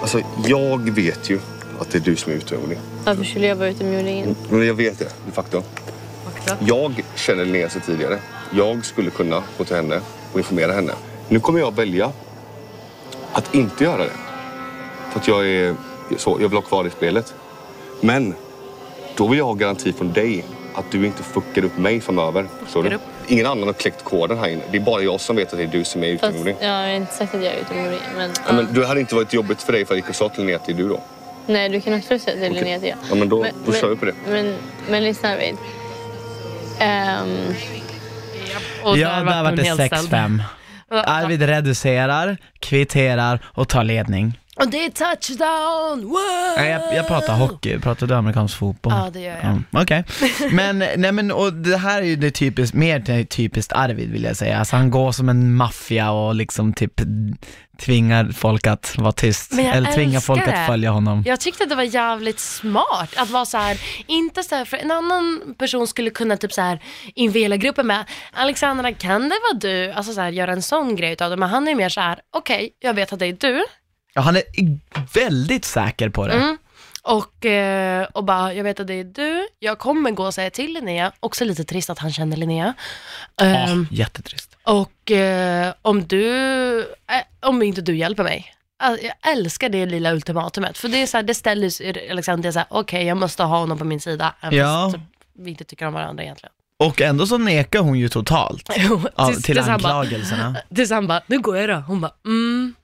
Alltså, 0.00 0.20
jag 0.46 0.90
vet 0.90 1.30
ju 1.30 1.38
att 1.80 1.90
det 1.90 1.98
är 1.98 2.02
du 2.02 2.16
som 2.16 2.32
är 2.32 2.36
utomjording. 2.36 2.78
Varför 3.04 3.24
skulle 3.24 3.46
jag 3.46 3.56
vara 3.56 3.68
utomjordingen? 3.68 4.36
Men 4.50 4.66
jag 4.66 4.74
vet 4.74 4.98
det, 4.98 5.08
de 5.26 5.32
facto. 5.32 5.62
Jag 6.66 7.04
känner 7.14 7.44
Linnea 7.44 7.68
sedan 7.68 7.82
tidigare. 7.86 8.18
Jag 8.52 8.84
skulle 8.84 9.10
kunna 9.10 9.42
gå 9.58 9.64
till 9.64 9.76
henne 9.76 10.00
och 10.32 10.38
informera 10.38 10.72
henne. 10.72 10.92
Nu 11.28 11.40
kommer 11.40 11.60
jag 11.60 11.74
välja 11.76 12.12
att 13.32 13.54
inte 13.54 13.84
göra 13.84 13.98
det. 14.04 14.10
För 15.12 15.20
att 15.20 15.28
jag 15.28 15.46
är 15.48 15.74
så, 16.16 16.30
jag 16.40 16.48
vill 16.48 16.56
ha 16.58 16.62
kvar 16.62 16.84
det 16.84 16.90
spelet. 16.90 17.34
Men 18.00 18.34
då 19.16 19.28
vill 19.28 19.38
jag 19.38 19.46
ha 19.46 19.52
garanti 19.54 19.92
från 19.92 20.12
dig 20.12 20.44
att 20.74 20.90
du 20.90 21.06
inte 21.06 21.22
fuckar 21.22 21.64
upp 21.64 21.78
mig 21.78 22.00
framöver. 22.00 22.46
Upp? 22.74 22.92
Ingen 23.26 23.46
annan 23.46 23.66
har 23.66 23.72
kläckt 23.72 24.04
koden 24.04 24.38
här 24.38 24.48
inne. 24.48 24.62
Det 24.70 24.76
är 24.76 24.80
bara 24.82 25.02
jag 25.02 25.20
som 25.20 25.36
vet 25.36 25.52
att 25.52 25.58
det 25.58 25.64
är 25.64 25.68
du 25.68 25.84
som 25.84 26.04
är 26.04 26.08
utomjording. 26.08 26.56
ja, 26.60 26.66
jag 26.66 26.88
har 26.88 26.94
inte 26.96 27.14
sagt 27.14 27.34
att 27.34 27.44
jag 27.44 27.52
är 27.54 27.60
utomjording. 27.60 27.98
Men, 28.16 28.30
Ja, 28.46 28.52
men 28.52 28.74
det 28.74 28.86
hade 28.86 29.00
inte 29.00 29.14
varit 29.14 29.32
jobbigt 29.32 29.62
för 29.62 29.72
dig 29.72 29.84
för 29.84 29.94
jag 29.94 29.98
gick 29.98 30.08
och 30.08 30.14
sa 30.16 30.28
till 30.28 30.40
Linnea 30.40 30.56
att 30.56 30.66
det 30.66 30.72
är 30.72 30.76
du 30.76 30.88
då. 30.88 31.00
Nej, 31.46 31.68
du 31.68 31.80
kan 31.80 31.94
absolut 31.94 32.22
säga 32.22 32.36
till 32.36 32.52
Linnea 32.52 32.76
att 32.76 32.82
jag 32.82 32.96
Ja, 33.10 33.14
men 33.14 33.28
då, 33.28 33.46
då 33.66 33.72
kör 33.72 33.88
vi 33.88 33.96
på 33.96 34.04
det. 34.04 34.14
Men, 34.28 34.54
men 34.90 35.04
lyssna 35.04 35.28
Arvid. 35.28 35.56
Ehm, 36.78 37.54
Och 38.82 38.98
Ja, 38.98 39.08
där 39.08 39.24
vart 39.24 39.44
var 39.44 39.52
det 39.52 39.62
helt 39.62 39.86
ställd. 39.92 40.10
6-5. 40.10 40.42
Arvid 40.90 41.42
reducerar, 41.42 42.36
kvitterar 42.60 43.38
och 43.46 43.68
tar 43.68 43.84
ledning. 43.84 44.38
Och 44.56 44.68
det 44.68 44.84
är 44.84 44.90
touchdown! 44.90 46.04
Wow! 46.08 46.18
Nej, 46.56 46.70
jag, 46.70 46.94
jag 46.94 47.06
pratar 47.06 47.36
hockey, 47.36 47.78
pratar 47.78 48.06
du 48.06 48.14
amerikansk 48.14 48.56
fotboll? 48.56 48.92
Ja, 48.92 49.10
det 49.12 49.20
gör 49.20 49.34
jag. 49.34 49.44
Mm, 49.44 49.64
Okej, 49.72 50.04
men, 50.50 50.78
nej 50.96 51.12
men 51.12 51.32
och 51.32 51.52
det 51.52 51.76
här 51.76 52.02
är 52.02 52.06
ju 52.06 52.16
det 52.16 52.30
typiskt, 52.30 52.74
mer 52.74 52.98
det 52.98 53.24
typiskt 53.24 53.72
Arvid 53.72 54.10
vill 54.10 54.24
jag 54.24 54.36
säga. 54.36 54.58
Alltså 54.58 54.76
han 54.76 54.90
går 54.90 55.12
som 55.12 55.28
en 55.28 55.54
maffia 55.54 56.10
och 56.10 56.34
liksom 56.34 56.74
typ 56.74 57.00
tvingar 57.78 58.32
folk 58.32 58.66
att 58.66 58.98
vara 58.98 59.12
tyst. 59.12 59.52
Eller 59.52 59.92
tvingar 59.92 60.20
folk 60.20 60.40
älskar 60.40 60.54
att 60.54 60.60
det. 60.62 60.66
följa 60.66 60.90
honom. 60.90 61.22
Jag 61.26 61.40
tyckte 61.40 61.62
att 61.62 61.70
det 61.70 61.76
var 61.76 61.82
jävligt 61.82 62.40
smart 62.40 63.14
att 63.16 63.30
vara 63.30 63.44
så 63.44 63.58
här, 63.58 63.80
inte 64.06 64.42
så 64.42 64.54
här, 64.54 64.64
för 64.64 64.76
en 64.76 64.90
annan 64.90 65.54
person 65.58 65.86
skulle 65.86 66.10
kunna 66.10 66.36
typ 66.36 66.52
så 66.52 66.60
här 66.60 66.80
invela 67.14 67.56
gruppen 67.56 67.86
med 67.86 68.04
Alexandra 68.32 68.92
kan 68.92 69.22
det 69.22 69.36
vara 69.52 69.58
du? 69.60 69.92
Alltså 69.92 70.12
så 70.12 70.20
här, 70.20 70.30
göra 70.30 70.52
en 70.52 70.62
sån 70.62 70.96
grej 70.96 71.12
utav 71.12 71.30
det, 71.30 71.36
men 71.36 71.48
han 71.48 71.68
är 71.68 71.74
mer 71.74 71.88
så 71.88 72.00
här, 72.00 72.18
okej, 72.36 72.70
jag 72.80 72.94
vet 72.94 73.12
att 73.12 73.18
det 73.18 73.26
är 73.26 73.32
du 73.32 73.64
Ja, 74.14 74.20
han 74.20 74.36
är 74.36 74.42
väldigt 75.14 75.64
säker 75.64 76.08
på 76.08 76.26
det. 76.26 76.32
Mm. 76.34 76.58
och, 77.02 77.46
eh, 77.46 78.04
och 78.12 78.24
bara, 78.24 78.52
jag 78.54 78.64
vet 78.64 78.80
att 78.80 78.86
det 78.86 78.94
är 78.94 79.04
du, 79.04 79.48
jag 79.58 79.78
kommer 79.78 80.10
gå 80.10 80.26
och 80.26 80.34
säga 80.34 80.50
till 80.50 80.72
Linnea, 80.74 81.12
också 81.20 81.44
lite 81.44 81.64
trist 81.64 81.90
att 81.90 81.98
han 81.98 82.12
känner 82.12 82.36
Linnea. 82.36 82.74
Ja, 83.36 83.44
Ehm, 83.44 83.86
jättetrist. 83.90 84.56
Och 84.64 85.10
eh, 85.10 85.72
om 85.82 86.04
du, 86.06 86.78
eh, 86.80 87.46
om 87.48 87.62
inte 87.62 87.80
du 87.80 87.96
hjälper 87.96 88.22
mig. 88.24 88.54
Alltså, 88.82 89.06
Jag 89.06 89.32
älskar 89.32 89.68
det 89.68 89.86
lilla 89.86 90.12
ultimatumet, 90.12 90.78
för 90.78 90.88
det 90.88 91.02
är 91.02 91.06
så 91.06 91.16
här, 91.16 91.24
det 91.24 91.34
ställer 91.34 92.10
Alexander 92.10 92.52
så 92.52 92.58
här, 92.58 92.68
okej 92.70 93.04
jag 93.06 93.16
måste 93.16 93.42
ha 93.42 93.58
honom 93.58 93.78
på 93.78 93.84
min 93.84 94.00
sida, 94.00 94.34
även 94.40 94.58
Ja. 94.58 94.90
fast 94.92 94.94
typ, 94.96 95.04
vi 95.44 95.50
inte 95.50 95.64
tycker 95.64 95.86
om 95.86 95.94
varandra 95.94 96.22
egentligen. 96.24 96.52
Och 96.78 97.00
ändå 97.00 97.26
så 97.26 97.38
nekar 97.38 97.78
hon 97.80 97.98
ju 97.98 98.08
totalt 98.08 98.68
av, 99.14 99.32
till 99.32 99.42
tills 99.42 99.68
anklagelserna. 99.68 100.56
Tills 100.74 100.90
han 100.90 101.06
bara, 101.06 101.20
nu 101.26 101.38
går 101.40 101.56
jag 101.56 101.68
då. 101.68 101.74
Hon 101.74 102.00
bara, 102.00 102.12
mm. 102.24 102.74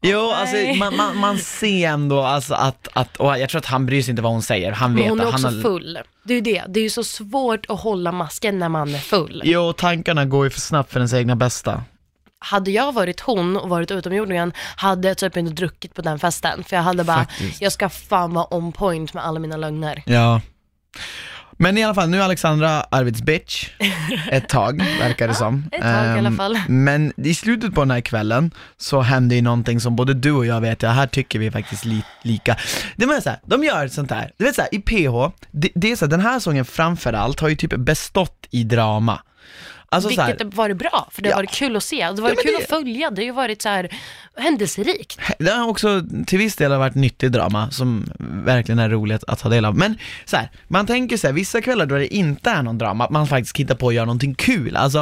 Jo, 0.00 0.30
alltså 0.30 0.56
man, 0.78 0.96
man, 0.96 1.16
man 1.16 1.38
ser 1.38 1.88
ändå 1.88 2.22
alltså 2.22 2.54
att, 2.54 2.88
att, 2.92 3.16
och 3.16 3.38
jag 3.38 3.48
tror 3.48 3.58
att 3.58 3.66
han 3.66 3.86
bryr 3.86 4.02
sig 4.02 4.10
inte 4.10 4.22
vad 4.22 4.32
hon 4.32 4.42
säger, 4.42 4.72
han 4.72 4.92
Men 4.94 5.02
vet 5.02 5.10
hon 5.10 5.20
är 5.20 5.24
att 5.24 5.32
också 5.32 5.46
han 5.46 5.54
har... 5.54 5.62
full. 5.62 5.98
Det 6.24 6.32
är 6.32 6.36
ju 6.36 6.40
det, 6.40 6.64
det 6.68 6.80
är 6.80 6.84
ju 6.84 6.90
så 6.90 7.04
svårt 7.04 7.66
att 7.68 7.80
hålla 7.80 8.12
masken 8.12 8.58
när 8.58 8.68
man 8.68 8.94
är 8.94 8.98
full. 8.98 9.42
Jo, 9.44 9.72
tankarna 9.72 10.24
går 10.24 10.44
ju 10.44 10.50
för 10.50 10.60
snabbt 10.60 10.92
för 10.92 11.00
ens 11.00 11.14
egna 11.14 11.36
bästa. 11.36 11.82
Hade 12.38 12.70
jag 12.70 12.92
varit 12.92 13.20
hon 13.20 13.56
och 13.56 13.68
varit 13.68 13.90
utomjordingen, 13.90 14.52
hade 14.76 15.08
jag 15.08 15.18
typ 15.18 15.36
inte 15.36 15.52
druckit 15.52 15.94
på 15.94 16.02
den 16.02 16.18
festen. 16.18 16.64
För 16.64 16.76
jag 16.76 16.82
hade 16.82 17.04
bara, 17.04 17.16
Faktiskt. 17.16 17.60
jag 17.62 17.72
ska 17.72 17.88
fan 17.88 18.34
vara 18.34 18.54
on 18.54 18.72
point 18.72 19.14
med 19.14 19.24
alla 19.24 19.40
mina 19.40 19.56
lögner. 19.56 20.02
Ja. 20.06 20.40
Men 21.58 21.78
i 21.78 21.84
alla 21.84 21.94
fall, 21.94 22.08
nu 22.08 22.18
är 22.20 22.22
Alexandra 22.22 22.80
Arvids 22.90 23.22
bitch, 23.22 23.68
ett 24.30 24.48
tag 24.48 24.82
verkar 25.00 25.28
det 25.28 25.34
som. 25.34 25.64
ett 25.72 25.80
tag 25.82 25.90
i 25.90 26.18
alla 26.18 26.28
Ehm, 26.28 26.36
fall. 26.36 26.58
Men 26.68 27.12
i 27.16 27.34
slutet 27.34 27.74
på 27.74 27.80
den 27.80 27.90
här 27.90 28.00
kvällen 28.00 28.50
så 28.76 29.00
hände 29.00 29.34
ju 29.34 29.42
någonting 29.42 29.80
som 29.80 29.96
både 29.96 30.14
du 30.14 30.32
och 30.32 30.46
jag 30.46 30.60
vet, 30.60 30.82
ja, 30.82 30.90
här 30.90 31.06
tycker 31.06 31.38
vi 31.38 31.50
faktiskt 31.50 31.84
li- 31.84 32.02
lika. 32.22 32.56
Det 32.96 33.06
var 33.06 33.20
så 33.20 33.30
här, 33.30 33.38
de 33.46 33.64
gör 33.64 33.88
sånt 33.88 34.10
här, 34.10 34.30
du 34.38 34.44
vet 34.44 34.54
så 34.54 34.62
här, 34.62 34.74
i 34.74 34.78
PH, 34.78 35.32
det, 35.50 35.68
det 35.74 35.92
är 35.92 35.96
så 35.96 36.04
här, 36.04 36.10
den 36.10 36.20
här 36.20 36.38
sången 36.38 36.64
framförallt 36.64 37.40
har 37.40 37.48
ju 37.48 37.56
typ 37.56 37.76
bestått 37.76 38.46
i 38.50 38.64
drama. 38.64 39.20
Alltså 39.88 40.10
så 40.10 40.20
här, 40.20 40.28
Vilket 40.28 40.46
har 40.46 40.52
varit 40.52 40.76
bra, 40.76 41.08
för 41.12 41.22
det 41.22 41.28
har 41.28 41.32
Ja. 41.32 41.36
varit 41.36 41.50
kul 41.50 41.76
att 41.76 41.82
se. 41.82 41.96
Det 41.96 42.04
har 42.04 42.14
varit 42.16 42.34
men 42.36 42.42
kul 42.44 42.54
det- 42.58 42.62
att 42.64 42.68
följa, 42.70 43.10
det 43.10 43.22
har 43.22 43.26
ju 43.26 43.32
varit 43.32 43.62
så 43.62 43.68
här 43.68 43.88
händelserikt. 44.36 45.18
Det 45.38 45.50
har 45.50 45.68
också 45.68 46.02
till 46.26 46.38
viss 46.38 46.56
del 46.56 46.70
varit 46.78 46.94
nyttig 46.94 47.32
drama 47.32 47.70
som 47.70 48.08
verkligen 48.44 48.78
är 48.78 48.88
roligt 48.88 49.24
att 49.26 49.38
ta 49.38 49.48
del 49.48 49.64
av. 49.64 49.76
Men 49.76 49.98
så 50.24 50.36
här, 50.36 50.50
man 50.68 50.86
tänker 50.86 51.16
så 51.16 51.26
här, 51.26 51.34
vissa 51.34 51.60
kvällar 51.60 51.86
då 51.86 51.94
det 51.96 52.14
inte 52.14 52.50
är 52.50 52.62
någon 52.62 52.78
drama, 52.78 53.04
att 53.04 53.10
man 53.10 53.26
faktiskt 53.26 53.56
hittar 53.56 53.74
på 53.74 53.88
att 53.88 53.94
göra 53.94 54.04
någonting 54.04 54.34
kul. 54.34 54.76
Alltså, 54.76 55.00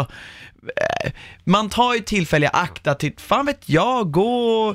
eh, 1.05 1.11
man 1.45 1.69
tar 1.69 1.95
ju 1.95 2.01
tillfälliga 2.01 2.51
akt 2.51 2.87
att, 2.87 2.99
typ, 3.01 3.21
fan 3.21 3.47
vet 3.47 3.69
jag, 3.69 4.11
gå 4.13 4.75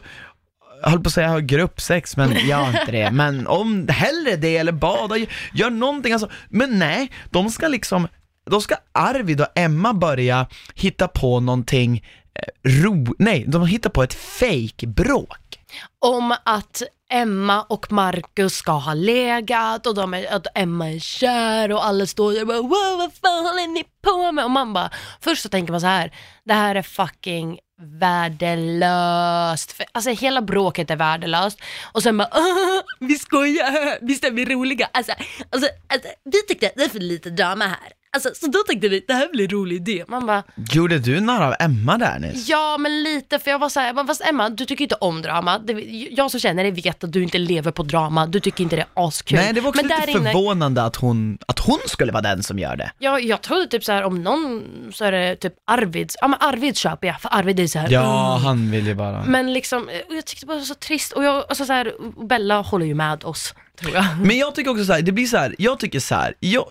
jag 0.81 0.89
höll 0.89 0.99
på 1.03 1.07
att 1.07 1.13
säga 1.13 1.27
ha 1.27 1.39
gruppsex, 1.39 2.17
men 2.17 2.47
jag 2.47 2.57
har 2.57 2.79
inte 2.81 2.91
det. 2.91 3.11
Men 3.11 3.47
om, 3.47 3.87
hellre 3.89 4.35
det 4.35 4.57
eller 4.57 4.71
bada, 4.71 5.15
gör 5.53 5.69
någonting 5.69 6.13
alltså. 6.13 6.29
Men 6.49 6.79
nej, 6.79 7.11
de 7.29 7.49
ska 7.49 7.67
liksom, 7.67 8.07
då 8.49 8.61
ska 8.61 8.75
Arvid 8.91 9.41
och 9.41 9.47
Emma 9.55 9.93
börja 9.93 10.47
hitta 10.75 11.07
på 11.07 11.39
någonting 11.39 12.05
eh, 12.33 12.69
ro, 12.69 13.15
nej, 13.19 13.45
de 13.47 13.67
hittar 13.67 13.89
på 13.89 14.03
ett 14.03 14.13
fake-bråk. 14.13 15.58
Om 15.99 16.35
att 16.45 16.81
Emma 17.11 17.61
och 17.61 17.91
Marcus 17.91 18.53
ska 18.55 18.71
ha 18.71 18.93
legat 18.93 19.87
och 19.87 19.95
de 19.95 20.13
är, 20.13 20.33
att 20.35 20.47
Emma 20.55 20.89
är 20.91 20.99
kär 20.99 21.71
och 21.71 21.85
alla 21.85 22.05
står 22.05 22.33
där 22.33 22.41
och 22.41 22.47
bara 22.47 22.61
wow 22.61 22.97
vad 22.97 23.13
fan 23.13 23.45
håller 23.45 23.67
ni 23.67 23.83
på 24.01 24.31
med? 24.31 24.45
Och 24.45 24.51
man 24.51 24.73
bara, 24.73 24.89
först 25.21 25.43
så 25.43 25.49
tänker 25.49 25.71
man 25.71 25.81
så 25.81 25.87
här, 25.87 26.11
det 26.45 26.53
här 26.53 26.75
är 26.75 26.81
fucking 26.81 27.59
värdelöst. 27.99 29.71
För, 29.71 29.85
alltså 29.91 30.09
hela 30.11 30.41
bråket 30.41 30.91
är 30.91 30.95
värdelöst. 30.95 31.59
Och 31.91 32.03
sen 32.03 32.17
bara, 32.17 32.27
"Ah, 32.31 32.83
vi 32.99 33.15
skojar, 33.15 34.05
visst 34.05 34.23
är 34.23 34.31
vi 34.31 34.45
roliga? 34.45 34.89
Alltså, 34.93 35.11
alltså, 35.49 35.69
alltså, 35.93 36.07
vi 36.25 36.45
tyckte 36.47 36.71
det 36.75 36.83
är 36.83 36.89
för 36.89 36.99
lite 36.99 37.29
drama 37.29 37.65
här. 37.65 37.77
Alltså, 38.11 38.29
så 38.33 38.47
då 38.47 38.59
tänkte 38.67 38.87
vi, 38.89 39.05
det 39.07 39.13
här 39.13 39.29
blir 39.31 39.43
en 39.45 39.49
rolig 39.51 39.75
idé. 39.75 40.05
Man 40.07 40.25
bara, 40.25 40.43
Gjorde 40.71 40.99
du 40.99 41.19
narr 41.19 41.41
av 41.47 41.55
Emma 41.59 41.97
där 41.97 42.19
nyss? 42.19 42.49
Ja, 42.49 42.77
men 42.77 43.03
lite, 43.03 43.39
för 43.39 43.51
jag 43.51 43.59
var 43.59 43.69
såhär, 43.69 44.07
fast 44.07 44.21
Emma, 44.21 44.49
du 44.49 44.65
tycker 44.65 44.83
inte 44.83 44.95
om 44.95 45.21
drama. 45.21 45.58
Det, 45.65 45.73
jag 46.11 46.31
som 46.31 46.39
känner 46.39 46.63
dig 46.63 46.71
vet 46.71 47.03
att 47.03 47.13
du 47.13 47.23
inte 47.23 47.37
lever 47.37 47.71
på 47.71 47.83
drama, 47.83 48.27
du 48.27 48.39
tycker 48.39 48.63
inte 48.63 48.75
det 48.75 48.81
är 48.81 49.07
askul. 49.07 49.37
Nej, 49.37 49.53
det 49.53 49.61
var 49.61 49.69
också 49.69 49.85
men 49.85 49.99
lite 49.99 50.11
inne, 50.11 50.31
förvånande 50.31 50.83
att 50.83 50.95
hon, 50.95 51.37
att 51.47 51.59
hon 51.59 51.79
skulle 51.87 52.11
vara 52.11 52.21
den 52.21 52.43
som 52.43 52.59
gör 52.59 52.75
det. 52.75 52.91
jag, 52.99 53.23
jag 53.23 53.41
trodde 53.41 53.67
typ 53.67 53.83
såhär, 53.83 54.03
om 54.03 54.23
någon 54.23 54.63
så 54.93 55.05
är 55.05 55.11
det 55.11 55.35
typ 55.35 55.53
Arvids, 55.67 56.17
ja 56.21 56.27
men 56.27 56.39
Arvid 56.41 56.77
köper 56.77 57.07
jag, 57.07 57.21
för 57.21 57.29
Arvid 57.33 57.59
är 57.59 57.67
såhär, 57.67 57.87
Ja, 57.91 58.31
"Mm." 58.35 58.45
han 58.45 58.71
vill 58.71 58.87
ju 58.87 58.95
bara... 58.95 59.23
Men 59.25 59.53
liksom, 59.53 59.89
eh, 59.89 60.15
jag 60.15 60.25
tyckte 60.25 60.45
bara 60.45 60.53
det 60.53 60.59
var 60.59 60.65
så 60.65 60.75
trist 60.75 61.11
och 61.13 61.23
jag, 61.23 61.35
alltså 61.49 61.65
så 61.65 61.73
här, 61.73 61.91
Bella 62.27 62.61
håller 62.61 62.85
ju 62.85 62.93
med 62.95 63.23
oss, 63.23 63.53
jag. 63.93 64.05
Men 64.21 64.37
jag 64.37 64.55
tycker 64.55 64.71
också 64.71 64.85
så 64.85 64.93
här, 64.93 65.01
det 65.01 65.11
blir 65.11 65.25
så 65.27 65.37
här, 65.37 65.55
jag 65.57 65.79
tycker 65.79 65.99
så 65.99 66.15
här, 66.15 66.33
jag, 66.39 66.65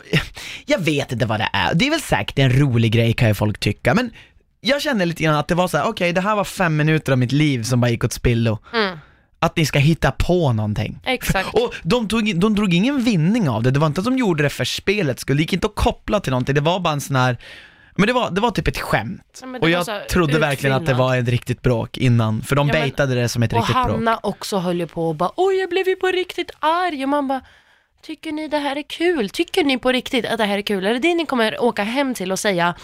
jag 0.66 0.78
vet 0.78 1.12
inte 1.12 1.26
vad 1.26 1.40
det 1.40 1.48
är, 1.52 1.74
det 1.74 1.86
är 1.86 1.90
väl 1.90 2.00
säkert 2.00 2.38
en 2.38 2.52
rolig 2.52 2.92
grej 2.92 3.12
kan 3.12 3.28
ju 3.28 3.34
folk 3.34 3.60
tycka, 3.60 3.94
men 3.94 4.10
jag 4.60 4.82
känner 4.82 5.06
lite 5.06 5.22
grann 5.22 5.34
att 5.34 5.48
det 5.48 5.54
var 5.54 5.68
så 5.68 5.76
här: 5.76 5.88
okej 5.88 6.12
det 6.12 6.20
här 6.20 6.36
var 6.36 6.44
fem 6.44 6.76
minuter 6.76 7.12
av 7.12 7.18
mitt 7.18 7.32
liv 7.32 7.62
som 7.62 7.80
bara 7.80 7.90
gick 7.90 8.04
åt 8.04 8.12
spillo. 8.12 8.58
Mm. 8.74 8.98
Att 9.40 9.56
ni 9.56 9.66
ska 9.66 9.78
hitta 9.78 10.10
på 10.10 10.52
någonting. 10.52 10.98
Exakt. 11.04 11.54
Och 11.54 11.74
de, 11.82 12.08
tog, 12.08 12.40
de 12.40 12.54
drog 12.54 12.74
ingen 12.74 13.00
vinning 13.02 13.48
av 13.48 13.62
det, 13.62 13.70
det 13.70 13.78
var 13.78 13.86
inte 13.86 14.00
att 14.00 14.04
de 14.04 14.18
gjorde 14.18 14.42
det 14.42 14.50
för 14.50 14.64
spelets 14.64 15.22
skull, 15.22 15.36
det 15.36 15.42
gick 15.42 15.52
inte 15.52 15.66
att 15.66 15.74
koppla 15.74 16.20
till 16.20 16.30
någonting, 16.30 16.54
det 16.54 16.60
var 16.60 16.80
bara 16.80 16.92
en 16.92 17.00
sån 17.00 17.16
här 17.16 17.38
men 17.96 18.06
det 18.06 18.12
var, 18.12 18.30
det 18.30 18.40
var 18.40 18.50
typ 18.50 18.68
ett 18.68 18.78
skämt. 18.78 19.38
Ja, 19.40 19.46
men 19.46 19.62
och 19.62 19.70
jag 19.70 19.86
trodde 20.08 20.38
verkligen 20.38 20.76
att 20.76 20.80
det 20.80 20.82
utfyllnad. 20.82 21.08
var 21.08 21.16
ett 21.16 21.28
riktigt 21.28 21.62
bråk 21.62 21.98
innan, 21.98 22.42
för 22.42 22.56
de 22.56 22.68
Ja, 22.68 22.72
men- 22.74 22.82
baitade 22.82 23.14
det 23.14 23.28
som 23.28 23.42
ett 23.42 23.52
Och 23.52 23.58
riktigt 23.58 23.74
bråk. 23.74 23.86
Hanna 23.90 24.18
också 24.22 24.58
höll 24.58 24.80
ju 24.80 24.86
på 24.86 25.08
och 25.08 25.14
bara, 25.14 25.30
oj 25.36 25.54
jag 25.54 25.70
blev 25.70 25.88
ju 25.88 25.96
på 25.96 26.06
riktigt 26.06 26.50
arg 26.60 27.02
och 27.02 27.08
man 27.08 27.28
bara, 27.28 27.40
tycker 28.02 28.32
ni 28.32 28.48
det 28.48 28.58
här 28.58 28.76
är 28.76 28.82
kul? 28.82 29.28
Tycker 29.30 29.64
ni 29.64 29.78
på 29.78 29.92
riktigt 29.92 30.26
att 30.26 30.38
det 30.38 30.44
här 30.44 30.58
är 30.58 30.62
kul? 30.62 30.86
Är 30.86 30.92
det 30.92 30.98
det 30.98 31.14
ni 31.14 31.26
kommer 31.26 31.62
åka 31.62 31.82
hem 31.82 32.14
till 32.14 32.32
och 32.32 32.38
säga, 32.38 32.74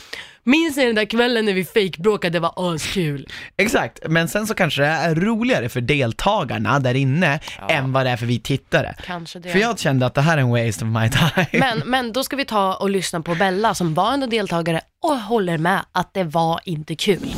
minns 0.44 0.76
ni 0.76 0.86
den 0.86 0.94
där 0.94 1.04
kvällen 1.04 1.44
när 1.44 1.52
vi 1.52 1.64
fejkbråkade, 1.64 2.30
det 2.32 2.40
var 2.40 2.74
askul? 2.74 3.28
Exakt, 3.56 3.98
men 4.08 4.28
sen 4.28 4.46
så 4.46 4.54
kanske 4.54 4.82
det 4.82 4.88
är 4.88 5.14
roligare 5.14 5.68
för 5.68 5.80
deltagarna 5.80 6.78
där 6.78 6.94
inne 6.94 7.40
än 7.68 7.92
vad 7.92 8.06
det 8.06 8.10
är 8.10 8.16
för 8.16 8.26
vi 8.26 8.40
tittare. 8.40 8.94
Kanske 9.06 9.38
det. 9.38 9.48
För 9.48 9.58
jag 9.58 9.78
kände 9.78 10.06
att 10.06 10.14
det 10.14 10.20
här 10.22 10.36
är 10.36 10.40
en 10.40 10.50
waste 10.50 10.84
of 10.84 10.90
my 10.90 11.08
time. 11.10 11.46
Men, 11.52 11.82
men 11.86 12.12
då 12.12 12.24
ska 12.24 12.36
vi 12.36 12.44
ta 12.44 12.74
och 12.74 12.90
lyssna 12.90 13.20
på 13.20 13.34
Bella 13.34 13.74
som 13.74 13.94
var 13.94 14.12
en 14.12 14.30
deltagare 14.30 14.80
och 15.02 15.18
håller 15.18 15.58
med 15.58 15.80
att 15.92 16.14
det 16.14 16.24
var 16.24 16.60
inte 16.64 16.94
kul. 16.94 17.34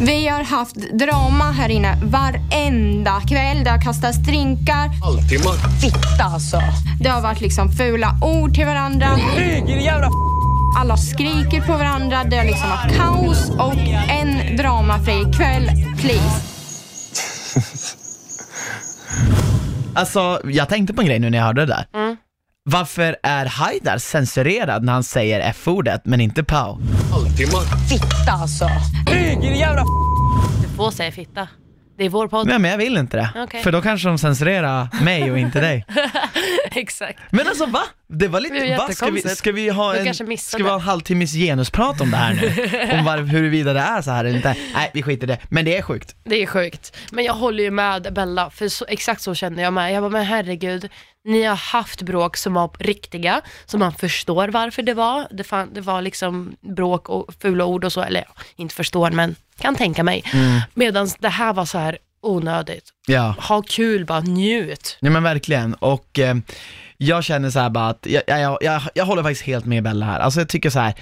Vi 0.00 0.28
har 0.28 0.42
haft 0.42 0.76
drama 0.76 1.50
här 1.50 1.68
inne 1.68 1.98
varenda 2.04 3.20
kväll. 3.28 3.64
Det 3.64 3.70
har 3.70 3.82
kastats 3.82 4.18
drinkar. 4.18 5.04
Halvtimmar. 5.04 5.80
Fitta 5.80 6.24
alltså. 6.24 6.60
Det 7.00 7.08
har 7.08 7.22
varit 7.22 7.40
liksom 7.40 7.72
fula 7.72 8.18
ord 8.22 8.54
till 8.54 8.66
varandra. 8.66 9.06
Alla 10.78 10.96
skriker 10.96 11.60
på 11.60 11.72
varandra. 11.72 12.24
Det 12.24 12.36
har 12.36 12.44
liksom 12.44 12.68
varit 12.68 12.96
kaos 12.96 13.50
och 13.50 13.78
en 14.10 14.56
dramafri 14.56 15.32
kväll. 15.36 15.70
Please. 16.00 16.42
Alltså, 19.94 20.40
jag 20.44 20.68
tänkte 20.68 20.94
på 20.94 21.00
en 21.00 21.06
grej 21.06 21.18
nu 21.18 21.30
när 21.30 21.38
jag 21.38 21.44
hörde 21.44 21.60
det 21.60 21.66
där. 21.66 21.86
Mm. 21.94 22.16
Varför 22.64 23.16
är 23.22 23.46
Haidar 23.46 23.98
censurerad 23.98 24.84
när 24.84 24.92
han 24.92 25.04
säger 25.04 25.40
F-ordet 25.40 26.00
men 26.04 26.20
inte 26.20 26.44
Pau? 26.44 26.78
Halvtimmar. 27.12 27.88
Fitta 27.88 28.32
alltså. 28.32 28.68
Du 30.62 30.76
får 30.76 30.90
säga 30.90 31.12
fitta. 31.12 31.48
Det 31.96 32.04
är 32.04 32.08
vår 32.08 32.28
podd. 32.28 32.46
Nej 32.46 32.58
men 32.58 32.70
jag 32.70 32.78
vill 32.78 32.96
inte 32.96 33.16
det, 33.16 33.30
Okej. 33.36 33.62
för 33.62 33.72
då 33.72 33.82
kanske 33.82 34.08
de 34.08 34.18
censurerar 34.18 34.88
mig 35.04 35.30
och 35.30 35.38
inte 35.38 35.60
dig. 35.60 35.86
Exakt. 36.70 37.18
Men 37.30 37.46
alltså 37.48 37.66
va? 37.66 37.82
Det 38.08 38.28
var 38.28 38.40
Det 38.40 38.48
är 38.48 38.52
lite, 38.52 38.76
va? 38.76 38.88
Ska 38.92 39.06
vi, 39.06 39.10
jättekonstigt. 39.12 39.38
ska 39.38 39.52
vi 39.52 39.68
ha 39.68 39.92
Du 39.92 39.98
en, 39.98 40.04
kanske 40.04 40.24
missade. 40.24 40.50
ska 40.50 40.64
vi 40.64 40.68
ha 40.68 40.74
en 40.76 40.80
halvtimmes 40.82 41.32
genusprat 41.34 42.00
om 42.00 42.10
det 42.10 42.16
här 42.16 42.34
nu? 42.34 42.92
om 42.98 43.04
var, 43.04 43.18
huruvida 43.18 43.72
det 43.72 43.80
är 43.80 44.02
så 44.02 44.10
här 44.10 44.24
eller 44.24 44.36
inte? 44.36 44.56
Nej, 44.74 44.90
vi 44.94 45.02
skiter 45.02 45.26
i 45.26 45.30
det. 45.30 45.38
Men 45.48 45.64
det 45.64 45.76
är 45.76 45.82
sjukt. 45.82 46.16
Det 46.24 46.42
är 46.42 46.46
sjukt. 46.46 46.96
Men 47.12 47.24
jag 47.24 47.34
håller 47.34 47.64
ju 47.64 47.70
med 47.70 48.12
Bella, 48.14 48.50
för 48.50 48.68
så, 48.68 48.84
exakt 48.88 49.20
så 49.22 49.34
kände 49.34 49.62
jag 49.62 49.72
med. 49.72 49.92
Jag 49.92 50.02
bara, 50.02 50.10
men 50.10 50.24
herregud, 50.24 50.88
ni 51.26 51.42
har 51.42 51.56
haft 51.56 52.02
bråk 52.02 52.36
som 52.36 52.54
var 52.54 52.70
riktiga, 52.78 53.40
som 53.66 53.80
man 53.80 53.92
förstår 53.92 54.48
varför 54.48 54.82
det 54.82 54.94
var. 54.94 55.26
Det, 55.30 55.44
fan, 55.44 55.70
det 55.74 55.80
var 55.80 56.02
liksom 56.02 56.56
bråk 56.60 57.08
och 57.08 57.34
fula 57.40 57.64
ord 57.64 57.84
och 57.84 57.92
så, 57.92 58.02
eller 58.02 58.20
ja, 58.20 58.42
inte 58.56 58.74
förstår, 58.74 59.10
men 59.10 59.36
kan 59.58 59.76
tänka 59.76 60.02
mig. 60.02 60.24
Mm. 60.32 60.60
Medan 60.74 61.08
det 61.18 61.28
här 61.28 61.52
var 61.52 61.64
så 61.64 61.78
här 61.78 61.98
onödigt. 62.20 62.90
Ja. 63.06 63.34
Ha 63.38 63.62
kul, 63.62 64.04
bara 64.04 64.20
njut. 64.20 64.98
Ja 65.00 65.10
men 65.10 65.22
verkligen, 65.22 65.74
och 65.74 66.18
eh, 66.18 66.36
jag 66.96 67.24
känner 67.24 67.50
så 67.50 67.58
här 67.60 67.70
bara 67.70 67.88
att, 67.88 68.06
jag, 68.06 68.22
jag, 68.26 68.58
jag, 68.60 68.82
jag 68.94 69.04
håller 69.06 69.22
faktiskt 69.22 69.42
helt 69.42 69.64
med 69.64 69.82
Bella 69.82 70.06
här. 70.06 70.20
Alltså 70.20 70.40
jag 70.40 70.48
tycker 70.48 70.70
så 70.70 70.78
här. 70.78 70.94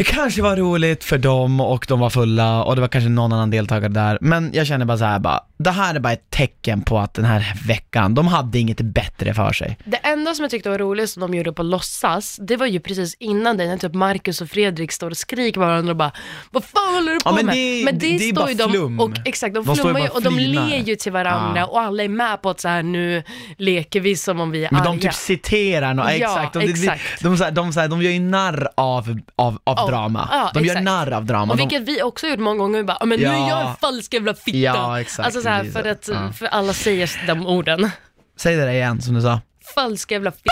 Det 0.00 0.04
kanske 0.04 0.42
var 0.42 0.56
roligt 0.56 1.04
för 1.04 1.18
dem 1.18 1.60
och 1.60 1.84
de 1.88 2.00
var 2.00 2.10
fulla 2.10 2.64
och 2.64 2.74
det 2.74 2.80
var 2.80 2.88
kanske 2.88 3.10
någon 3.10 3.32
annan 3.32 3.50
deltagare 3.50 3.92
där, 3.92 4.18
men 4.20 4.50
jag 4.54 4.66
känner 4.66 4.84
bara 4.84 4.98
så 4.98 5.04
här 5.04 5.18
bara, 5.18 5.40
det 5.58 5.70
här 5.70 5.94
är 5.94 6.00
bara 6.00 6.12
ett 6.12 6.30
tecken 6.30 6.82
på 6.82 6.98
att 6.98 7.14
den 7.14 7.24
här 7.24 7.54
veckan, 7.66 8.14
de 8.14 8.26
hade 8.28 8.58
inget 8.58 8.80
bättre 8.80 9.34
för 9.34 9.52
sig. 9.52 9.78
Det 9.84 9.96
enda 9.96 10.34
som 10.34 10.42
jag 10.42 10.50
tyckte 10.50 10.70
var 10.70 10.78
roligt 10.78 11.10
som 11.10 11.20
de 11.20 11.34
gjorde 11.34 11.52
på 11.52 11.62
låtsas, 11.62 12.38
det 12.42 12.56
var 12.56 12.66
ju 12.66 12.80
precis 12.80 13.14
innan 13.14 13.56
det, 13.56 13.66
när 13.66 13.76
typ 13.76 13.94
Marcus 13.94 14.40
och 14.40 14.48
Fredrik 14.50 14.92
står 14.92 15.10
och 15.10 15.16
skriker 15.16 15.60
på 15.60 15.66
varandra 15.66 15.90
och 15.90 15.96
bara 15.96 16.12
Vad 16.50 16.64
fan 16.64 16.94
håller 16.94 17.12
du 17.12 17.18
på 17.20 17.30
Ja, 17.30 17.34
men 17.34 17.46
med? 17.46 17.54
det- 17.54 17.92
det 17.92 18.28
är 18.28 18.32
står 18.34 18.48
ju 18.48 18.54
de, 18.54 19.00
och 19.00 19.10
exakt, 19.24 19.54
de, 19.54 19.64
De 19.64 19.76
flummar 19.76 20.00
ju 20.00 20.08
och 20.08 20.22
de 20.22 20.34
flinar. 20.34 20.66
ler 20.68 20.78
ju 20.78 20.96
till 20.96 21.12
varandra 21.12 21.60
Ja. 21.60 21.66
och 21.66 21.80
alla 21.80 22.02
är 22.02 22.08
med 22.08 22.42
på 22.42 22.50
att 22.50 22.60
så 22.60 22.68
här 22.68 22.82
nu 22.82 23.22
leker 23.58 24.00
vi 24.00 24.16
som 24.16 24.40
om 24.40 24.50
vi 24.50 24.64
är 24.64 24.68
Men 24.72 24.80
arga. 24.80 24.90
de 24.92 24.98
typ 24.98 25.14
citerar 25.14 25.94
något, 25.94 26.06
Ja, 26.06 26.12
exakt. 26.12 26.52
De, 26.52 26.58
de, 26.58 26.66
exakt. 26.72 27.22
de, 27.22 27.36
de, 27.36 27.50
de, 27.54 27.72
här, 27.80 27.88
de 27.88 28.02
gör 28.02 28.10
ju 28.10 28.20
narr 28.20 28.68
av, 28.74 29.18
av, 29.36 29.58
av 29.64 29.74
Ja, 29.78 29.89
drama. 29.90 30.28
ja, 30.32 30.50
de 30.54 30.60
gör 30.64 30.66
exakt. 30.72 30.84
narr 30.84 31.10
av 31.12 31.24
drama. 31.24 31.52
och 31.52 31.56
De, 31.58 31.62
vilket 31.68 31.82
vi 31.88 32.02
också 32.02 32.26
gjort 32.26 32.38
många 32.38 32.58
gånger, 32.58 32.78
vi 32.78 32.84
bara, 32.84 32.96
"Ja, 33.00 33.06
men 33.06 33.20
nu 33.20 33.26
är 33.26 33.48
jag 33.48 33.68
en 33.70 33.76
falsk 33.76 34.14
jävla 34.14 34.34
fitta. 34.34 34.58
Ja, 34.58 35.00
exakt, 35.00 35.26
Alltså 35.26 35.42
så 35.42 35.48
här, 35.48 35.58
precis 35.58 35.74
för 35.74 35.84
att, 35.84 36.36
för 36.38 36.46
alla 36.46 36.72
säger 36.72 37.26
de 37.26 37.46
orden. 37.46 37.90
Säg 38.38 38.56
det 38.56 38.62
där 38.64 38.70
igen 38.72 39.02
som 39.02 39.14
du 39.14 39.20
sa. 39.22 39.40
Falsk 39.74 40.10
jävla 40.10 40.32
fitta. 40.32 40.50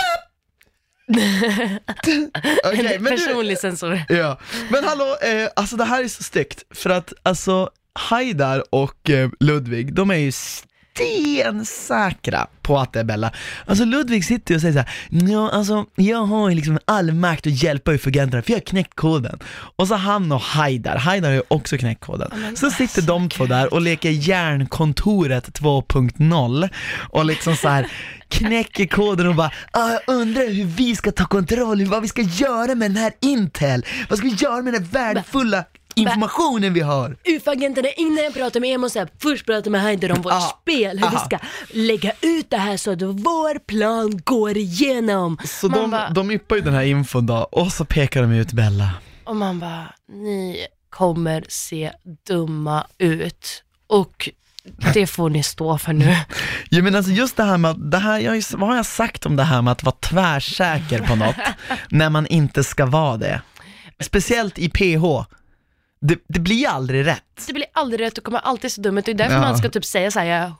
Okej, 2.65 2.95
en 2.95 3.03
men 3.03 3.13
du- 3.13 3.25
personlig 3.25 3.57
censur. 3.59 4.03
Ja, 4.09 4.39
men 4.69 4.83
hallå, 4.83 5.05
eh, 5.21 5.49
alltså 5.55 5.75
det 5.75 5.83
här 5.85 6.03
är 6.03 6.07
så 6.07 6.23
styggt, 6.23 6.63
för 6.77 6.89
att 6.89 7.13
alltså 7.23 7.69
Haidar 7.93 8.63
och 8.69 9.09
eh, 9.09 9.29
Ludvig, 9.39 9.93
de 9.93 10.11
är 10.11 10.15
ju 10.15 10.31
stensäkra 10.99 12.47
på 12.61 12.77
att 12.77 12.93
det 12.93 12.99
är 12.99 13.03
Bella. 13.03 13.31
Alltså 13.65 13.85
Ludvig 13.85 14.25
sitter 14.25 14.53
ju 14.53 14.55
och 14.55 14.61
säger 14.61 14.73
så 14.73 14.79
här, 14.79 14.89
ja 15.09 15.49
alltså 15.49 15.85
jag 15.95 16.25
har 16.25 16.49
ju 16.49 16.55
liksom 16.55 16.79
all 16.85 17.11
makt 17.11 17.47
att 17.47 17.63
hjälpa 17.63 17.91
Ufaganterna 17.91 18.43
för 18.43 18.51
jag 18.51 18.57
har 18.57 18.65
knäckt 18.65 18.95
koden. 18.95 19.39
Och 19.75 19.87
så 19.87 19.95
han 19.95 20.31
och 20.31 20.41
Haidar, 20.41 20.97
Haidar 20.97 21.29
har 21.29 21.35
ju 21.35 21.41
också 21.47 21.77
knäckt 21.77 22.01
koden. 22.01 22.57
Så 22.57 22.71
sitter 22.71 23.01
de 23.01 23.29
två 23.29 23.45
där 23.45 23.73
och 23.73 23.81
leker 23.81 24.09
järnkontoret 24.09 25.59
2.0 25.59 26.69
och 27.09 27.25
liksom 27.25 27.55
så 27.55 27.69
här 27.69 27.91
knäcker 28.29 28.85
koden 28.85 29.27
och 29.27 29.35
bara 29.35 29.51
ah, 29.71 29.89
jag 29.91 30.01
undrar 30.07 30.53
hur 30.53 30.65
vi 30.65 30.95
ska 30.95 31.11
ta 31.11 31.25
kontroll, 31.25 31.85
vad 31.85 32.01
vi 32.01 32.07
ska 32.07 32.21
göra 32.21 32.75
med 32.75 32.91
den 32.91 32.97
här 32.97 33.13
Intel, 33.19 33.85
vad 34.09 34.19
ska 34.19 34.27
vi 34.27 34.33
göra 34.33 34.61
med 34.61 34.73
den 34.73 34.83
här 34.83 34.89
värdefulla 34.89 35.65
informationen 36.01 36.73
vi 36.73 36.79
har? 36.81 37.17
UF-agenterna, 37.25 37.89
innan 37.97 38.23
jag 38.23 38.33
pratar 38.33 38.59
med 38.59 38.69
er 38.69 38.77
måste 38.77 38.99
jag 38.99 39.07
först 39.21 39.45
prata 39.45 39.69
med 39.69 39.81
Heider 39.81 40.11
om 40.11 40.21
vårt 40.21 40.33
Ja. 40.33 40.57
spel, 40.61 40.99
hur 40.99 41.09
vi 41.09 41.15
Aha. 41.15 41.25
ska 41.25 41.39
lägga 41.73 42.11
ut 42.21 42.49
det 42.49 42.57
här 42.57 42.77
så 42.77 42.91
att 42.91 43.01
vår 43.01 43.59
plan 43.59 44.21
går 44.23 44.57
igenom. 44.57 45.37
Så 45.45 45.69
Man 45.69 45.79
de, 45.79 45.91
bara- 45.91 46.09
de 46.09 46.31
yppar 46.31 46.55
ju 46.55 46.61
den 46.61 46.73
här 46.73 46.83
infon 46.83 47.25
då, 47.25 47.35
och 47.37 47.71
så 47.71 47.85
pekar 47.85 48.21
de 48.21 48.31
ut 48.31 48.51
Bella. 48.53 48.89
Och 49.23 49.35
man 49.35 49.59
bara, 49.59 49.93
ni 50.11 50.67
kommer 50.89 51.45
se 51.49 51.91
dumma 52.27 52.85
ut. 52.97 53.63
Och 53.87 54.29
det 54.93 55.07
får 55.07 55.29
ni 55.29 55.43
stå 55.43 55.77
för 55.77 55.93
nu. 55.93 56.15
Ja 56.69 56.81
men 56.81 56.95
alltså 56.95 57.11
just 57.11 57.37
det 57.37 57.43
här 57.43 57.57
med 57.57 57.71
att, 57.71 57.91
det 57.91 57.97
här, 57.97 58.19
jag, 58.19 58.43
vad 58.57 58.69
har 58.69 58.75
jag 58.75 58.85
sagt 58.85 59.25
om 59.25 59.35
det 59.35 59.43
här 59.43 59.61
med 59.61 59.71
att 59.71 59.83
vara 59.83 59.95
tvärsäker 59.99 60.99
på 60.99 61.15
något, 61.15 61.35
när 61.89 62.09
man 62.09 62.27
inte 62.27 62.63
ska 62.63 62.85
vara 62.85 63.17
det? 63.17 63.41
Speciellt 63.99 64.59
i 64.59 64.69
PH, 64.69 65.25
det, 66.01 66.19
det 66.27 66.39
blir 66.39 66.67
aldrig 66.67 67.05
rätt. 67.07 67.23
Det 67.47 67.53
blir 67.53 67.65
aldrig 67.73 68.01
rätt, 68.01 68.15
du 68.15 68.21
kommer 68.21 68.39
alltid 68.39 68.71
se 68.71 68.81
dum 68.81 68.97
ut. 68.97 69.05
Det 69.05 69.11
är 69.11 69.15
därför 69.15 69.33
Ja. 69.35 69.41
man 69.41 69.57
ska 69.57 69.69
typ 69.69 69.85
säga 69.85 70.11
så 70.11 70.19
här, 70.19 70.25
jag 70.25 70.39
är 70.39 70.53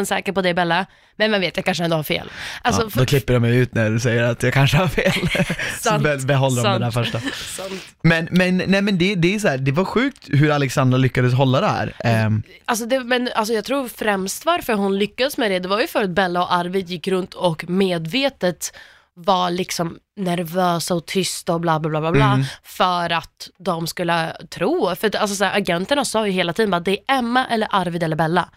100% 0.00 0.04
säker 0.04 0.32
på 0.32 0.42
dig 0.42 0.54
Bella, 0.54 0.86
men 1.16 1.30
man 1.30 1.40
vet, 1.40 1.56
jag 1.56 1.64
kanske 1.64 1.84
ändå 1.84 1.96
har 1.96 2.02
fel. 2.02 2.30
Alltså, 2.62 2.82
ja, 2.82 2.88
då 2.94 3.06
klipper 3.06 3.34
de 3.34 3.44
ut 3.44 3.74
när 3.74 3.90
du 3.90 4.00
säger 4.00 4.22
att 4.22 4.42
jag 4.42 4.52
kanske 4.54 4.76
har 4.76 4.88
fel. 4.88 5.12
så 5.78 5.88
Sant, 5.88 6.02
be, 6.02 6.16
behåller 6.16 6.62
de 6.62 6.72
det 6.72 6.78
där 6.78 6.90
första. 6.90 7.20
sant. 7.56 7.82
Men, 8.02 8.28
men, 8.30 8.56
nej 8.66 8.82
men 8.82 8.98
det, 8.98 9.14
det 9.14 9.34
är 9.34 9.38
så 9.38 9.48
här, 9.48 9.58
det 9.58 9.72
var 9.72 9.84
sjukt 9.84 10.24
hur 10.28 10.50
Alexandra 10.50 10.98
lyckades 10.98 11.34
hålla 11.34 11.60
det 11.60 11.68
här. 11.68 11.92
Ehm, 12.04 12.42
Alltså, 12.64 12.86
det, 12.86 13.00
men, 13.00 13.28
alltså 13.34 13.54
jag 13.54 13.64
tror 13.64 13.88
främst 13.88 14.46
varför 14.46 14.72
hon 14.74 14.98
lyckades 14.98 15.38
med 15.38 15.50
det, 15.50 15.58
det 15.58 15.68
var 15.68 15.80
ju 15.80 15.86
för 15.86 16.02
att 16.04 16.10
Bella 16.10 16.42
och 16.42 16.54
Arvid 16.54 16.90
gick 16.90 17.08
runt 17.08 17.34
och 17.34 17.68
medvetet 17.70 18.72
var 19.18 19.50
liksom 19.50 19.98
nervösa 20.16 20.94
och 20.94 21.06
tysta 21.06 21.54
och 21.54 21.60
bla 21.60 21.80
bla 21.80 21.90
bla 21.90 22.00
bla, 22.00 22.12
bla 22.12 22.32
Mm. 22.32 22.44
för 22.62 23.12
att 23.12 23.50
de 23.58 23.86
skulle 23.86 24.36
tro, 24.50 24.94
för 24.96 25.16
alltså, 25.16 25.36
så 25.36 25.44
här, 25.44 25.56
agenterna 25.58 26.04
sa 26.04 26.26
ju 26.26 26.32
hela 26.32 26.52
tiden 26.52 26.74
att 26.74 26.84
det 26.84 26.90
är 27.06 27.18
Emma 27.18 27.46
eller 27.46 27.68
Arvid 27.70 28.02
eller 28.02 28.16
Bella. 28.16 28.48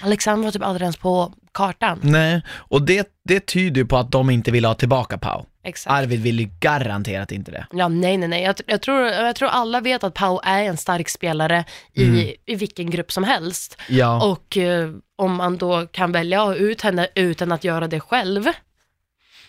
Alexander 0.00 0.44
var 0.44 0.52
typ 0.52 0.62
aldrig 0.62 0.82
ens 0.82 0.96
på 0.96 1.32
kartan. 1.52 1.98
nej, 2.02 2.42
och 2.50 2.82
det, 2.82 3.08
det 3.24 3.46
tyder 3.46 3.80
ju 3.80 3.86
på 3.86 3.96
att 3.96 4.10
de 4.10 4.30
inte 4.30 4.50
vill 4.50 4.64
ha 4.64 4.74
tillbaka 4.74 5.18
Pau. 5.18 5.44
Exakt. 5.64 5.92
Arvid 5.92 6.22
vill 6.22 6.40
ju 6.40 6.50
garanterat 6.60 7.32
inte 7.32 7.50
det. 7.50 7.66
Ja, 7.72 7.88
nej, 7.88 8.16
nej, 8.16 8.28
nej. 8.28 8.42
Jag, 8.42 8.54
jag, 8.66 8.82
tror, 8.82 9.06
jag 9.06 9.36
tror 9.36 9.48
alla 9.48 9.80
vet 9.80 10.04
att 10.04 10.14
Pau 10.14 10.40
är 10.44 10.62
en 10.62 10.76
stark 10.76 11.08
spelare 11.08 11.64
i, 11.94 12.34
i 12.46 12.54
vilken 12.54 12.90
grupp 12.90 13.12
som 13.12 13.24
helst. 13.24 13.76
Mm. 13.88 13.98
Ja. 14.00 14.24
Och 14.30 14.56
eh, 14.56 14.90
om 15.16 15.34
man 15.34 15.56
då 15.56 15.86
kan 15.86 16.12
välja 16.12 16.40
att 16.42 16.46
ha 16.46 16.54
ut 16.54 16.82
henne 16.82 17.08
utan 17.14 17.52
att 17.52 17.64
göra 17.64 17.88
det 17.88 18.00
själv, 18.00 18.44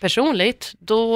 personligt, 0.02 0.74
då 0.80 1.16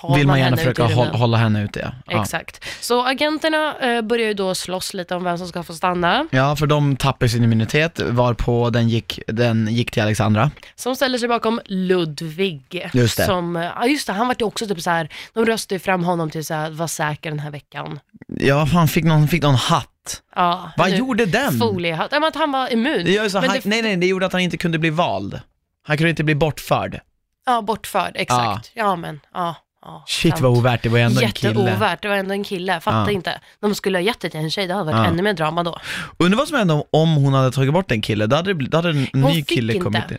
har 0.00 0.16
Vill 0.16 0.26
man 0.26 0.38
gärna 0.38 0.44
henne 0.44 0.56
försöka 0.56 0.84
hålla, 0.84 1.10
hålla 1.10 1.36
henne 1.36 1.64
ute 1.64 1.80
ja. 1.80 1.92
ja. 2.06 2.22
Exakt. 2.22 2.64
Så 2.80 3.06
agenterna 3.06 3.74
eh, 3.78 4.02
börjar 4.02 4.28
ju 4.28 4.34
då 4.34 4.54
slåss 4.54 4.94
lite 4.94 5.14
om 5.14 5.24
vem 5.24 5.38
som 5.38 5.48
ska 5.48 5.62
få 5.62 5.74
stanna. 5.74 6.26
Ja, 6.30 6.56
för 6.56 6.66
de 6.66 6.96
tappar 6.96 7.26
sin 7.26 7.44
immunitet 7.44 8.00
varpå 8.00 8.70
den 8.70 8.88
gick, 8.88 9.20
den 9.26 9.68
gick 9.70 9.90
till 9.90 10.02
Alexandra. 10.02 10.50
Som 10.74 10.96
ställer 10.96 11.18
sig 11.18 11.28
bakom 11.28 11.60
Ludvig. 11.66 12.90
Just 12.92 13.16
det. 13.16 13.24
Som, 13.24 13.56
eh, 13.56 13.62
ja 13.62 13.86
just 13.86 14.06
det, 14.06 14.12
han 14.12 14.26
var 14.26 14.36
ju 14.38 14.44
också 14.44 14.66
typ 14.66 14.80
så 14.80 14.90
här. 14.90 15.08
de 15.34 15.46
röstade 15.46 15.74
ju 15.74 15.78
fram 15.78 16.04
honom 16.04 16.30
till 16.30 16.44
så 16.44 16.54
här, 16.54 16.70
var 16.70 16.86
säker 16.86 17.30
den 17.30 17.38
här 17.40 17.50
veckan. 17.50 18.00
Ja, 18.28 18.64
han 18.72 18.88
fick 18.88 19.04
någon, 19.04 19.28
fick 19.28 19.42
någon 19.42 19.54
hatt. 19.54 19.88
Ja, 20.36 20.70
Vad 20.76 20.90
nu- 20.90 20.96
gjorde 20.96 21.26
den? 21.26 21.58
Foliehatt. 21.58 22.08
Ja, 22.12 22.28
att 22.28 22.34
han 22.34 22.52
var 22.52 22.72
immun. 22.72 23.06
Ju 23.06 23.30
så, 23.30 23.38
han, 23.38 23.48
det- 23.48 23.64
nej 23.64 23.82
nej, 23.82 23.96
det 23.96 24.06
gjorde 24.06 24.26
att 24.26 24.32
han 24.32 24.40
inte 24.42 24.56
kunde 24.56 24.78
bli 24.78 24.90
vald. 24.90 25.40
Han 25.86 25.96
kunde 25.96 26.10
inte 26.10 26.24
bli 26.24 26.34
bortförd. 26.34 27.00
Ja, 27.46 27.62
bortförd, 27.62 28.12
exakt. 28.14 28.70
Ja, 28.74 28.96
men, 28.96 29.20
ja. 29.34 29.54
ja 29.82 30.04
Shit 30.06 30.30
sant. 30.32 30.42
vad 30.42 30.58
ovärt, 30.58 30.82
det 30.82 30.88
var 30.88 30.98
ändå 30.98 31.20
en 31.20 31.32
kille. 31.32 31.48
Jätteovärt, 31.52 32.02
det 32.02 32.08
var 32.08 32.16
ändå 32.16 32.32
en 32.32 32.44
kille, 32.44 32.80
fatta 32.80 32.96
Ja. 32.96 33.10
inte. 33.10 33.40
De 33.60 33.74
skulle 33.74 33.98
ha 33.98 34.02
gett 34.02 34.20
det 34.20 34.30
till 34.30 34.40
en 34.40 34.50
tjej, 34.50 34.66
det 34.66 34.74
hade 34.74 34.92
varit 34.92 34.96
Ja. 35.06 35.12
ännu 35.12 35.22
mer 35.22 35.32
drama 35.32 35.62
då. 35.62 35.78
Undrar 36.18 36.38
vad 36.38 36.48
som 36.48 36.58
hände 36.58 36.74
om- 36.74 36.82
om 36.90 37.14
hon 37.14 37.34
hade 37.34 37.50
tagit 37.52 37.72
bort 37.72 37.90
en 37.92 38.02
kille, 38.02 38.26
då 38.26 38.36
hade, 38.36 38.50
det 38.50 38.54
bli- 38.54 38.68
då 38.68 38.78
hade 38.78 38.88
en 38.90 39.06
Hon 39.12 39.22
ny 39.22 39.34
fick 39.34 39.48
kille 39.48 39.72
inte. 39.72 39.84
kommit 39.84 40.10
in. 40.10 40.18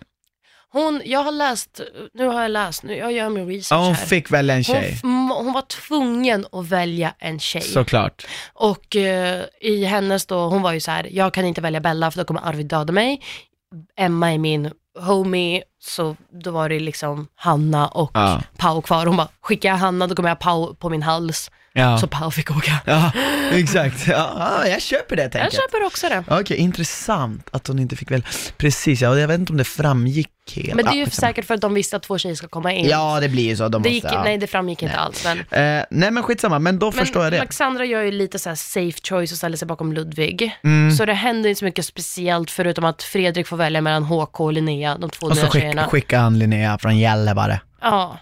Hon, 0.71 1.01
jag 1.05 1.23
har 1.23 1.31
läst, 1.31 1.81
nu 2.13 2.27
har 2.27 2.41
jag 2.41 2.51
läst, 2.51 2.83
nu, 2.83 2.95
jag 2.95 3.11
gör 3.11 3.29
min 3.29 3.47
research 3.47 3.79
Ja, 3.81 3.85
hon 3.85 3.93
här. 3.95 4.05
fick 4.05 4.31
välja 4.31 4.53
en 4.55 4.63
Hon, 4.67 4.75
tjej. 4.75 4.91
f- 4.93 4.99
hon 5.03 5.53
var 5.53 5.61
tvungen 5.61 6.45
att 6.51 6.65
välja 6.67 7.13
en 7.19 7.39
tjej. 7.39 7.61
Såklart. 7.61 8.25
Och 8.53 8.95
eh, 8.95 9.43
i 9.61 9.85
hennes 9.85 10.25
då, 10.25 10.47
hon 10.49 10.61
var 10.61 10.71
ju 10.71 10.79
så 10.79 10.91
här, 10.91 11.07
jag 11.11 11.33
kan 11.33 11.45
inte 11.45 11.61
välja 11.61 11.79
Bella 11.79 12.11
för 12.11 12.19
då 12.19 12.25
kommer 12.25 12.41
Arvid 12.47 12.65
döda 12.67 12.93
mig. 12.93 13.21
Emma 13.97 14.33
är 14.33 14.37
min 14.37 14.71
homie, 14.99 15.63
så 15.85 16.15
då 16.43 16.51
var 16.51 16.69
det 16.69 16.79
liksom 16.79 17.27
Hanna 17.35 17.87
och 17.87 18.11
Ja. 18.13 18.41
Pau 18.57 18.81
kvar. 18.81 19.05
Hon 19.05 19.17
bara, 19.17 19.27
skickar 19.41 19.69
jag 19.69 19.77
Hanna 19.77 20.07
då 20.07 20.15
kommer 20.15 20.29
jag 20.29 20.39
Pau 20.39 20.75
på 20.75 20.89
min 20.89 21.03
hals. 21.03 21.51
Ja. 21.75 21.97
Så 21.97 22.07
Pau 22.07 22.31
fick 22.31 22.51
åka. 22.51 22.71
Ja, 22.85 23.11
exakt. 23.53 24.07
Ja, 24.07 24.33
ja, 24.63 24.67
jag 24.67 24.81
köper 24.81 25.15
det 25.15 25.21
Jag 25.23 25.31
tänket. 25.31 25.53
köper 25.53 25.85
också 25.85 26.09
det. 26.09 26.23
Okej, 26.27 26.57
intressant 26.57 27.49
att 27.51 27.67
hon 27.67 27.79
inte 27.79 27.95
fick 27.95 28.11
välja. 28.11 28.27
Precis 28.57 29.01
ja, 29.01 29.09
och 29.09 29.19
jag 29.19 29.27
vet 29.27 29.39
inte 29.39 29.51
om 29.53 29.57
det 29.57 29.63
framgick 29.63 30.29
helt. 30.55 30.73
Men 30.75 30.85
det 30.85 30.91
är 30.91 30.95
ju 30.95 31.05
skitsamma. 31.05 31.27
säkert 31.29 31.45
för 31.45 31.53
att 31.53 31.61
de 31.61 31.73
visste 31.73 31.95
att 31.95 32.03
två 32.03 32.17
tjejer 32.17 32.35
ska 32.35 32.47
komma 32.47 32.73
in. 32.73 32.89
Ja, 32.89 33.19
det 33.19 33.29
blir 33.29 33.43
ju 33.43 33.55
så. 33.55 33.63
De 33.63 33.71
det 33.71 33.77
måste, 33.77 33.89
gick, 33.89 34.05
ja. 34.05 34.23
Nej, 34.23 34.37
det 34.37 34.47
framgick 34.47 34.81
inte 34.83 34.95
Nej. 34.95 35.05
alls. 35.05 35.23
Men, 35.25 35.37
Eh, 35.39 35.85
nej 35.89 36.11
men 36.11 36.23
skitsamma, 36.23 36.59
men 36.59 36.79
då 36.79 36.91
förstår 36.91 37.23
jag 37.23 37.33
det. 37.33 37.39
Alexandra 37.39 37.85
gör 37.85 38.01
ju 38.01 38.11
lite 38.11 38.39
så 38.39 38.55
safe 38.55 38.99
choice 39.03 39.31
och 39.31 39.37
ställer 39.37 39.57
sig 39.57 39.67
bakom 39.67 39.93
Ludvig. 39.93 40.57
Mm. 40.63 40.91
Så 40.95 41.05
det 41.05 41.13
händer 41.13 41.49
inte 41.49 41.59
så 41.59 41.65
mycket 41.65 41.85
speciellt 41.85 42.51
förutom 42.51 42.85
att 42.85 43.03
Fredrik 43.03 43.47
får 43.47 43.57
välja 43.57 43.81
mellan 43.81 44.03
HK 44.03 44.39
och 44.39 44.53
Linnea, 44.53 44.97
de 44.97 45.09
två 45.09 45.27
Och 45.27 45.37
så 45.37 45.41
nya 45.43 45.51
tjejerna. 45.51 45.87
skickar 45.87 46.19
han 46.19 46.39
Linnea 46.39 46.77
från 46.77 46.97
Gällivare. 46.99 47.59
Ja. 47.81 48.17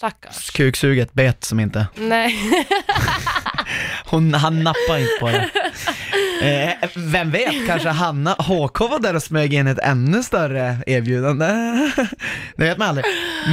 Stackars. 0.00 0.50
Kuksuget 0.50 1.12
bet 1.12 1.44
som 1.44 1.60
inte. 1.60 1.86
Nej. 1.94 2.34
Hon, 4.04 4.34
han 4.34 4.62
nappar 4.62 4.98
inte 4.98 5.12
på 5.20 5.26
det. 5.28 5.50
Eh, 6.82 6.88
vem 6.96 7.30
vet, 7.30 7.66
kanske 7.66 7.88
Hanna, 7.88 8.32
HK 8.32 8.80
var 8.80 8.98
där 8.98 9.16
och 9.16 9.22
smög 9.22 9.54
in 9.54 9.66
ett 9.66 9.78
ännu 9.78 10.22
större 10.22 10.76
erbjudande. 10.86 11.46
det 12.56 12.64
vet 12.64 12.78
man 12.78 12.88
aldrig. 12.88 13.04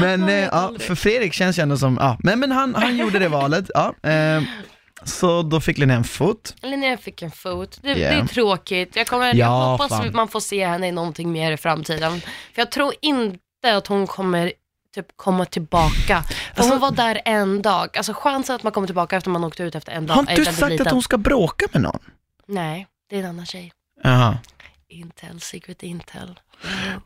Men 0.02 0.30
eh, 0.30 0.36
ja, 0.36 0.72
för 0.80 0.96
Fredrik 0.96 1.34
känns 1.34 1.60
ju 1.60 1.64
ändå 1.64 1.78
som, 1.78 1.98
ja, 2.02 2.18
men, 2.24 2.40
men 2.40 2.52
han, 2.52 2.76
han 2.76 2.98
gjorde 2.98 3.20
det 3.20 3.28
valet, 3.28 3.70
ja. 3.74 4.10
Eh, 4.10 4.42
så 5.04 5.42
då 5.42 5.60
fick 5.62 5.78
Linnea 5.78 5.98
en 5.98 6.04
fot. 6.04 6.56
Linnea 6.62 6.98
fick 6.98 7.22
en 7.22 7.32
fot. 7.32 7.80
Det, 7.82 7.90
Ja. 7.90 7.96
det 7.96 8.06
är 8.16 8.26
tråkigt. 8.28 8.96
Jag, 8.96 9.08
kommer, 9.08 9.26
jag 9.28 9.36
Ja, 9.36 9.72
hoppas 9.72 9.90
fan. 9.90 10.12
man 10.14 10.28
får 10.28 10.40
se 10.40 10.66
henne 10.68 10.88
i 10.88 10.92
någonting 10.92 11.32
mer 11.32 11.52
i 11.52 11.58
framtiden. 11.58 12.22
För 12.22 12.62
jag 12.62 12.72
tror 12.72 12.94
inte 13.02 13.38
att 13.78 13.88
hon 13.88 14.08
kommer 14.08 14.52
typ 15.04 15.08
komma 15.16 15.46
tillbaka. 15.46 16.24
För 16.24 16.62
Alltså- 16.62 16.74
hon 16.74 16.80
var 16.82 16.92
där 16.92 17.22
en 17.26 17.62
dag. 17.62 17.98
Alltså 17.98 18.14
chansen 18.16 18.56
att 18.56 18.64
man 18.64 18.72
kommer 18.72 18.88
tillbaka 18.88 19.18
efter 19.18 19.30
man 19.30 19.44
åkte 19.44 19.64
ut 19.64 19.76
efter 19.76 19.92
en 19.92 20.08
dag 20.08 20.14
Har 20.16 20.22
är 20.24 20.30
inte 20.30 20.36
du 20.36 20.44
väldigt 20.44 20.60
sagt 20.60 20.72
liten. 20.72 20.88
att 20.88 20.94
hon 20.94 21.02
ska 21.04 21.18
bråka 21.18 21.66
med 21.74 21.82
någon? 21.82 22.00
Nej, 22.48 22.88
det 23.10 23.16
är 23.16 23.20
en 23.20 23.30
annan 23.30 23.46
tjej. 23.46 23.72
Jaha. 24.04 24.38
Intel, 24.90 25.40
secret 25.42 25.84
intel. 25.84 26.40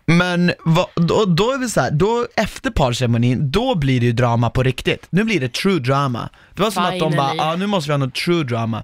Men 0.05 0.53
vad, 0.65 0.85
då, 0.95 1.25
då 1.25 1.51
är 1.51 1.57
vi 1.57 1.69
så 1.69 1.81
här, 1.81 1.91
då 1.91 2.27
efter 2.35 2.69
parceremonin, 2.71 3.51
då 3.51 3.75
blir 3.75 3.99
det 3.99 4.05
ju 4.05 4.11
drama 4.11 4.49
på 4.49 4.63
riktigt. 4.63 5.07
Nu 5.09 5.23
blir 5.23 5.39
det 5.39 5.53
true 5.53 5.79
drama. 5.79 6.29
Det 6.55 6.61
var 6.61 6.71
som 6.71 6.83
att 6.83 6.91
de 6.99 6.99
bara, 6.99 7.29
Finally. 7.31 7.37
ja 7.37 7.55
nu 7.55 7.67
måste 7.67 7.87
vi 7.89 7.93
ha 7.93 7.97
något 7.97 8.15
true 8.15 8.43
drama. 8.43 8.83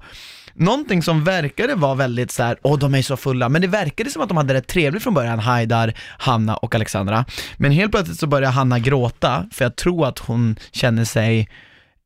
Någonting 0.57 1.03
som 1.03 1.23
verkade 1.23 1.75
vara 1.75 1.95
väldigt 1.95 2.31
så 2.31 2.43
här, 2.43 2.57
åh 2.61 2.79
de 2.79 2.95
är 2.95 3.01
så 3.01 3.17
fulla, 3.17 3.49
men 3.49 3.61
det 3.61 3.67
verkade 3.67 4.09
som 4.09 4.21
att 4.21 4.27
de 4.27 4.37
hade 4.37 4.53
det 4.53 4.61
trevligt 4.61 5.03
från 5.03 5.13
början, 5.13 5.39
Haidar, 5.39 5.93
Hanna 6.17 6.57
och 6.57 6.75
Alexandra. 6.75 7.25
Men 7.57 7.71
helt 7.71 7.91
plötsligt 7.91 8.19
så 8.19 8.27
börjar 8.27 8.51
Hanna 8.51 8.79
gråta, 8.79 9.45
för 9.53 9.65
jag 9.65 9.75
tror 9.75 10.07
att 10.07 10.19
hon 10.19 10.55
känner 10.71 11.05
sig 11.05 11.49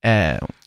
Eh, 0.03 0.11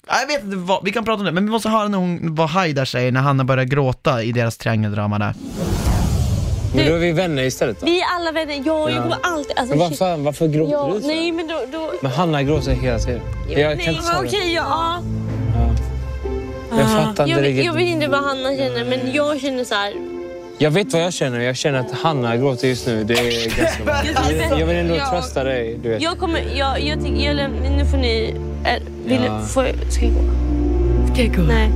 jag 0.06 0.26
vet 0.28 0.44
inte 0.44 0.56
vad, 0.56 0.84
vi 0.84 0.92
kan 0.92 1.04
prata 1.04 1.18
om 1.18 1.24
det, 1.24 1.32
men 1.32 1.44
vi 1.44 1.50
måste 1.50 1.68
höra 1.68 1.88
när 1.88 1.98
hon, 1.98 2.34
vad 2.34 2.48
Haidar 2.48 2.84
säger 2.84 3.12
när 3.12 3.20
Hanna 3.20 3.44
börjar 3.44 3.64
gråta 3.64 4.22
i 4.22 4.32
deras 4.32 4.56
triangeldrama 4.56 5.18
där. 5.18 5.34
Men 6.76 6.86
då 6.86 6.94
är 6.94 6.98
vi 6.98 7.12
vänner 7.12 7.42
istället 7.42 7.80
då? 7.80 7.86
Vi 7.86 8.00
är 8.00 8.06
alla 8.16 8.32
vänner. 8.32 8.54
Jag, 8.54 8.90
jag 8.90 9.02
kommer 9.02 9.18
alltid... 9.22 9.58
Alltså, 9.58 9.76
Men 9.76 9.78
varför, 9.78 10.16
varför 10.16 10.48
gråter 10.48 10.72
ja, 10.72 10.92
du 10.94 11.00
så? 11.00 11.06
Nej, 11.06 11.32
men 11.32 11.46
då... 11.46 11.60
då 11.72 11.92
Men 12.02 12.12
Hanna 12.12 12.42
gråter 12.42 12.72
hela 12.72 12.98
tiden. 12.98 13.20
Jag 13.48 13.56
kan 13.56 13.76
nej, 13.76 13.88
inte 13.88 14.02
säga 14.02 14.18
men 14.18 14.26
okej, 14.26 14.54
ja. 14.54 15.02
Jag 16.78 16.90
fattar 16.90 17.24
inte 17.24 17.38
Jag, 17.38 17.42
riktigt. 17.42 17.64
jag 17.66 17.72
vet 17.72 17.86
inte 17.88 18.06
vad 18.08 18.20
Hanna 18.24 18.56
känner, 18.56 18.84
men 18.84 19.12
jag 19.14 19.40
känner 19.40 19.64
så 19.64 19.74
här... 19.74 19.92
Jag 20.58 20.70
vet 20.70 20.92
vad 20.92 21.02
jag 21.02 21.12
känner. 21.12 21.40
Jag 21.40 21.56
känner 21.56 21.78
att 21.78 21.90
Hanna 21.92 22.36
gråter 22.36 22.68
just 22.68 22.86
nu. 22.86 23.04
Det 23.04 23.14
är 23.14 23.58
ganska 23.60 23.84
bra. 23.84 23.94
Jag, 24.50 24.60
jag 24.60 24.66
vill 24.66 24.76
ändå 24.76 24.94
trösta 25.10 25.44
dig. 25.44 25.78
Du 25.82 25.88
vet. 25.88 26.02
Jag 26.02 26.18
kommer... 26.18 26.40
Jag, 26.54 26.80
jag 26.80 27.04
tycker... 27.04 27.16
Jag, 27.32 27.50
nu 27.76 27.84
får 27.90 27.98
ni... 27.98 28.34
Vill, 29.06 29.20
Ja. 29.24 29.40
får, 29.40 29.66
ska 29.90 30.04
jag 30.04 30.14
gå? 30.14 30.20
Ska 31.14 31.22
jag 31.22 31.36
gå? 31.36 31.42
Nej. 31.42 31.70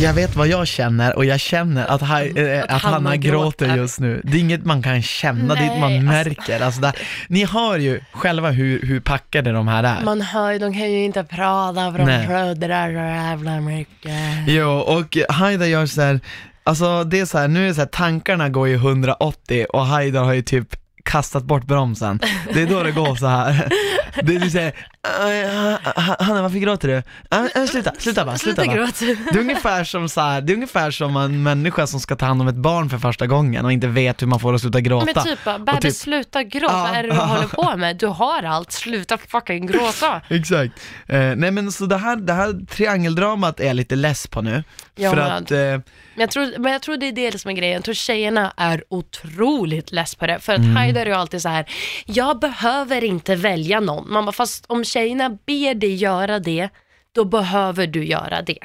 Jag 0.00 0.14
vet 0.14 0.36
vad 0.36 0.48
jag 0.48 0.66
känner 0.66 1.16
och 1.16 1.24
jag 1.24 1.40
känner 1.40 1.86
att, 1.86 2.02
Hai- 2.02 2.56
eh, 2.58 2.64
att, 2.74 2.82
Hanna 2.82 2.94
Hanna 2.96 3.16
gråter 3.16 3.66
gråter. 3.66 3.76
just 3.76 4.00
nu. 4.00 4.20
Det 4.24 4.36
är 4.36 4.40
inget 4.40 4.64
man 4.64 4.82
kan 4.82 5.02
känna, 5.02 5.54
det 5.54 5.60
är 5.60 5.64
inget 5.64 5.80
man 5.80 6.04
Nej, 6.04 6.18
alltså- 6.18 6.28
märker. 6.30 6.60
Alltså 6.64 6.80
där, 6.80 6.92
ni 7.28 7.44
hör 7.44 7.78
ju 7.78 8.00
själva 8.12 8.50
hur, 8.50 8.82
hur 8.82 9.00
packade 9.00 9.52
de 9.52 9.68
här 9.68 9.84
är. 9.84 10.04
Man 10.04 10.20
hör 10.20 10.52
ju, 10.52 10.58
de 10.58 10.72
kan 10.72 10.92
ju 10.92 11.04
inte 11.04 11.24
prata 11.24 11.92
för 11.92 11.98
de 11.98 12.04
Nej. 12.04 12.26
plödrar 12.26 12.86
så 12.88 12.92
jävla 12.94 13.60
mycket. 13.60 14.12
Jo, 14.46 14.68
och 14.70 15.18
Haidar 15.28 15.66
gör 15.66 15.86
så 15.86 16.02
här, 16.02 16.20
alltså 16.64 17.04
det 17.04 17.20
är 17.20 17.26
så 17.26 17.38
här, 17.38 17.48
nu 17.48 17.64
är 17.64 17.68
det 17.68 17.74
så 17.74 17.80
här, 17.80 17.88
tankarna 17.88 18.48
går 18.48 18.68
ju 18.68 18.74
180 18.74 19.66
och 19.70 19.86
Haidar 19.86 20.24
har 20.24 20.32
ju 20.32 20.42
typ 20.42 20.68
kastat 21.04 21.44
bort 21.44 21.64
bromsen. 21.64 22.20
Det 22.54 22.62
är 22.62 22.66
då 22.66 22.82
det 22.82 22.92
går 22.92 23.14
så 23.16 23.26
här. 23.26 23.68
Det 24.22 24.34
är 24.36 24.40
du 24.40 24.50
säger, 24.50 24.72
Hanna 26.22 26.42
varför 26.42 26.58
gråter 26.58 26.88
du? 26.88 27.02
"Ah, 27.28 27.44
ah, 27.54 27.66
Sluta, 27.66 27.92
sluta 27.98 28.24
bara, 28.24 28.38
sluta 28.38 28.64
bara. 28.66 28.74
Det 29.32 29.38
är 29.38 29.38
ungefär 29.38 29.84
som 29.84 30.08
så 30.08 30.20
här, 30.20 30.40
det 30.40 30.52
är 30.52 30.54
ungefär 30.54 30.90
som 30.90 31.16
en 31.16 31.42
människa 31.42 31.86
som 31.86 32.00
ska 32.00 32.16
ta 32.16 32.26
hand 32.26 32.42
om 32.42 32.48
ett 32.48 32.54
barn 32.54 32.90
för 32.90 32.98
första 32.98 33.26
gången 33.26 33.64
och 33.64 33.72
inte 33.72 33.86
vet 33.86 34.22
hur 34.22 34.26
man 34.26 34.40
får 34.40 34.52
det 34.52 34.56
att 34.56 34.60
sluta 34.62 34.80
gråta. 34.80 35.12
Men 35.14 35.24
typ 35.24 35.44
bara, 35.44 35.54
Och 35.54 35.60
bebis 35.60 35.82
typ- 35.82 35.96
sluta 35.96 36.42
gråta, 36.42 36.74
vad 36.82 36.90
är 36.96 37.02
det 37.02 37.08
du 37.08 37.16
håller 37.16 37.46
på 37.48 37.76
med? 37.76 37.96
Du 37.96 38.06
har 38.06 38.42
allt, 38.42 38.72
sluta 38.72 39.18
fucking 39.18 39.66
gråta. 39.66 40.20
Exakt. 40.28 40.72
Eh, 41.06 41.18
nej 41.36 41.50
men 41.50 41.72
så 41.72 41.86
det 41.86 41.96
här, 41.96 42.16
det 42.16 42.32
här 42.32 42.66
triangeldramat 42.66 43.60
är 43.60 43.66
jag 43.66 43.76
lite 43.76 43.96
less 43.96 44.26
på 44.26 44.42
nu. 44.42 44.64
Jag 44.96 45.10
för 45.14 45.16
med. 45.22 45.36
att, 45.36 45.50
eh, 45.50 45.58
Men 45.58 45.82
jag, 46.14 46.30
tror, 46.30 46.58
men 46.58 46.72
jag 46.72 46.82
tror 46.82 46.96
det 46.96 47.06
är 47.06 47.12
det 47.12 47.38
som 47.38 47.50
är 47.50 47.54
grejen, 47.54 47.74
jag 47.74 47.84
tror 47.84 47.94
tjejerna 47.94 48.52
är 48.56 48.84
otroligt 48.90 49.92
less 49.92 50.14
på 50.14 50.26
det. 50.26 50.38
För 50.40 50.52
att 50.52 50.58
Mm. 50.58 50.76
Haidar 50.76 51.00
är 51.02 51.06
ju 51.06 51.12
alltid 51.12 51.42
så 51.42 51.48
här: 51.48 51.64
jag 52.06 52.38
behöver 52.40 53.04
inte 53.04 53.36
välja 53.36 53.80
någon. 53.80 53.97
Man 54.06 54.24
bara, 54.24 54.32
fast 54.32 54.64
om 54.68 54.84
tjejerna 54.84 55.28
ber 55.30 55.74
dig 55.74 55.94
göra 55.94 56.38
det, 56.38 56.68
då 57.12 57.24
behöver 57.24 57.86
du 57.86 58.04
göra 58.04 58.42
det. 58.42 58.58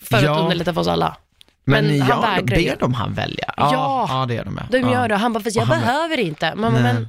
För 0.00 0.22
Ja. 0.22 0.32
att 0.32 0.42
underlätta 0.42 0.74
för 0.74 0.80
oss 0.80 0.88
alla. 0.88 1.16
men, 1.64 1.86
Men 1.86 2.00
han 2.00 2.08
ja, 2.08 2.20
vägrar 2.20 2.56
ber 2.56 2.76
de 2.80 2.94
han 2.94 3.14
välja? 3.14 3.54
Ja. 3.56 4.06
ja 4.08 4.26
det 4.26 4.34
gör 4.34 4.44
de 4.44 4.56
ja. 4.60 4.66
De 4.70 4.78
ja. 4.78 4.92
gör 4.92 5.08
det, 5.08 5.16
han 5.16 5.32
bara, 5.32 5.42
fast 5.44 5.56
jag 5.56 5.68
behöver 5.68 6.18
inte. 6.20 6.54
Man 6.54 6.72
bara, 6.72 6.82
men, 6.82 7.08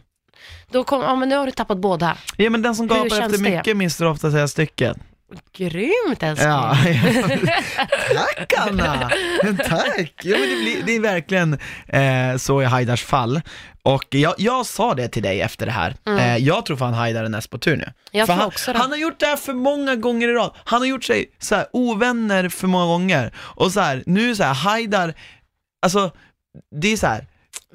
då 0.72 0.84
kom, 0.84 1.02
ja, 1.02 1.16
men 1.16 1.30
nu 1.30 1.36
har 1.36 1.46
du 1.46 1.52
tappat 1.52 1.78
båda. 1.78 2.18
Ja 2.38 2.50
men 2.50 2.62
den 2.62 2.76
som 2.76 2.88
gapar 2.88 3.06
efter 3.06 3.38
mycket 3.38 3.78
mister 3.78 4.06
ofta 4.06 4.32
säga 4.32 4.48
stycket. 4.48 4.98
Grymt 5.58 6.24
älskling. 6.24 6.50
Ja, 6.50 6.78
tack 8.14 8.54
Anna! 8.58 9.12
Tack! 9.68 10.14
Ja, 10.24 10.38
men 10.40 10.50
det, 10.50 10.56
blir, 10.56 10.84
det 10.86 10.96
är 10.96 11.00
verkligen 11.00 11.60
eh, 11.88 12.38
så 12.38 12.62
i 12.62 12.66
Haidars 12.66 13.04
fall. 13.04 13.42
Och 13.84 14.06
jag, 14.10 14.34
jag 14.38 14.66
sa 14.66 14.94
det 14.94 15.08
till 15.08 15.24
dig 15.24 15.42
efter 15.42 15.66
det 15.66 15.72
här, 15.72 15.96
eh, 16.08 16.38
jag 16.38 16.66
tror 16.66 16.78
fan 16.78 16.94
Haidar 16.94 17.24
är 17.24 17.30
näst 17.30 17.50
på 17.50 17.58
tur 17.58 17.78
nu. 17.78 17.84
Mm. 17.84 17.94
Jag 18.12 18.28
för 18.28 18.34
tror 18.34 18.40
han, 18.42 18.48
också 18.48 18.74
det. 18.74 18.80
han 18.80 18.90
har 18.92 18.98
gjort 18.98 19.20
det 19.20 19.26
här 19.26 19.36
för 19.36 19.54
många 19.54 19.96
gånger 19.96 20.28
i 20.28 20.34
rad, 20.34 20.52
han 20.64 20.80
har 20.82 20.88
gjort 20.88 21.04
sig 21.04 21.26
så 21.40 21.56
här, 21.56 21.66
ovänner 21.74 22.50
för 22.50 22.68
många 22.68 22.86
gånger. 22.86 23.34
Och 23.38 23.72
så 23.72 23.80
här, 23.80 24.04
nu 24.06 24.30
det 24.30 24.36
så 24.36 24.44
här, 24.44 24.54
Haidar, 24.54 25.14
alltså 25.82 26.12
det 26.82 26.88
är 26.94 26.98
så 26.98 27.08
här, 27.08 27.26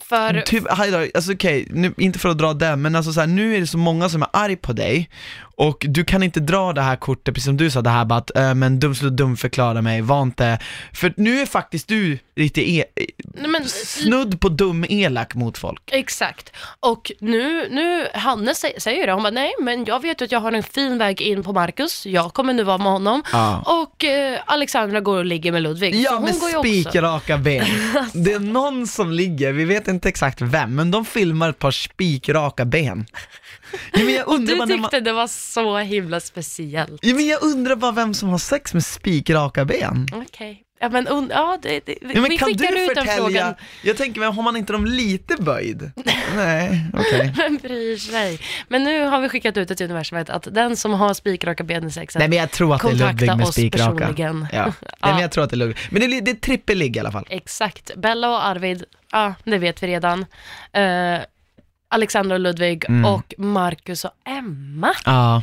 För, 0.01 0.41
Typ, 0.41 0.71
Haidar, 0.71 1.09
alltså 1.15 1.33
okej, 1.33 1.67
nu- 1.71 1.95
inte 1.97 2.19
för 2.19 2.29
att 2.29 2.39
dra 2.39 2.53
den, 2.55 2.83
men 2.83 2.97
alltså 2.97 3.13
så 3.13 3.21
här, 3.21 3.27
nu 3.27 3.57
är 3.57 3.61
det 3.61 3.67
så 3.67 3.79
många 3.79 4.09
som 4.09 4.23
är 4.23 4.29
arg 4.33 4.57
på 4.57 4.73
dig 4.73 5.11
och 5.57 5.87
du 5.89 6.05
kan 6.05 6.23
inte 6.23 6.41
dra 6.41 6.73
det 6.73 6.83
här 6.83 6.97
kortet, 6.97 7.35
precis 7.35 7.45
som 7.45 7.57
du 7.57 7.71
sa, 7.71 7.83
det 7.83 7.91
här 7.91 8.05
bara 8.05 8.19
att, 8.19 8.37
äh, 8.37 8.55
men 8.55 8.81
dum 8.81 8.95
sluta 8.95 9.15
dumförklara 9.15 9.83
mig, 9.83 10.01
var 10.03 10.23
inte, 10.23 10.59
för 10.93 11.15
nu 11.17 11.41
är 11.41 11.47
faktiskt 11.47 11.89
du 11.89 12.19
lite 12.37 12.71
e- 12.71 12.85
nej, 13.35 13.49
men, 13.51 13.69
snudd 13.69 14.41
på 14.41 14.49
dum-elak 14.49 15.35
mot 15.35 15.59
folk. 15.59 15.83
Exakt. 15.93 16.53
Och 16.81 17.13
nu, 17.21 17.69
nu 17.71 18.09
Hanne 18.15 18.53
sä- 18.53 18.79
säger 18.79 19.07
det, 19.07 19.13
hon 19.13 19.23
bara 19.23 19.31
nej 19.31 19.53
men 19.61 19.85
jag 19.85 20.03
vet 20.03 20.21
ju 20.21 20.25
att 20.25 20.33
jag 20.33 20.41
har 20.41 20.53
en 20.53 20.63
fin 20.63 20.99
väg 20.99 21.21
in 21.23 21.43
på 21.43 21.53
Marcus, 21.53 22.07
jag 22.07 22.35
kommer 22.35 22.53
nu 22.53 22.63
vara 22.63 22.79
med 22.79 22.93
honom. 22.93 23.23
Ja. 23.33 23.63
Och 23.85 24.05
eh, 24.05 24.41
Alexandra 24.47 25.01
går 25.01 25.19
och 25.19 25.25
ligger 25.25 25.53
med 25.53 25.63
Ludvig. 25.63 25.95
Ja, 25.95 26.21
med 26.21 26.35
spikraka 26.35 27.39
ben. 27.39 27.67
Det 28.13 28.33
är 28.33 28.39
någon 28.41 28.87
som 28.87 29.13
ligger, 29.13 29.53
vi 29.53 29.65
vet 29.65 29.89
inte 29.89 30.09
exakt 30.09 30.41
vem, 30.41 30.75
men 30.75 30.91
de 30.91 31.05
filmar 31.05 31.51
ett 31.51 31.59
par 31.59 31.71
spikraka 31.71 32.65
ben. 32.65 33.07
Ja, 33.93 33.99
men 34.05 34.15
jag 34.15 34.29
Och 34.29 34.35
undrar 34.35 34.53
du 34.55 34.59
bara 34.59 34.67
när 34.67 34.77
man, 34.77 34.91
tyckte 34.91 35.01
det 35.01 35.13
var 35.13 35.27
så 35.27 35.79
himla 35.79 36.21
speciellt. 36.21 36.99
ja, 37.05 37.15
men 37.15 37.27
jag 37.27 37.43
undrar 37.43 37.77
bara 37.77 37.93
vem 37.93 38.15
som 38.15 38.29
har 38.29 38.39
sex 38.39 38.75
med 38.75 38.85
spikraka 38.85 39.65
ben. 39.65 40.09
Okej. 40.13 40.63
Ja 40.81 40.89
men 40.89 41.09
und- 41.09 41.31
ja, 41.31 41.59
det, 41.63 41.81
det, 41.87 41.93
Ja, 42.01 42.09
men 42.21 42.25
vi 42.31 42.39
kan 42.39 42.49
skickar 42.49 42.73
du 42.73 42.85
ut 42.85 42.95
den 42.95 43.07
frågan. 43.07 43.55
jag 43.83 43.97
tänker, 43.97 44.21
men 44.21 44.33
har 44.33 44.43
man 44.43 44.57
inte 44.57 44.73
dem 44.73 44.85
lite 44.87 45.37
böjd? 45.43 45.91
Nej, 46.37 46.87
okej. 46.95 47.33
Vem 47.37 47.57
bryr 47.57 47.97
sig? 47.97 48.41
Men 48.69 48.85
nu 48.85 49.05
har 49.05 49.21
vi 49.21 49.29
skickat 49.29 49.57
ut 49.57 49.69
det 49.69 49.75
till 49.77 49.85
universumet 49.87 50.31
att 50.31 50.49
den 50.55 50.77
som 50.77 50.93
har 50.93 51.15
spikraka 51.15 51.65
ben 51.65 51.87
i 51.87 51.91
sexet, 51.91 52.19
Nej 52.19 52.29
men 52.29 52.39
jag 52.39 52.51
tror 52.51 52.75
att 52.75 52.83
det 52.83 52.89
är 52.89 52.93
Ludvig 52.95 53.27
med 53.37 53.43
oss 53.47 53.53
spikraka. 53.55 53.91
personligen. 53.99 54.47
Ja. 54.53 54.65
Nej, 54.81 55.13
men 55.13 55.19
jag 55.19 55.31
tror 55.33 55.45
att 55.45 55.51
det 55.51 55.55
är 55.55 55.59
Ludvig. 55.59 55.77
Men 55.91 56.01
det 56.11 56.17
är, 56.17 56.21
det 56.21 56.31
är 56.31 56.35
trippelligg 56.35 56.97
i 56.97 57.01
alla 57.01 57.13
fall. 57.13 57.27
Exakt. 57.31 57.91
Bella 57.97 58.31
och 58.31 58.47
Arvid, 58.47 58.85
ja 59.13 59.35
det 59.45 59.59
vet 59.59 59.83
vi 59.83 59.87
redan. 59.87 60.21
Eh, 60.73 61.19
Alexandra 61.93 62.35
och 62.35 62.41
Ludvig 62.41 62.85
Mm. 62.89 63.05
och 63.05 63.35
Marcus 63.39 64.05
och 64.05 64.11
Emma. 64.27 64.93
Ja, 65.05 65.43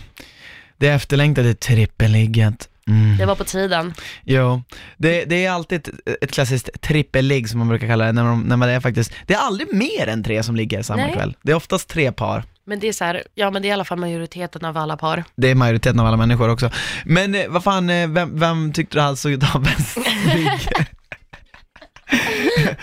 det 0.77 0.87
efterlängtade 0.87 1.53
trippelligget. 1.53 2.69
Mm. 2.87 3.17
Det 3.17 3.25
var 3.25 3.35
på 3.35 3.43
tiden. 3.43 3.93
Jo, 4.23 4.63
det, 4.97 5.25
det 5.25 5.45
är 5.45 5.51
alltid 5.51 5.87
ett, 5.87 5.89
ett 6.23 6.31
klassiskt 6.31 6.81
trippelligg 6.81 7.49
som 7.49 7.59
man 7.59 7.67
brukar 7.67 7.87
kalla 7.87 8.05
det, 8.05 8.11
när 8.11 8.23
man, 8.23 8.41
när 8.41 8.57
man 8.57 8.69
är 8.69 8.79
faktiskt, 8.79 9.13
det 9.27 9.33
är 9.33 9.37
aldrig 9.37 9.73
mer 9.73 10.07
än 10.07 10.23
tre 10.23 10.43
som 10.43 10.55
ligger 10.55 10.81
samma 10.81 11.01
Nej. 11.03 11.13
kväll. 11.13 11.35
Det 11.41 11.51
är 11.51 11.55
oftast 11.55 11.89
tre 11.89 12.11
par. 12.11 12.43
Men 12.65 12.79
det 12.79 12.87
är 12.87 12.93
så 12.93 13.03
här, 13.03 13.23
ja 13.35 13.51
men 13.51 13.61
det 13.61 13.67
är 13.67 13.69
i 13.69 13.73
alla 13.73 13.85
fall 13.85 13.97
majoriteten 13.99 14.65
av 14.65 14.77
alla 14.77 14.97
par. 14.97 15.23
Det 15.35 15.49
är 15.51 15.55
majoriteten 15.55 15.99
av 15.99 16.05
alla 16.05 16.17
människor 16.17 16.49
också. 16.49 16.71
Men 17.05 17.35
eh, 17.35 17.47
vad 17.49 17.63
fan, 17.63 17.89
eh, 17.89 18.07
vem, 18.09 18.39
vem 18.39 18.73
tyckte 18.73 18.97
du 18.97 19.01
hade 19.01 19.17
sugit 19.17 19.55
av 19.55 19.63
bäst 19.63 19.97
ligg? 20.35 20.49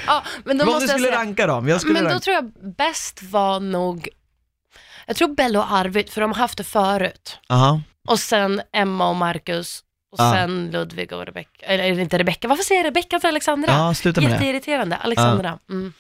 Ja, 0.07 0.23
men 0.45 0.59
då 0.59 0.65
om 0.65 0.71
måste 0.71 0.87
du 0.87 0.91
jag 0.91 0.99
skulle 0.99 1.09
säga, 1.09 1.19
ranka 1.21 1.47
dem? 1.47 1.69
Jag 1.69 1.81
skulle 1.81 1.95
men 1.95 2.05
då 2.05 2.09
ranka. 2.11 2.21
tror 2.25 2.35
jag 2.35 2.75
bäst 2.77 3.23
var 3.23 3.61
nog, 3.61 4.09
jag 5.07 5.17
tror 5.17 5.29
Bella 5.35 5.59
och 5.59 5.73
Arvid, 5.73 6.11
för 6.11 6.21
de 6.21 6.31
har 6.33 6.39
haft 6.39 6.59
det 6.59 6.65
förut. 6.65 7.39
Aha. 7.49 7.81
Och 8.09 8.19
sen 8.21 8.61
Emma 8.73 9.09
och 9.09 9.17
Marcus. 9.17 9.83
Och 10.13 10.21
Ja. 10.21 10.33
sen 10.33 10.71
Ludvig 10.73 11.13
och 11.13 11.27
Rebecca, 11.27 11.67
eller 11.67 11.99
inte 12.01 12.19
Rebecca, 12.19 12.49
varför 12.49 12.65
säger 12.65 12.81
jag 12.81 12.87
Rebecca 12.89 13.19
till 13.21 13.29
Alexandra? 13.29 13.73
Ja, 13.73 13.95
sluta 13.95 14.21
med 14.21 14.31
det. 14.31 14.35
Jätteirriterande, 14.35 14.97
Alexandra. 14.97 15.59
Mm. 15.71 15.93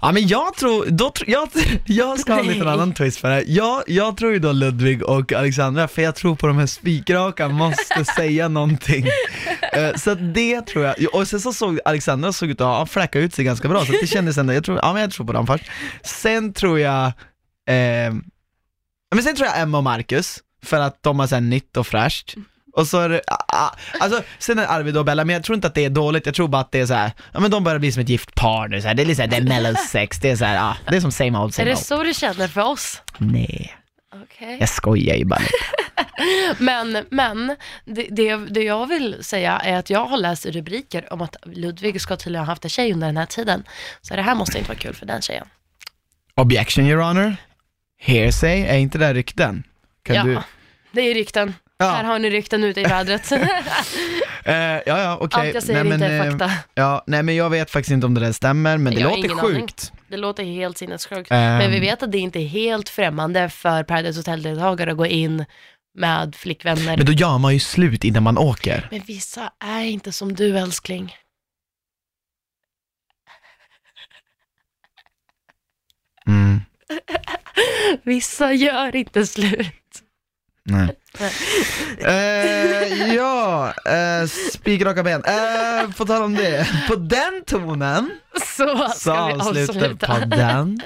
Ja 0.00 0.12
men 0.12 0.26
jag 0.28 0.54
tror, 0.54 0.86
då, 0.86 1.08
tr- 1.08 1.24
jag, 1.26 1.48
jag 1.86 2.20
ska 2.20 2.32
ha 2.32 2.40
en 2.40 2.46
liten 2.46 2.64
Nej. 2.64 2.72
annan 2.74 2.94
twist 2.94 3.18
för 3.18 3.28
det 3.28 3.34
här. 3.34 3.44
jag, 3.46 3.82
jag 3.86 4.16
tror 4.16 4.32
ju 4.32 4.38
då 4.38 4.52
Ludvig 4.52 5.02
och 5.02 5.32
Alexandra, 5.32 5.88
för 5.88 6.02
jag 6.02 6.14
tror 6.14 6.36
på 6.36 6.46
de 6.46 6.58
här 6.58 6.66
spikraka 6.66 7.48
måste 7.48 8.04
säga 8.16 8.48
någonting. 8.48 9.06
Eh, 9.72 9.94
så 9.94 10.10
att 10.10 10.34
det 10.34 10.60
tror 10.66 10.84
jag, 10.84 11.14
och 11.14 11.28
sen 11.28 11.40
så 11.40 11.52
såg 11.52 11.80
Alexandra 11.84 12.32
såg 12.32 12.50
ut 12.50 12.60
att 12.60 12.66
ha 12.66 12.86
fläckat 12.86 13.20
ut 13.20 13.34
sig 13.34 13.44
ganska 13.44 13.68
bra, 13.68 13.86
så 13.86 13.92
att 13.94 14.00
det 14.00 14.06
kändes 14.06 14.38
ändå, 14.38 14.52
jag 14.52 14.64
tror, 14.64 14.78
ja 14.82 14.92
men 14.92 15.02
jag 15.02 15.10
tror 15.10 15.26
på 15.26 15.32
dem 15.32 15.46
först. 15.46 15.64
Sen 16.02 16.52
tror 16.52 16.80
jag, 16.80 17.06
eh, 17.06 18.14
men 19.14 19.22
sen 19.22 19.36
tror 19.36 19.46
jag 19.48 19.60
Emma 19.60 19.78
och 19.78 19.84
Marcus, 19.84 20.38
för 20.64 20.80
att 20.80 21.02
de 21.02 21.18
har 21.18 21.26
så 21.26 21.34
här 21.34 21.42
nytt 21.42 21.76
och 21.76 21.86
fräscht. 21.86 22.34
Och 22.78 22.86
så 22.86 22.98
är 22.98 23.08
det, 23.08 23.20
ah, 23.26 23.44
ah, 23.48 23.70
alltså 24.00 24.22
sen 24.38 24.58
är 24.58 24.62
det 24.62 24.68
Arvid 24.68 24.96
och 24.96 25.04
Bella, 25.04 25.24
men 25.24 25.34
jag 25.34 25.44
tror 25.44 25.54
inte 25.54 25.66
att 25.66 25.74
det 25.74 25.84
är 25.84 25.90
dåligt, 25.90 26.26
jag 26.26 26.34
tror 26.34 26.48
bara 26.48 26.60
att 26.60 26.72
det 26.72 26.80
är 26.80 26.86
så 26.86 26.94
här, 26.94 27.12
ja 27.32 27.40
men 27.40 27.50
de 27.50 27.64
börjar 27.64 27.78
bli 27.78 27.92
som 27.92 28.02
ett 28.02 28.08
gift 28.08 28.34
par 28.34 28.68
nu 28.68 28.80
så 28.82 28.88
här. 28.88 28.94
det 28.94 29.02
är 29.02 29.06
lite 29.06 29.16
så 29.16 29.22
här, 29.22 29.28
det 29.28 29.36
är 29.36 29.42
mellow 29.42 29.74
sex, 29.88 30.18
det 30.18 30.30
är 30.30 30.36
så 30.36 30.44
här, 30.44 30.70
ah, 30.70 30.76
det 30.90 30.96
är 30.96 31.00
som 31.00 31.12
same 31.12 31.38
old 31.38 31.48
Är 31.48 31.52
same 31.52 31.68
det 31.68 31.74
old. 31.74 31.84
så 31.84 32.02
du 32.02 32.14
känner 32.14 32.48
för 32.48 32.60
oss? 32.60 33.02
Nej, 33.18 33.74
Okej. 34.24 34.56
jag 34.60 34.68
skojar 34.68 35.16
ju 35.16 35.24
bara. 35.24 35.40
Men, 36.58 37.06
men 37.10 37.56
det, 37.84 38.06
det, 38.10 38.36
det 38.36 38.62
jag 38.62 38.86
vill 38.86 39.24
säga 39.24 39.58
är 39.58 39.76
att 39.76 39.90
jag 39.90 40.04
har 40.04 40.16
läst 40.18 40.46
rubriker 40.46 41.12
om 41.12 41.20
att 41.20 41.36
Ludvig 41.44 42.00
ska 42.00 42.16
tydligen 42.16 42.44
ha 42.44 42.52
haft 42.52 42.64
en 42.64 42.70
tjej 42.70 42.92
under 42.92 43.06
den 43.06 43.16
här 43.16 43.26
tiden. 43.26 43.64
Så 44.02 44.16
det 44.16 44.22
här 44.22 44.34
måste 44.34 44.58
inte 44.58 44.68
vara 44.68 44.78
kul 44.78 44.94
för 44.94 45.06
den 45.06 45.22
tjejen. 45.22 45.46
Objection 46.34 46.86
your 46.86 47.02
honor, 47.02 47.36
hearsay, 47.98 48.60
är 48.62 48.76
inte 48.76 48.98
det 48.98 49.14
rykten? 49.14 49.64
Kan 50.02 50.16
ja, 50.16 50.24
du? 50.24 50.38
det 50.92 51.00
är 51.00 51.14
rykten. 51.14 51.54
Ja. 51.80 51.86
Här 51.90 52.04
har 52.04 52.18
ni 52.18 52.30
rykten 52.30 52.64
ute 52.64 52.80
i 52.80 52.84
vädret. 52.84 53.30
Eh, 54.44 54.54
ja, 54.54 54.82
ja, 54.86 55.18
okej. 55.20 55.40
Allt 55.46 55.54
jag 55.54 55.62
säger 55.62 55.84
Nej, 55.84 55.92
inte 55.94 56.06
är 56.06 56.24
eh, 56.26 56.30
fakta. 56.30 56.50
Ja, 56.74 57.04
nej 57.06 57.22
men 57.22 57.36
jag 57.36 57.50
vet 57.50 57.70
faktiskt 57.70 57.92
inte 57.92 58.06
om 58.06 58.14
det 58.14 58.20
där 58.20 58.32
stämmer, 58.32 58.78
men 58.78 58.94
det 58.94 59.00
Jag 59.00 59.08
låter 59.10 59.18
ingen 59.24 59.38
aning. 59.38 59.60
sjukt. 59.60 59.92
Det 60.08 60.16
låter 60.16 60.44
helt 60.44 60.78
sinnessjukt. 60.78 61.30
Ehm. 61.32 61.58
Men 61.58 61.70
vi 61.70 61.80
vet 61.80 62.02
att 62.02 62.12
det 62.12 62.18
inte 62.18 62.38
är 62.38 62.46
helt 62.46 62.88
främmande 62.88 63.48
för 63.48 63.82
Paradise 63.82 64.18
Hotel-deltagare 64.18 64.90
att 64.90 64.96
gå 64.96 65.06
in 65.06 65.44
med 65.94 66.34
flickvänner. 66.36 66.96
Men 66.96 67.06
då 67.06 67.12
gör 67.12 67.38
man 67.38 67.52
ju 67.54 67.60
slut 67.60 68.04
innan 68.04 68.22
man 68.22 68.38
åker. 68.38 68.88
Men 68.90 69.00
vissa 69.00 69.52
är 69.64 69.82
inte 69.84 70.12
som 70.12 70.34
du 70.34 70.58
älskling. 70.58 71.16
Mm, 76.26 76.60
Vissa 78.02 78.52
gör 78.52 78.96
inte 78.96 79.26
slut. 79.26 80.02
nej. 80.64 80.96
Eh, 81.98 83.14
ja, 83.14 83.72
uh, 83.88 84.28
spikraka 84.52 85.02
ben. 85.02 85.22
Uh, 85.24 85.92
på 85.92 86.04
tal 86.04 86.22
om 86.22 86.34
det, 86.34 86.66
på 86.88 86.94
den 86.94 87.42
tonen 87.46 88.10
Så 88.56 88.66
så 88.66 88.88
ska 88.94 89.26
vi 89.26 89.32
avslutar 89.32 89.72
avsluta. 89.74 90.06
podden. 90.06 90.80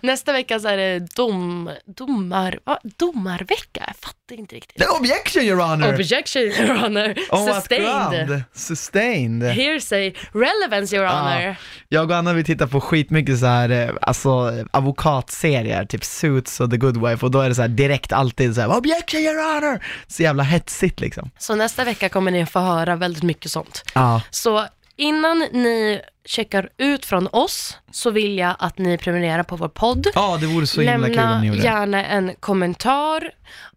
Nästa 0.00 0.32
vecka 0.32 0.60
så 0.60 0.68
är 0.68 0.76
det 0.76 0.98
dom, 1.16 1.70
domar, 1.86 2.58
va? 2.64 2.78
domarvecka. 2.98 3.84
Jag 3.86 3.96
fattar 3.96 4.38
inte 4.38 4.54
riktigt. 4.54 4.82
Är 4.82 4.96
objection 5.00 5.42
your 5.42 5.60
honor! 5.60 5.94
Objection, 5.94 6.42
your 6.42 6.76
honor. 6.76 7.14
On 7.30 7.46
what 7.46 7.54
Sustained. 7.54 8.42
Sustained. 8.54 9.42
Hearsay. 9.42 10.14
Relevance, 10.32 10.96
your 10.96 11.06
honor. 11.06 11.40
Ja. 11.40 11.54
Jag 11.88 12.10
och 12.10 12.16
Anna 12.16 12.32
vi 12.32 12.44
tittar 12.44 12.66
på 12.66 12.80
skitmycket 12.80 13.38
så 13.38 13.46
här, 13.46 13.70
eh, 13.70 13.90
alltså 14.02 14.52
advokatserier, 14.70 15.84
typ 15.84 16.04
Suits 16.04 16.60
och 16.60 16.70
The 16.70 16.76
Good 16.76 17.08
Wife 17.08 17.26
och 17.26 17.30
då 17.32 17.40
är 17.40 17.48
det 17.48 17.54
så 17.54 17.62
här 17.62 17.68
direkt 17.68 18.12
alltid 18.12 18.54
så 18.54 18.60
här, 18.60 18.76
objection 18.76 19.20
your 19.20 19.54
honor! 19.54 19.65
Så 20.06 20.22
jävla 20.22 20.42
hetsigt 20.42 21.00
liksom. 21.00 21.30
Så 21.38 21.54
nästa 21.54 21.84
vecka 21.84 22.08
kommer 22.08 22.30
ni 22.30 22.46
få 22.46 22.58
höra 22.58 22.96
väldigt 22.96 23.22
mycket 23.22 23.50
sånt. 23.50 23.82
Ja. 23.94 24.22
Så 24.30 24.66
innan 24.96 25.38
ni 25.52 26.00
checkar 26.24 26.68
ut 26.76 27.06
från 27.06 27.28
oss 27.32 27.78
så 27.90 28.10
vill 28.10 28.38
jag 28.38 28.56
att 28.58 28.78
ni 28.78 28.98
prenumererar 28.98 29.42
på 29.42 29.56
vår 29.56 29.68
podd. 29.68 30.06
Ja, 30.14 30.36
det 30.40 30.46
vore 30.46 30.66
så 30.66 30.80
himla 30.80 31.06
kul 31.06 31.18
om 31.18 31.24
Lämna 31.24 31.40
ni 31.40 31.46
gjorde 31.46 31.60
det. 31.60 31.64
gärna 31.64 32.04
en 32.04 32.32
kommentar 32.40 33.30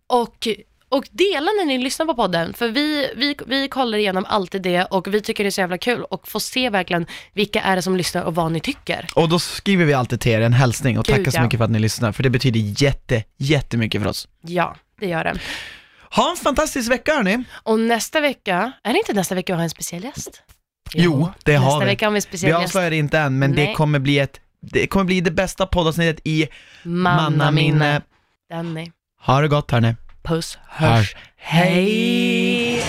och, 0.08 0.48
och 0.90 1.06
dela 1.12 1.52
när 1.60 1.66
ni 1.66 1.78
lyssnar 1.78 2.06
på 2.06 2.14
podden. 2.16 2.54
För 2.54 2.68
vi, 2.68 3.12
vi, 3.16 3.36
vi 3.48 3.68
kollar 3.68 3.98
igenom 3.98 4.26
alltid 4.26 4.62
det 4.62 4.84
och 4.86 5.14
vi 5.14 5.22
tycker 5.22 5.44
det 5.44 5.48
är 5.48 5.52
så 5.52 5.62
jävla 5.62 5.78
kul 5.78 6.04
och 6.04 6.28
får 6.28 6.40
se 6.40 6.70
verkligen 6.70 7.06
vilka 7.34 7.62
är 7.62 7.76
det 7.76 7.82
som 7.82 7.96
lyssnar 7.96 8.24
och 8.24 8.36
vad 8.36 8.52
ni 8.52 8.60
tycker. 8.60 9.08
Och 9.16 9.30
då 9.30 9.40
skriver 9.40 9.86
vi 9.86 9.94
alltid 9.94 10.22
till 10.22 10.32
er 10.32 10.42
en 10.42 10.54
hälsning 10.54 11.00
och 11.00 11.06
Gud, 11.06 11.16
tackar 11.16 11.32
så 11.32 11.38
ja. 11.38 11.44
mycket 11.44 11.58
för 11.58 11.66
att 11.66 11.72
ni 11.72 11.80
lyssnar, 11.80 12.12
för 12.12 12.24
det 12.24 12.30
betyder 12.30 12.84
jätte, 12.84 13.24
jättemycket 13.38 14.02
för 14.02 14.10
oss. 14.10 14.28
Ja, 14.42 14.76
det 15.00 15.08
gör 15.08 15.24
det. 15.24 15.40
Ha 16.16 16.30
en 16.32 16.38
fantastisk 16.38 16.91
vecka 16.91 17.14
hörni! 17.16 17.43
Och 17.64 17.80
nästa 17.80 18.22
vecka, 18.22 18.72
är 18.84 18.93
det 18.93 18.99
inte 18.99 19.14
nästa 19.14 19.36
vecka 19.36 19.53
vi 19.53 19.57
har 19.57 19.64
en 19.64 19.70
speciell 19.70 20.03
gäst? 20.03 20.41
Jo, 20.93 21.30
det 21.45 21.51
nästa 21.60 21.70
har 21.70 21.80
vi. 21.80 21.86
vecka 21.86 22.05
har 22.05 22.12
vi 22.12 22.16
en 22.18 22.18
Vi 22.18 22.22
speciell 22.22 22.51
gäst. 22.51 22.64
avslöjar 22.64 22.89
det 22.89 22.95
inte 22.97 23.20
än, 23.20 23.39
men 23.39 23.51
det 23.55 23.64
Nej. 23.66 23.76
kommer 23.76 23.99
bli 23.99 24.20
ett, 24.20 24.39
det 24.62 24.88
kommer 24.88 25.05
bli 25.05 25.22
det 25.22 25.32
bästa 25.32 25.66
poddavsnittet 25.66 26.22
i 26.28 26.47
Mannaminne. 26.84 28.01
Danny. 28.49 28.91
Ha 29.22 29.41
det 29.41 29.47
gott 29.47 29.72
hörni. 29.72 29.95
Puss, 30.24 30.57
Hörs. 30.68 30.89
hörs. 30.97 31.16
Hej! 31.38 32.82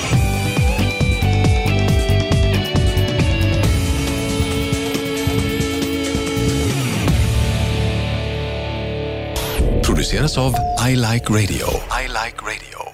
produceras 9.83 10.39
av 10.39 10.55
I 10.89 10.97
Like 10.97 11.27
Radio. 11.33 11.67
I 12.05 12.07
like 12.09 12.37
radio. 12.43 12.90